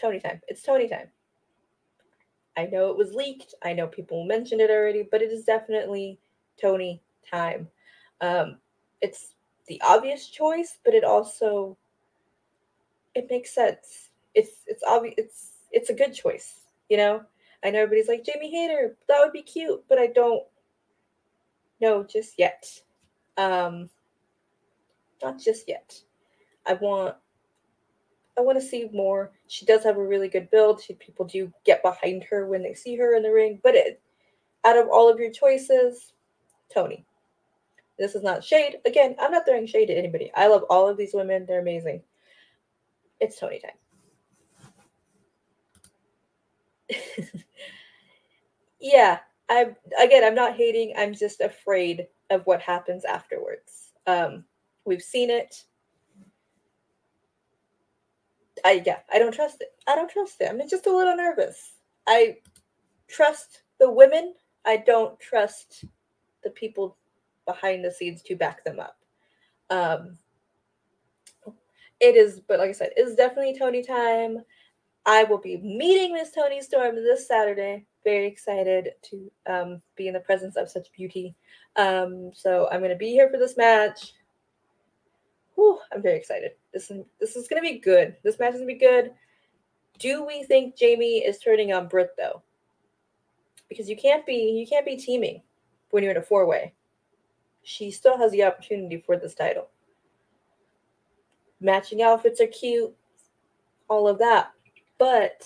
Toni 0.00 0.20
time. 0.20 0.40
It's 0.48 0.62
Toni 0.62 0.88
time. 0.88 1.08
I 2.56 2.66
know 2.66 2.90
it 2.90 2.98
was 2.98 3.14
leaked. 3.14 3.54
I 3.62 3.72
know 3.72 3.86
people 3.86 4.24
mentioned 4.24 4.60
it 4.60 4.70
already, 4.70 5.06
but 5.10 5.22
it 5.22 5.30
is 5.30 5.44
definitely 5.44 6.18
Toni 6.60 7.00
time. 7.30 7.68
Um, 8.20 8.58
it's 9.03 9.34
the 9.66 9.80
obvious 9.84 10.28
choice, 10.28 10.78
but 10.84 10.94
it 10.94 11.05
also 11.05 11.76
it 13.14 13.26
makes 13.28 13.55
sense 13.55 14.09
it's 14.34 14.62
it's 14.66 14.82
obvious 14.86 15.14
it's 15.18 15.48
it's 15.70 15.90
a 15.90 15.94
good 15.94 16.14
choice, 16.14 16.62
you 16.88 16.96
know. 16.96 17.22
I 17.64 17.70
know 17.70 17.82
everybody's 17.82 18.09
like 18.09 18.24
Jamie 18.24 18.50
Hayter, 18.50 18.96
that 19.09 19.20
would 19.20 19.32
be 19.32 19.42
cute, 19.42 19.84
but 19.88 19.98
I 19.98 20.09
don't 20.09 20.42
know 21.80 22.03
just 22.03 22.38
yet. 22.38 22.66
Um, 23.36 23.88
not 25.22 25.38
just 25.38 25.68
yet. 25.68 26.00
I 26.66 26.74
want 26.74 27.14
I 28.36 28.40
want 28.40 28.61
to 28.61 28.66
see 28.66 28.88
more. 28.92 29.32
She 29.46 29.64
does 29.66 29.84
have 29.84 29.96
a 29.96 30.07
really 30.07 30.28
good 30.28 30.50
build. 30.50 30.82
She, 30.82 30.94
people 30.94 31.26
do 31.26 31.53
get 31.64 31.82
behind 31.82 32.24
her 32.24 32.46
when 32.46 32.62
they 32.62 32.74
see 32.74 32.96
her 32.96 33.14
in 33.14 33.22
the 33.22 33.30
ring. 33.30 33.61
But 33.62 33.74
it, 33.74 34.00
out 34.64 34.78
of 34.78 34.88
all 34.88 35.11
of 35.11 35.18
your 35.18 35.30
choices, 35.30 36.14
Toni. 36.72 37.05
This 37.99 38.14
is 38.14 38.22
not 38.22 38.45
shade. 38.45 38.78
Again, 38.86 39.16
I'm 39.20 39.30
not 39.30 39.45
throwing 39.47 39.66
shade 39.66 39.90
at 39.90 39.99
anybody. 39.99 40.30
I 40.34 40.49
love 40.49 40.64
all 40.70 40.88
of 40.88 40.97
these 40.97 41.14
women. 41.14 41.45
They're 41.47 41.61
amazing. 41.61 42.03
It's 43.20 43.38
Toni 43.38 43.61
time. 43.61 43.70
yeah, 48.80 49.18
I'm 49.49 49.76
again, 50.01 50.24
I'm 50.24 50.34
not 50.34 50.57
hating. 50.57 50.95
I'm 50.97 51.14
just 51.14 51.40
afraid 51.40 52.07
of 52.30 52.43
what 52.47 52.61
happens 52.61 53.05
afterwards. 53.05 53.93
Um, 54.07 54.45
we've 54.84 55.03
seen 55.03 55.30
it. 55.30 55.64
I 58.64 58.82
yeah, 58.84 58.99
I 59.12 59.18
don't 59.18 59.32
trust 59.34 59.61
it. 59.61 59.68
I 59.86 59.95
don't 59.95 60.11
trust 60.11 60.40
it. 60.40 60.49
I'm 60.51 60.61
just 60.68 60.86
a 60.86 60.95
little 60.95 61.16
nervous. 61.16 61.74
I 62.07 62.38
trust 63.09 63.62
the 63.78 63.90
women. 63.90 64.34
I 64.64 64.78
don't 64.78 65.18
trust 65.20 65.84
the 66.43 66.51
people 66.51 66.97
behind 67.53 67.84
the 67.84 67.90
scenes 67.90 68.22
to 68.22 68.36
back 68.36 68.64
them 68.64 68.80
up. 68.80 68.96
Um, 69.70 70.18
it 72.00 72.16
is, 72.16 72.40
but 72.40 72.59
like 72.59 72.70
I 72.70 72.72
said, 72.72 72.90
it's 72.96 73.14
definitely 73.14 73.57
Toni 73.57 73.82
time. 73.82 74.38
I 75.07 75.24
will 75.24 75.38
be 75.38 75.57
meeting 75.59 76.14
Miss 76.14 76.32
Toni 76.32 76.61
Storm 76.61 76.96
this 76.96 77.26
Saturday. 77.28 77.86
Very 78.05 78.26
excited 78.26 78.90
to 79.03 79.30
um, 79.46 79.82
be 79.96 80.09
in 80.09 80.14
the 80.14 80.20
presence 80.20 80.57
of 80.57 80.68
such 80.68 80.92
beauty. 80.92 81.34
Um, 81.76 82.30
so 82.34 82.68
I'm 82.70 82.80
going 82.80 82.90
to 82.90 82.96
be 82.96 83.11
here 83.11 83.30
for 83.30 83.38
this 83.38 83.57
match. 83.57 84.12
Whew, 85.55 85.78
I'm 85.92 86.03
very 86.03 86.16
excited. 86.16 86.53
This 86.72 86.90
is, 86.90 87.05
this 87.20 87.36
is 87.36 87.48
going 87.48 87.62
to 87.62 87.68
be 87.68 87.78
good. 87.78 88.16
This 88.22 88.38
match 88.38 88.55
is 88.55 88.61
going 88.61 88.68
to 88.68 88.74
be 88.74 88.78
good. 88.78 89.12
Do 89.98 90.24
we 90.24 90.42
think 90.44 90.76
Jamie 90.76 91.18
is 91.18 91.38
turning 91.38 91.72
on 91.72 91.88
Britt 91.88 92.11
though? 92.16 92.42
Because 93.68 93.88
you 93.88 93.96
can't 93.96 94.26
be 94.26 94.34
you 94.34 94.66
can't 94.66 94.84
be 94.84 94.96
teaming 94.96 95.42
when 95.90 96.03
you're 96.03 96.12
in 96.12 96.18
a 96.18 96.22
four 96.22 96.46
way. 96.46 96.74
She 97.62 97.90
still 97.90 98.18
has 98.18 98.32
the 98.32 98.44
opportunity 98.44 99.02
for 99.04 99.16
this 99.16 99.34
title. 99.34 99.68
Matching 101.60 102.02
outfits 102.02 102.40
are 102.40 102.46
cute, 102.48 102.94
all 103.88 104.08
of 104.08 104.18
that 104.18 104.52
but 105.02 105.42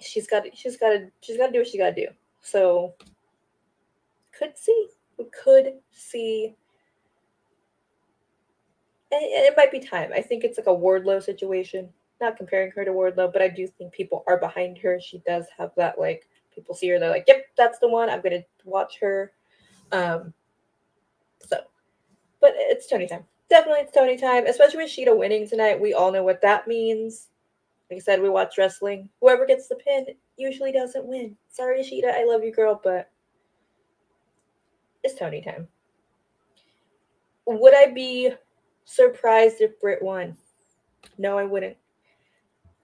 she's 0.00 0.26
got 0.26 0.42
she's 0.52 0.76
got 0.76 0.88
to 0.88 1.08
she's 1.20 1.36
got 1.36 1.46
to 1.46 1.52
do 1.52 1.58
what 1.60 1.68
she 1.68 1.78
got 1.78 1.94
to 1.94 2.06
do. 2.06 2.08
So 2.42 2.94
could 4.36 4.58
see 4.58 4.88
we 5.16 5.26
could 5.26 5.74
see. 5.92 6.56
It 9.12 9.54
might 9.56 9.70
be 9.70 9.78
time. 9.78 10.10
I 10.12 10.20
think 10.20 10.42
it's 10.42 10.58
like 10.58 10.66
a 10.66 10.70
Wardlow 10.70 11.22
situation. 11.22 11.88
Not 12.20 12.36
comparing 12.36 12.72
her 12.72 12.84
to 12.84 12.90
Wardlow, 12.90 13.32
but 13.32 13.42
I 13.42 13.48
do 13.48 13.68
think 13.68 13.92
people 13.92 14.24
are 14.26 14.40
behind 14.40 14.76
her. 14.78 14.98
She 15.00 15.18
does 15.18 15.46
have 15.56 15.70
that 15.76 16.00
like 16.00 16.28
people 16.52 16.74
see 16.74 16.88
her, 16.88 16.98
they're 16.98 17.10
like, 17.10 17.26
"Yep, 17.28 17.46
that's 17.56 17.78
the 17.78 17.88
one. 17.88 18.10
I'm 18.10 18.22
gonna 18.22 18.44
watch 18.64 18.98
her." 18.98 19.32
Um, 19.92 20.32
so, 21.40 21.58
but 22.40 22.52
it's 22.56 22.86
Toni 22.86 23.06
time. 23.06 23.24
Definitely, 23.48 23.82
it's 23.82 23.92
Toni 23.92 24.16
time. 24.16 24.46
Especially 24.46 24.78
with 24.78 24.90
Shida 24.90 25.16
winning 25.16 25.48
tonight, 25.48 25.80
we 25.80 25.94
all 25.94 26.12
know 26.12 26.22
what 26.24 26.42
that 26.42 26.66
means. 26.66 27.28
Like 27.90 27.98
I 27.98 28.00
said, 28.00 28.20
we 28.20 28.28
watch 28.28 28.58
wrestling. 28.58 29.08
Whoever 29.20 29.46
gets 29.46 29.68
the 29.68 29.76
pin 29.76 30.06
usually 30.36 30.72
doesn't 30.72 31.06
win. 31.06 31.36
Sorry, 31.48 31.82
Shida, 31.82 32.12
I 32.12 32.24
love 32.24 32.42
you, 32.42 32.52
girl, 32.52 32.80
but 32.82 33.10
it's 35.04 35.18
Toni 35.18 35.40
time. 35.42 35.68
Would 37.46 37.76
I 37.76 37.92
be 37.92 38.32
surprised 38.84 39.60
if 39.60 39.80
Britt 39.80 40.02
won? 40.02 40.36
No, 41.16 41.38
I 41.38 41.44
wouldn't. 41.44 41.76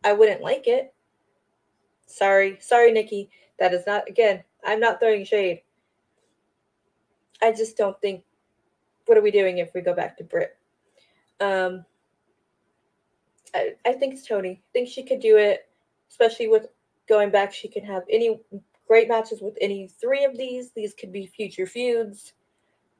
I 0.04 0.12
wouldn't 0.12 0.40
like 0.40 0.68
it. 0.68 0.94
Sorry, 2.06 2.58
sorry, 2.60 2.92
Nikki. 2.92 3.30
That 3.58 3.74
is 3.74 3.86
not 3.86 4.08
again. 4.08 4.44
I'm 4.64 4.80
not 4.80 5.00
throwing 5.00 5.24
shade. 5.24 5.62
I 7.42 7.52
just 7.52 7.76
don't 7.76 8.00
think. 8.00 8.24
What 9.06 9.18
are 9.18 9.22
we 9.22 9.32
doing 9.32 9.58
if 9.58 9.74
we 9.74 9.80
go 9.80 9.94
back 9.94 10.16
to 10.18 10.24
Britt? 10.24 10.56
Um, 11.40 11.84
I, 13.52 13.74
I 13.84 13.92
think 13.94 14.14
it's 14.14 14.26
Toni. 14.26 14.50
I 14.50 14.70
think 14.72 14.88
she 14.88 15.02
could 15.02 15.20
do 15.20 15.36
it, 15.36 15.68
especially 16.08 16.46
with 16.48 16.68
going 17.08 17.30
back. 17.30 17.52
She 17.52 17.66
can 17.66 17.84
have 17.84 18.04
any 18.08 18.40
great 18.86 19.08
matches 19.08 19.40
with 19.40 19.58
any 19.60 19.88
three 19.88 20.24
of 20.24 20.36
these. 20.36 20.70
These 20.70 20.94
could 20.94 21.12
be 21.12 21.26
future 21.26 21.66
feuds. 21.66 22.34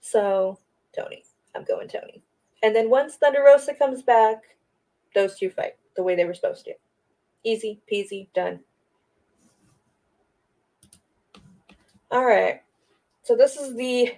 So, 0.00 0.58
Toni. 0.92 1.22
I'm 1.54 1.64
going 1.64 1.88
Toni. 1.88 2.22
And 2.62 2.74
then 2.74 2.90
once 2.90 3.16
Thunder 3.16 3.42
Rosa 3.44 3.74
comes 3.74 4.02
back, 4.02 4.42
those 5.14 5.38
two 5.38 5.50
fight 5.50 5.74
the 5.96 6.02
way 6.02 6.16
they 6.16 6.24
were 6.24 6.34
supposed 6.34 6.64
to. 6.64 6.72
Easy 7.44 7.80
peasy, 7.90 8.28
done. 8.34 8.60
All 12.10 12.24
right. 12.24 12.62
So 13.22 13.36
this 13.36 13.56
is 13.56 13.74
the 13.76 14.12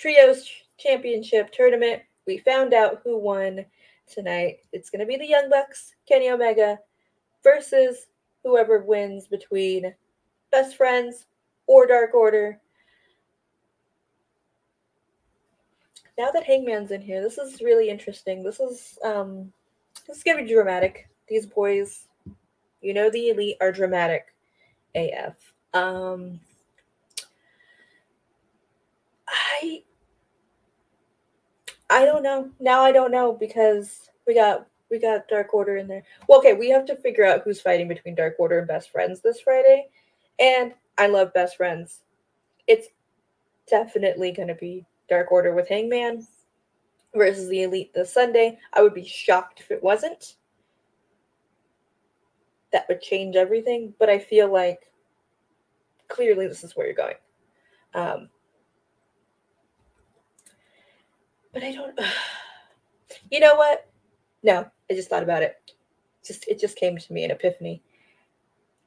Trios 0.00 0.48
Championship 0.78 1.52
tournament. 1.52 2.02
We 2.26 2.38
found 2.38 2.72
out 2.72 3.02
who 3.04 3.18
won 3.18 3.66
tonight. 4.10 4.60
It's 4.72 4.88
going 4.88 5.00
to 5.00 5.06
be 5.06 5.18
the 5.18 5.26
Young 5.26 5.50
Bucks, 5.50 5.94
Kenny 6.08 6.30
Omega, 6.30 6.78
versus 7.44 8.06
whoever 8.42 8.78
wins 8.78 9.26
between 9.26 9.94
Best 10.50 10.76
Friends 10.76 11.26
or 11.66 11.86
Dark 11.86 12.14
Order. 12.14 12.58
Now 16.18 16.30
that 16.30 16.44
Hangman's 16.44 16.92
in 16.92 17.02
here, 17.02 17.22
this 17.22 17.36
is 17.36 17.60
really 17.60 17.90
interesting. 17.90 18.42
This 18.42 18.58
is 18.60 18.98
um 19.04 19.52
this 20.06 20.18
is 20.18 20.22
gonna 20.22 20.42
be 20.42 20.52
dramatic. 20.52 21.08
These 21.28 21.46
boys, 21.46 22.08
you 22.82 22.92
know 22.92 23.10
the 23.10 23.30
elite 23.30 23.56
are 23.60 23.72
dramatic 23.72 24.26
AF. 24.94 25.36
Um 25.72 26.40
I 29.26 29.82
I 31.90 32.04
don't 32.04 32.22
know. 32.22 32.48
Now 32.60 32.82
I 32.82 32.92
don't 32.92 33.10
know 33.10 33.32
because 33.32 34.08
we 34.26 34.34
got 34.34 34.66
we 34.90 34.98
got 34.98 35.28
Dark 35.28 35.52
Order 35.52 35.76
in 35.76 35.88
there. 35.88 36.04
Well, 36.28 36.38
okay, 36.38 36.54
we 36.54 36.68
have 36.70 36.84
to 36.86 36.96
figure 36.96 37.26
out 37.26 37.42
who's 37.44 37.60
fighting 37.60 37.88
between 37.88 38.14
Dark 38.14 38.36
Order 38.38 38.60
and 38.60 38.68
Best 38.68 38.90
Friends 38.90 39.20
this 39.20 39.40
Friday. 39.40 39.88
And 40.38 40.72
I 40.98 41.08
love 41.08 41.34
Best 41.34 41.56
Friends. 41.56 42.00
It's 42.66 42.88
definitely 43.68 44.32
going 44.32 44.48
to 44.48 44.54
be 44.54 44.86
Dark 45.08 45.30
Order 45.32 45.52
with 45.54 45.68
Hangman 45.68 46.26
versus 47.14 47.48
the 47.48 47.64
Elite 47.64 47.92
this 47.94 48.12
Sunday. 48.12 48.58
I 48.72 48.82
would 48.82 48.94
be 48.94 49.04
shocked 49.04 49.60
if 49.60 49.70
it 49.70 49.82
wasn't. 49.82 50.36
That 52.72 52.86
would 52.88 53.02
change 53.02 53.36
everything, 53.36 53.94
but 53.98 54.08
I 54.08 54.18
feel 54.18 54.52
like 54.52 54.90
clearly 56.08 56.46
this 56.46 56.62
is 56.62 56.76
where 56.76 56.86
you're 56.86 56.94
going. 56.94 57.14
Um, 57.94 58.28
but 61.52 61.62
I 61.62 61.72
don't. 61.72 61.98
You 63.28 63.40
know 63.40 63.56
what? 63.56 63.88
No, 64.44 64.70
I 64.88 64.94
just 64.94 65.10
thought 65.10 65.24
about 65.24 65.42
it. 65.42 65.56
Just 66.24 66.46
it 66.46 66.60
just 66.60 66.76
came 66.76 66.96
to 66.96 67.12
me 67.12 67.24
an 67.24 67.32
epiphany. 67.32 67.82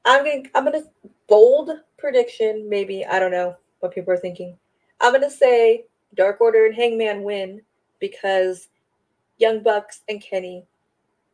I'm 0.05 0.23
gonna 0.23 0.43
I'm 0.55 0.63
gonna 0.63 0.85
bold 1.27 1.71
prediction. 1.97 2.67
Maybe 2.69 3.05
I 3.05 3.19
don't 3.19 3.31
know 3.31 3.55
what 3.79 3.93
people 3.93 4.13
are 4.13 4.17
thinking. 4.17 4.57
I'm 5.01 5.11
gonna 5.11 5.29
say 5.29 5.85
Dark 6.15 6.39
Order 6.39 6.65
and 6.65 6.73
Hangman 6.73 7.23
win 7.23 7.61
because 7.99 8.69
Young 9.37 9.61
Bucks 9.61 10.03
and 10.07 10.21
Kenny 10.21 10.65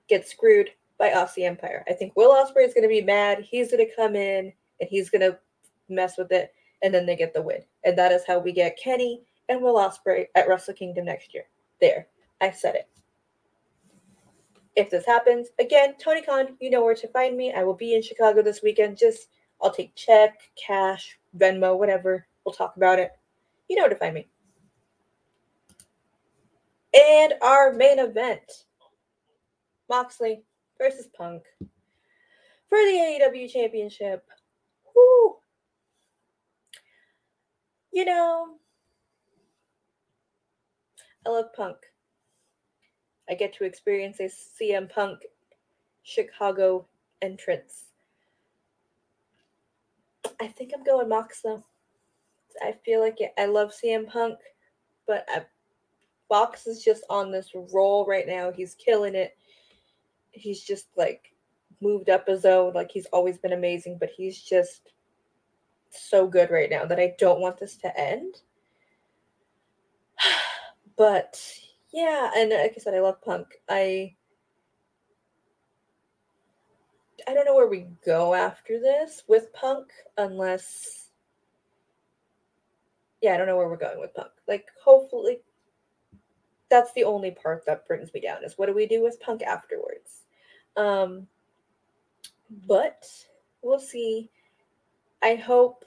get 0.08 0.28
screwed 0.28 0.72
by 0.98 1.10
Aussie 1.10 1.46
Empire. 1.46 1.86
I 1.88 1.94
think 1.94 2.16
Will 2.16 2.34
Ospreay 2.34 2.68
is 2.68 2.74
gonna 2.74 2.88
be 2.88 3.02
mad. 3.02 3.46
He's 3.48 3.72
gonna 3.72 3.86
come 3.96 4.16
in 4.16 4.52
and 4.82 4.90
he's 4.90 5.10
gonna 5.10 5.38
mess 5.90 6.18
with 6.18 6.32
it, 6.32 6.54
and 6.82 6.94
then 6.94 7.06
they 7.06 7.16
get 7.16 7.34
the 7.34 7.42
win. 7.42 7.64
And 7.84 7.98
that 7.98 8.12
is 8.12 8.24
how 8.26 8.40
we 8.40 8.52
get 8.52 8.80
Kenny 8.82 9.22
and 9.50 9.62
Will 9.62 9.76
Ospreay 9.76 10.28
at 10.36 10.48
Wrestle 10.48 10.74
Kingdom 10.74 11.06
next 11.06 11.34
year. 11.34 11.44
There, 11.82 12.08
I 12.40 12.52
said 12.52 12.76
it 12.76 12.88
if 14.80 14.90
this 14.90 15.06
happens. 15.06 15.50
Again, 15.60 15.96
Tony 16.00 16.22
Khan, 16.22 16.56
you 16.62 16.70
know 16.70 16.84
where 16.84 16.96
to 16.96 17.08
find 17.10 17.36
me. 17.36 17.54
I 17.54 17.64
will 17.64 17.74
be 17.74 17.96
in 17.96 18.02
Chicago 18.02 18.42
this 18.42 18.62
weekend. 18.64 18.98
Just 18.98 19.28
I'll 19.62 19.74
take 19.74 19.94
check, 19.96 20.40
cash, 20.56 21.20
Venmo, 21.38 21.78
whatever. 21.78 22.26
We'll 22.46 22.54
talk 22.54 22.78
about 22.78 23.00
it. 23.00 23.12
You 23.68 23.76
know 23.76 23.84
where 23.84 23.90
to 23.90 23.96
find 23.96 24.16
me. 24.16 24.28
And 26.94 27.34
our 27.42 27.74
main 27.74 28.00
event 28.00 28.66
Moxley 29.90 30.44
versus 30.80 31.08
Punk 31.16 31.44
for 31.60 32.78
the 32.78 33.20
AEW 33.32 33.52
Championship. 33.52 34.26
Woo! 34.96 35.36
You 37.92 38.06
know, 38.06 38.56
I 41.30 41.32
love 41.32 41.54
Punk. 41.54 41.78
I 43.30 43.36
get 43.36 43.54
to 43.54 43.64
experience 43.64 44.20
a 44.20 44.24
CM 44.24 44.90
Punk 44.90 45.20
Chicago 46.02 46.88
entrance. 47.22 47.84
I 50.42 50.48
think 50.48 50.72
I'm 50.74 50.84
going 50.84 51.08
Mox 51.08 51.42
though. 51.44 51.64
I 52.64 52.74
feel 52.84 53.00
like 53.00 53.22
it, 53.22 53.34
I 53.38 53.46
love 53.46 53.72
CM 53.72 54.08
Punk, 54.08 54.40
but 55.06 55.24
I, 55.30 55.46
Mox 56.32 56.66
is 56.66 56.84
just 56.84 57.04
on 57.12 57.32
this 57.32 57.52
roll 57.72 58.08
right 58.08 58.26
now. 58.26 58.52
He's 58.52 58.74
killing 58.74 59.14
it. 59.14 59.38
He's 60.32 60.64
just 60.64 60.88
like 60.98 61.32
moved 61.80 62.10
up 62.10 62.28
a 62.28 62.40
zone. 62.40 62.74
Like 62.74 62.90
he's 62.90 63.08
always 63.14 63.38
been 63.38 63.54
amazing, 63.54 63.98
but 64.00 64.10
he's 64.18 64.42
just 64.42 64.94
so 65.92 66.26
good 66.26 66.50
right 66.50 66.72
now 66.72 66.86
that 66.86 67.00
I 67.00 67.14
don't 67.20 67.40
want 67.40 67.60
this 67.60 67.76
to 67.78 68.00
end. 68.00 68.42
But 71.00 71.42
yeah, 71.94 72.30
and 72.36 72.50
like 72.50 72.74
I 72.76 72.80
said, 72.80 72.94
I 72.94 73.00
love 73.00 73.22
punk. 73.22 73.48
I 73.70 74.16
I 77.26 77.34
don't 77.34 77.46
know 77.46 77.56
where 77.56 77.70
we 77.70 77.88
go 78.06 78.34
after 78.34 78.82
this 78.82 79.24
with 79.30 79.54
punk 79.54 79.88
unless 80.18 81.12
yeah, 83.22 83.34
I 83.34 83.38
don't 83.38 83.48
know 83.48 83.56
where 83.56 83.70
we're 83.70 83.78
going 83.78 84.02
with 84.02 84.14
punk. 84.14 84.32
Like 84.46 84.66
hopefully 84.84 85.40
that's 86.70 86.92
the 86.92 87.06
only 87.06 87.32
part 87.32 87.66
that 87.66 87.88
brings 87.88 88.14
me 88.14 88.20
down 88.20 88.44
is 88.44 88.58
what 88.58 88.66
do 88.66 88.74
we 88.74 88.86
do 88.86 89.02
with 89.02 89.22
punk 89.22 89.42
afterwards? 89.42 90.26
Um 90.76 91.28
but 92.68 93.06
we'll 93.62 93.80
see. 93.80 94.30
I 95.24 95.36
hope 95.36 95.86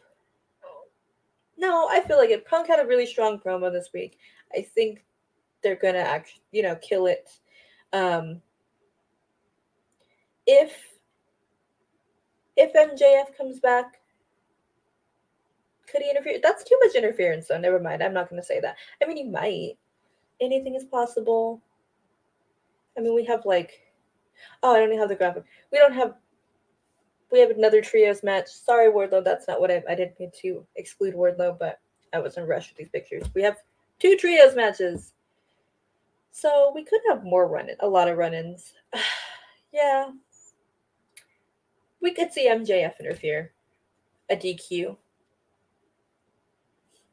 no, 1.59 1.87
I 1.89 2.01
feel 2.01 2.17
like 2.17 2.31
it. 2.31 2.47
Punk 2.47 2.67
had 2.67 2.81
a 2.81 2.87
really 2.89 3.07
strong 3.07 3.39
promo 3.39 3.71
this 3.71 3.91
week. 3.95 4.19
I 4.57 4.63
think 4.63 5.05
they're 5.63 5.77
gonna 5.77 5.99
actually, 5.99 6.43
you 6.53 6.63
know, 6.63 6.77
kill 6.77 7.07
it. 7.07 7.29
Um, 7.93 8.41
if 10.47 10.73
if 12.57 12.73
MJF 12.75 13.37
comes 13.37 13.61
back, 13.61 14.01
could 15.91 16.03
he 16.03 16.11
interfere? 16.11 16.39
That's 16.43 16.65
too 16.65 16.79
much 16.85 16.95
interference, 16.95 17.49
so 17.49 17.59
never 17.59 17.81
mind. 17.81 18.03
I'm 18.03 18.15
not 18.15 18.31
gonna 18.31 18.43
say 18.43 18.61
that. 18.61 18.77
I 19.03 19.07
mean, 19.07 19.17
he 19.17 19.25
might. 19.25 19.75
Anything 20.41 20.75
is 20.75 20.85
possible. 20.85 21.63
I 22.97 23.01
mean, 23.01 23.15
we 23.15 23.25
have 23.25 23.45
like, 23.47 23.73
oh, 24.63 24.75
I 24.75 24.79
don't 24.79 24.89
even 24.89 24.99
have 24.99 25.09
the 25.09 25.17
graphic. 25.17 25.45
We 25.71 25.79
don't 25.79 25.95
have. 25.95 26.15
We 27.31 27.41
have 27.41 27.51
another 27.51 27.81
trios 27.81 28.23
match. 28.23 28.49
Sorry, 28.49 28.91
Wardlow. 28.91 29.25
That's 29.25 29.49
not 29.49 29.61
what 29.61 29.71
I. 29.71 29.83
I 29.89 29.95
didn't 29.95 30.19
mean 30.19 30.33
to 30.43 30.67
exclude 30.77 31.15
Wardlow, 31.15 31.59
but 31.59 31.81
I 32.13 32.19
was 32.19 32.37
in 32.37 32.43
a 32.43 32.47
rush 32.47 32.69
with 32.69 32.79
these 32.79 32.91
pictures. 32.91 33.25
We 33.35 33.43
have 33.43 33.57
two 34.03 34.17
trios 34.17 34.57
matches. 34.57 35.13
So 36.33 36.73
we 36.75 36.85
could 36.85 37.01
have 37.09 37.23
more 37.23 37.47
run 37.47 37.69
a 37.81 37.89
lot 37.89 38.09
of 38.09 38.19
run-ins. 38.19 38.73
yeah. 39.73 40.11
We 42.01 42.13
could 42.13 42.33
see 42.33 42.49
MJF 42.49 42.99
interfere. 42.99 43.53
A 44.29 44.37
DQ. 44.37 44.97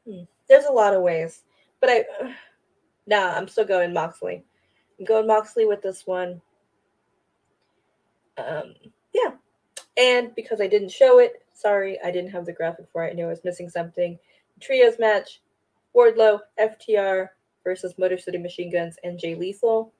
Hmm. 0.06 0.22
There's 0.48 0.64
a 0.64 0.72
lot 0.72 0.94
of 0.94 1.02
ways. 1.02 1.42
But 1.80 1.90
I 1.90 2.04
nah, 3.06 3.34
I'm 3.36 3.46
still 3.46 3.64
going 3.64 3.92
Moxley. 3.92 4.42
I'm 4.98 5.04
going 5.04 5.28
Moxley 5.28 5.66
with 5.66 5.82
this 5.82 6.06
one. 6.06 6.42
Um, 8.36 8.74
yeah. 9.14 9.30
And 9.96 10.34
because 10.34 10.60
I 10.60 10.66
didn't 10.66 10.90
show 10.90 11.20
it, 11.20 11.42
sorry, 11.52 11.98
I 12.02 12.10
didn't 12.10 12.30
have 12.30 12.46
the 12.46 12.52
graphic 12.52 12.86
for 12.92 13.04
it. 13.04 13.10
I 13.10 13.14
knew 13.14 13.26
I 13.26 13.28
was 13.28 13.44
missing 13.44 13.68
something. 13.68 14.18
Trios 14.60 14.98
match, 14.98 15.40
Wardlow, 15.96 16.40
FTR, 16.60 17.28
versus 17.64 17.94
Motor 17.98 18.18
City 18.18 18.38
Machine 18.38 18.72
Guns 18.72 18.96
and 19.04 19.18
Jay 19.18 19.34
Lethal. 19.34 19.92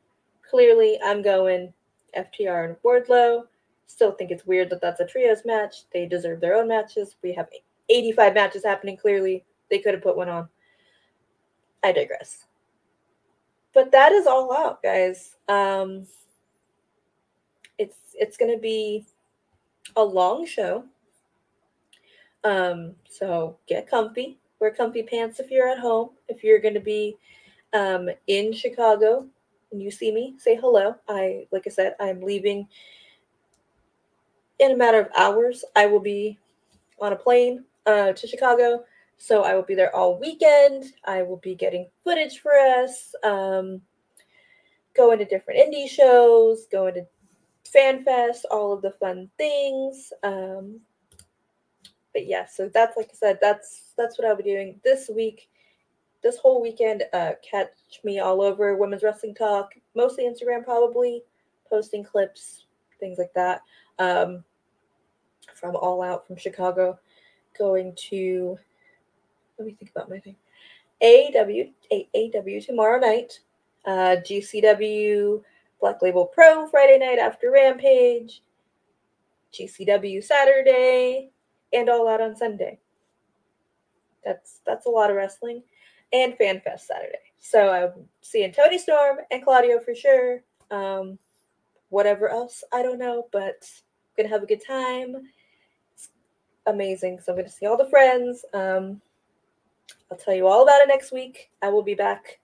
Clearly, 0.49 0.99
I'm 1.05 1.23
going 1.23 1.73
FTR 2.17 2.65
and 2.69 2.77
Wardlow. 2.85 3.43
Still 3.87 4.13
think 4.13 4.31
it's 4.31 4.47
weird 4.47 4.71
that 4.71 4.81
that's 4.81 5.01
a 5.01 5.07
trios 5.07 5.43
match. 5.45 5.85
They 5.93 6.07
deserve 6.07 6.41
their 6.41 6.55
own 6.55 6.69
matches. 6.69 7.17
We 7.23 7.33
have 7.35 7.49
85 7.89 8.35
matches 8.35 8.65
happening 8.65 8.97
clearly. 8.97 9.45
They 9.71 9.79
could 9.79 9.95
have 9.95 10.03
put 10.03 10.17
one 10.17 10.29
on. 10.29 10.49
I 11.83 11.93
digress. 11.93 12.47
But 13.73 13.93
that 13.93 14.13
is 14.13 14.27
all 14.27 14.53
out, 14.53 14.83
guys. 14.83 15.37
Um, 15.49 16.07
it's 17.79 17.97
it's 18.15 18.37
gonna 18.37 18.59
be 18.59 19.07
a 19.97 20.03
long 20.03 20.45
show. 20.47 20.85
Um, 22.43 22.95
so 23.09 23.59
get 23.69 23.89
comfy. 23.89 24.40
Wear 24.61 24.71
comfy 24.71 25.03
pants 25.03 25.41
if 25.41 25.51
you're 25.51 25.69
at 25.69 25.79
home. 25.79 26.11
If 26.29 26.45
you're 26.45 26.59
gonna 26.59 26.81
be 26.81 27.17
um, 27.73 28.11
in 28.27 28.53
Chicago 28.53 29.27
and 29.73 29.83
you 29.83 29.91
see 29.91 30.13
me, 30.13 30.35
say 30.39 30.55
hello. 30.57 30.95
I 31.09 31.47
like 31.51 31.67
I 31.67 31.71
said, 31.71 31.97
I'm 31.99 32.21
leaving 32.21 32.69
in 34.59 34.73
a 34.73 34.77
matter 34.77 35.01
of 35.01 35.09
hours. 35.17 35.65
I 35.75 35.87
will 35.87 36.01
be 36.01 36.39
on 37.01 37.13
a 37.13 37.17
plane 37.17 37.65
uh, 37.87 38.13
to 38.13 38.27
Chicago. 38.27 38.85
So 39.17 39.43
I 39.43 39.55
will 39.55 39.63
be 39.63 39.75
there 39.75 39.95
all 39.95 40.19
weekend. 40.19 40.93
I 41.05 41.23
will 41.23 41.39
be 41.39 41.55
getting 41.55 41.89
footage 42.05 42.41
for 42.41 42.53
us, 42.53 43.15
um, 43.23 43.83
going 44.97 45.19
to 45.19 45.25
different 45.25 45.61
indie 45.61 45.89
shows, 45.89 46.67
going 46.73 46.95
to 46.95 47.07
fan 47.71 48.03
fest, 48.03 48.47
all 48.51 48.73
of 48.73 48.83
the 48.83 48.93
fun 48.93 49.31
things. 49.37 50.13
Um, 50.23 50.81
but 52.13 52.27
yeah, 52.27 52.47
so 52.47 52.71
that's 52.73 52.97
like 52.97 53.11
I 53.13 53.15
said, 53.15 53.39
that's 53.41 53.90
that's 54.01 54.19
what 54.19 54.27
I'll 54.27 54.37
be 54.37 54.43
doing 54.43 54.81
this 54.83 55.11
week, 55.15 55.49
this 56.23 56.39
whole 56.39 56.63
weekend. 56.63 57.05
Uh, 57.13 57.33
catch 57.49 57.71
me 58.03 58.19
all 58.19 58.41
over 58.41 58.77
women's 58.77 59.03
wrestling 59.03 59.35
talk, 59.35 59.75
mostly 59.95 60.25
Instagram, 60.25 60.65
probably 60.65 61.23
posting 61.69 62.03
clips, 62.03 62.65
things 62.99 63.19
like 63.19 63.33
that. 63.35 63.63
Um, 63.99 64.43
from 65.55 65.77
All 65.77 66.03
Out 66.03 66.27
from 66.27 66.37
Chicago, 66.37 66.99
going 67.59 67.95
to 68.09 68.57
let 69.59 69.67
me 69.67 69.75
think 69.75 69.91
about 69.91 70.09
my 70.09 70.19
thing. 70.19 70.37
AW 71.03 71.71
AAW 71.93 72.65
tomorrow 72.65 72.99
night. 72.99 73.41
Uh, 73.85 74.17
GCW 74.23 75.43
Black 75.81 76.01
Label 76.03 76.27
Pro 76.27 76.67
Friday 76.67 76.99
night 76.99 77.19
after 77.19 77.51
Rampage. 77.51 78.43
GCW 79.53 80.23
Saturday 80.23 81.31
and 81.73 81.89
All 81.89 82.09
Out 82.09 82.21
on 82.21 82.37
Sunday. 82.37 82.79
That's 84.25 84.61
that's 84.67 84.87
a 84.87 84.91
lot 84.91 85.11
of 85.11 85.17
wrestling, 85.17 85.63
and 86.13 86.35
FanFest 86.35 86.81
Saturday. 86.81 87.19
So 87.39 87.71
I'm 87.71 88.05
seeing 88.21 88.53
Toni 88.53 88.79
Storm 88.79 89.19
and 89.31 89.43
Claudio 89.43 89.81
for 89.81 89.95
sure. 89.95 90.43
Um, 90.71 91.19
whatever 91.89 92.29
else 92.29 92.63
I 92.73 92.83
don't 92.83 92.99
know, 92.99 93.27
but 93.33 93.69
I'm 93.69 94.25
gonna 94.25 94.29
have 94.29 94.43
a 94.43 94.47
good 94.47 94.65
time. 94.65 95.17
It's 95.93 96.11
amazing. 96.67 97.21
So 97.21 97.33
I'm 97.33 97.39
gonna 97.39 97.49
see 97.49 97.67
all 97.67 97.77
the 97.77 97.91
friends. 97.91 98.45
Um, 98.55 99.01
I'll 100.11 100.19
tell 100.19 100.35
you 100.35 100.47
all 100.47 100.63
about 100.63 100.83
it 100.83 100.89
next 100.89 101.13
week. 101.13 101.51
I 101.63 101.69
will 101.69 101.83
be 101.83 101.95
back. 101.95 102.41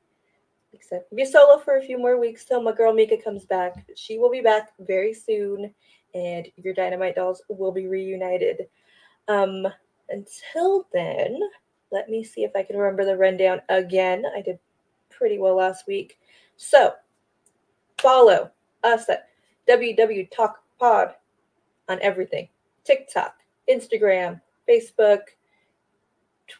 Said, 0.83 1.05
be 1.15 1.25
solo 1.25 1.59
for 1.59 1.79
a 1.79 1.83
few 1.83 1.99
more 1.99 2.21
weeks 2.21 2.45
till 2.45 2.63
my 2.63 2.71
girl 2.73 2.93
Mika 2.93 3.17
comes 3.17 3.47
back. 3.47 3.89
She 3.97 4.19
will 4.19 4.31
be 4.31 4.43
back 4.43 4.73
very 4.79 5.15
soon, 5.15 5.73
and 6.15 6.47
your 6.57 6.75
Dynamite 6.75 7.15
dolls 7.17 7.43
will 7.49 7.73
be 7.73 7.87
reunited. 7.87 8.69
Um, 9.27 9.67
until 10.11 10.87
then, 10.93 11.41
let 11.93 12.09
me 12.09 12.25
see 12.25 12.45
if 12.45 12.53
I 12.57 12.63
can 12.63 12.77
remember 12.77 13.05
the 13.05 13.17
rundown 13.17 13.61
again. 13.69 14.25
I 14.37 14.41
did 14.41 14.59
pretty 15.11 15.39
well 15.39 15.57
last 15.57 15.87
week. 15.87 16.19
So 16.57 16.93
follow 17.99 18.51
us 18.83 19.09
at 19.09 19.29
WW 19.69 20.31
Talk 20.31 20.63
Pod 20.79 21.15
on 21.89 21.99
everything 22.03 22.49
TikTok, 22.85 23.35
Instagram, 23.71 24.41
Facebook, 24.69 25.21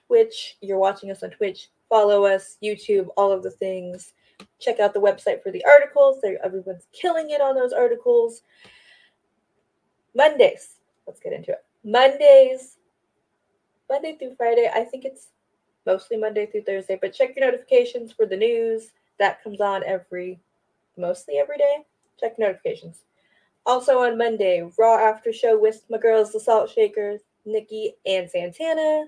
Twitch. 0.07 0.57
You're 0.61 0.79
watching 0.79 1.11
us 1.11 1.23
on 1.23 1.31
Twitch. 1.31 1.69
Follow 1.89 2.25
us, 2.25 2.57
YouTube, 2.63 3.09
all 3.17 3.31
of 3.31 3.43
the 3.43 3.51
things. 3.51 4.13
Check 4.61 4.81
out 4.81 4.93
the 4.93 5.01
website 5.01 5.43
for 5.43 5.51
the 5.51 5.65
articles. 5.65 6.19
There, 6.21 6.39
everyone's 6.45 6.87
killing 6.93 7.31
it 7.31 7.41
on 7.41 7.55
those 7.55 7.73
articles. 7.73 8.43
Mondays. 10.15 10.77
Let's 11.07 11.21
get 11.21 11.33
into 11.33 11.53
it. 11.53 11.65
Mondays, 11.85 12.76
Monday 13.89 14.17
through 14.17 14.35
Friday. 14.37 14.71
I 14.75 14.85
think 14.85 15.05
it's 15.05 15.29
mostly 15.87 16.17
Monday 16.17 16.47
through 16.47 16.63
Thursday, 16.63 16.99
but 17.01 17.15
check 17.15 17.37
your 17.37 17.47
notifications 17.47 18.13
for 18.13 18.27
the 18.27 18.37
news. 18.37 18.91
That 19.19 19.43
comes 19.43 19.61
on 19.61 19.83
every, 19.85 20.41
mostly 20.97 21.39
every 21.39 21.59
day. 21.59 21.85
Check 22.21 22.39
notifications. 22.39 23.05
Also 23.65 23.99
on 23.99 24.19
Monday, 24.19 24.69
Raw 24.79 24.97
After 24.97 25.33
Show 25.33 25.59
with 25.59 25.85
my 25.91 25.99
girls, 25.99 26.33
the 26.33 26.41
Salt 26.41 26.71
Shakers, 26.71 27.21
Nikki 27.45 27.95
and 28.05 28.31
Santana. 28.31 29.07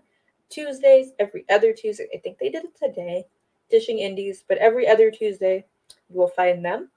Tuesdays, 0.51 1.13
every 1.19 1.45
other 1.51 1.73
Tuesday. 1.73 2.09
I 2.15 2.19
think 2.19 2.39
they 2.39 2.49
did 2.49 2.65
it 2.65 2.77
today, 2.77 3.25
Dishing 3.71 3.99
Indies, 3.99 4.45
but 4.49 4.59
every 4.59 4.89
other 4.89 5.11
Tuesday, 5.11 5.67
you 6.09 6.19
will 6.19 6.29
find 6.29 6.65
them. 6.65 6.91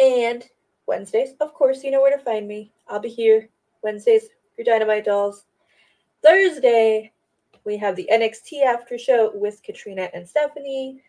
And 0.00 0.44
Wednesdays, 0.86 1.34
of 1.40 1.54
course, 1.54 1.84
you 1.84 1.90
know 1.90 2.00
where 2.00 2.16
to 2.16 2.22
find 2.22 2.46
me. 2.46 2.72
I'll 2.88 3.00
be 3.00 3.08
here 3.08 3.48
Wednesdays, 3.82 4.28
your 4.56 4.64
Dynamite 4.64 5.04
Dolls. 5.04 5.44
Thursday, 6.26 7.12
we 7.64 7.76
have 7.76 7.94
the 7.94 8.08
NXT 8.12 8.64
after 8.64 8.98
show 8.98 9.30
with 9.32 9.62
Katrina 9.62 10.10
and 10.12 10.28
Stephanie. 10.28 11.00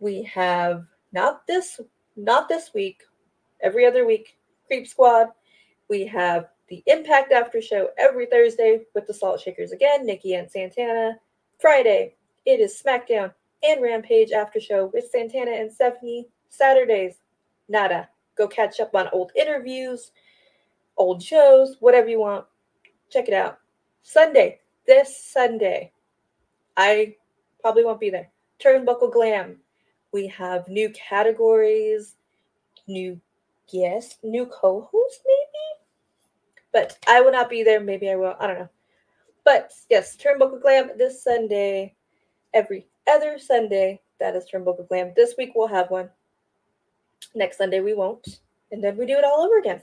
We 0.00 0.24
have 0.24 0.84
not 1.12 1.46
this 1.46 1.80
not 2.16 2.48
this 2.48 2.74
week, 2.74 3.02
every 3.62 3.86
other 3.86 4.04
week, 4.04 4.36
Creep 4.66 4.88
Squad. 4.88 5.28
We 5.88 6.04
have 6.06 6.48
the 6.68 6.82
Impact 6.86 7.30
After 7.30 7.62
Show 7.62 7.90
every 7.96 8.26
Thursday 8.26 8.80
with 8.96 9.06
the 9.06 9.14
Salt 9.14 9.40
Shakers 9.40 9.70
again, 9.70 10.04
Nikki 10.04 10.34
and 10.34 10.50
Santana. 10.50 11.20
Friday, 11.60 12.16
it 12.44 12.58
is 12.58 12.82
SmackDown 12.84 13.32
and 13.62 13.80
Rampage 13.80 14.32
After 14.32 14.58
Show 14.58 14.90
with 14.92 15.08
Santana 15.08 15.52
and 15.52 15.72
Stephanie. 15.72 16.26
Saturdays, 16.48 17.20
nada. 17.68 18.08
Go 18.36 18.48
catch 18.48 18.80
up 18.80 18.92
on 18.94 19.08
old 19.12 19.30
interviews, 19.36 20.10
old 20.96 21.22
shows, 21.22 21.76
whatever 21.78 22.08
you 22.08 22.18
want. 22.18 22.44
Check 23.08 23.28
it 23.28 23.34
out. 23.34 23.61
Sunday, 24.02 24.60
this 24.86 25.16
Sunday, 25.16 25.92
I 26.76 27.16
probably 27.60 27.84
won't 27.84 28.00
be 28.00 28.10
there. 28.10 28.30
Turnbuckle 28.58 29.12
Glam. 29.12 29.56
We 30.12 30.26
have 30.28 30.68
new 30.68 30.90
categories, 30.90 32.16
new 32.86 33.20
guests, 33.70 34.18
new 34.22 34.46
co 34.46 34.88
hosts, 34.92 35.20
maybe? 35.26 35.80
But 36.72 36.98
I 37.08 37.20
will 37.20 37.32
not 37.32 37.50
be 37.50 37.62
there. 37.62 37.80
Maybe 37.80 38.10
I 38.10 38.16
will. 38.16 38.36
I 38.38 38.46
don't 38.46 38.58
know. 38.58 38.68
But 39.44 39.72
yes, 39.90 40.16
Turnbuckle 40.16 40.62
Glam 40.62 40.90
this 40.96 41.22
Sunday, 41.22 41.94
every 42.54 42.86
other 43.10 43.38
Sunday. 43.38 44.00
That 44.20 44.36
is 44.36 44.46
Turnbuckle 44.52 44.88
Glam. 44.88 45.12
This 45.16 45.34
week 45.36 45.52
we'll 45.54 45.68
have 45.68 45.90
one. 45.90 46.08
Next 47.34 47.58
Sunday 47.58 47.80
we 47.80 47.94
won't. 47.94 48.40
And 48.70 48.82
then 48.82 48.96
we 48.96 49.06
do 49.06 49.14
it 49.14 49.24
all 49.24 49.40
over 49.40 49.58
again. 49.58 49.82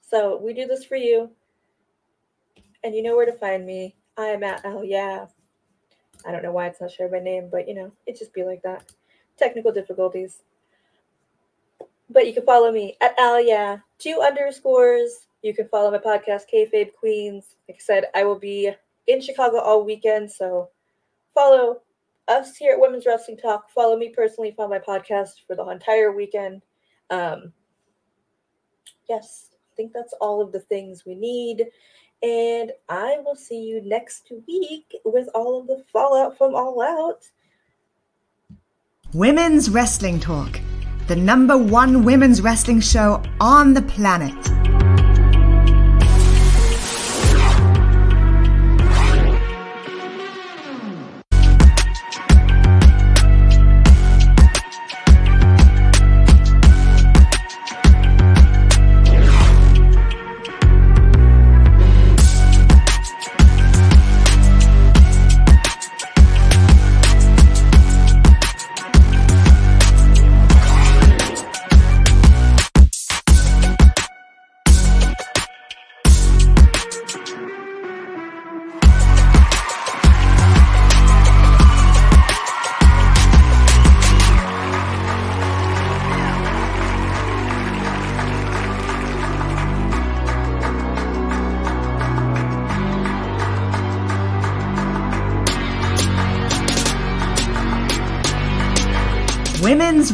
So 0.00 0.36
we 0.42 0.52
do 0.52 0.66
this 0.66 0.84
for 0.84 0.96
you. 0.96 1.30
And 2.84 2.94
you 2.94 3.02
know 3.02 3.16
where 3.16 3.26
to 3.26 3.32
find 3.32 3.66
me. 3.66 3.96
I 4.16 4.26
am 4.26 4.42
at 4.42 4.62
Oh 4.64 4.82
Yeah. 4.82 5.26
I 6.26 6.32
don't 6.32 6.42
know 6.42 6.52
why 6.52 6.66
it's 6.66 6.80
not 6.80 6.90
shared 6.90 7.12
by 7.12 7.20
name, 7.20 7.48
but 7.50 7.68
you 7.68 7.74
know, 7.74 7.92
it 8.06 8.18
just 8.18 8.34
be 8.34 8.44
like 8.44 8.62
that. 8.62 8.92
Technical 9.36 9.72
difficulties. 9.72 10.42
But 12.10 12.26
you 12.26 12.32
can 12.32 12.44
follow 12.44 12.72
me 12.72 12.96
at 13.00 13.18
Al 13.18 13.40
Yeah, 13.40 13.78
two 13.98 14.20
underscores. 14.24 15.26
You 15.42 15.54
can 15.54 15.68
follow 15.68 15.90
my 15.90 15.98
podcast, 15.98 16.42
Kayfabe 16.52 16.94
Queens. 16.94 17.56
Like 17.68 17.76
I 17.76 17.80
said, 17.80 18.04
I 18.14 18.24
will 18.24 18.38
be 18.38 18.70
in 19.06 19.20
Chicago 19.20 19.60
all 19.60 19.84
weekend, 19.84 20.30
so 20.30 20.70
follow 21.34 21.82
us 22.26 22.56
here 22.56 22.72
at 22.72 22.80
Women's 22.80 23.06
Wrestling 23.06 23.36
Talk. 23.36 23.70
Follow 23.70 23.96
me 23.96 24.08
personally, 24.08 24.52
follow 24.56 24.68
my 24.68 24.78
podcast 24.78 25.46
for 25.46 25.54
the 25.54 25.66
entire 25.68 26.12
weekend. 26.12 26.62
Um, 27.10 27.52
yes, 29.08 29.50
I 29.72 29.74
think 29.76 29.92
that's 29.92 30.14
all 30.20 30.42
of 30.42 30.52
the 30.52 30.60
things 30.60 31.04
we 31.06 31.14
need. 31.14 31.66
And 32.22 32.72
I 32.88 33.18
will 33.24 33.36
see 33.36 33.62
you 33.62 33.80
next 33.84 34.32
week 34.46 34.96
with 35.04 35.28
all 35.34 35.60
of 35.60 35.66
the 35.68 35.84
fallout 35.92 36.36
from 36.36 36.54
All 36.54 36.82
Out. 36.82 37.28
Women's 39.14 39.70
Wrestling 39.70 40.18
Talk, 40.18 40.60
the 41.06 41.16
number 41.16 41.56
one 41.56 42.04
women's 42.04 42.42
wrestling 42.42 42.80
show 42.80 43.22
on 43.40 43.72
the 43.72 43.82
planet. 43.82 44.77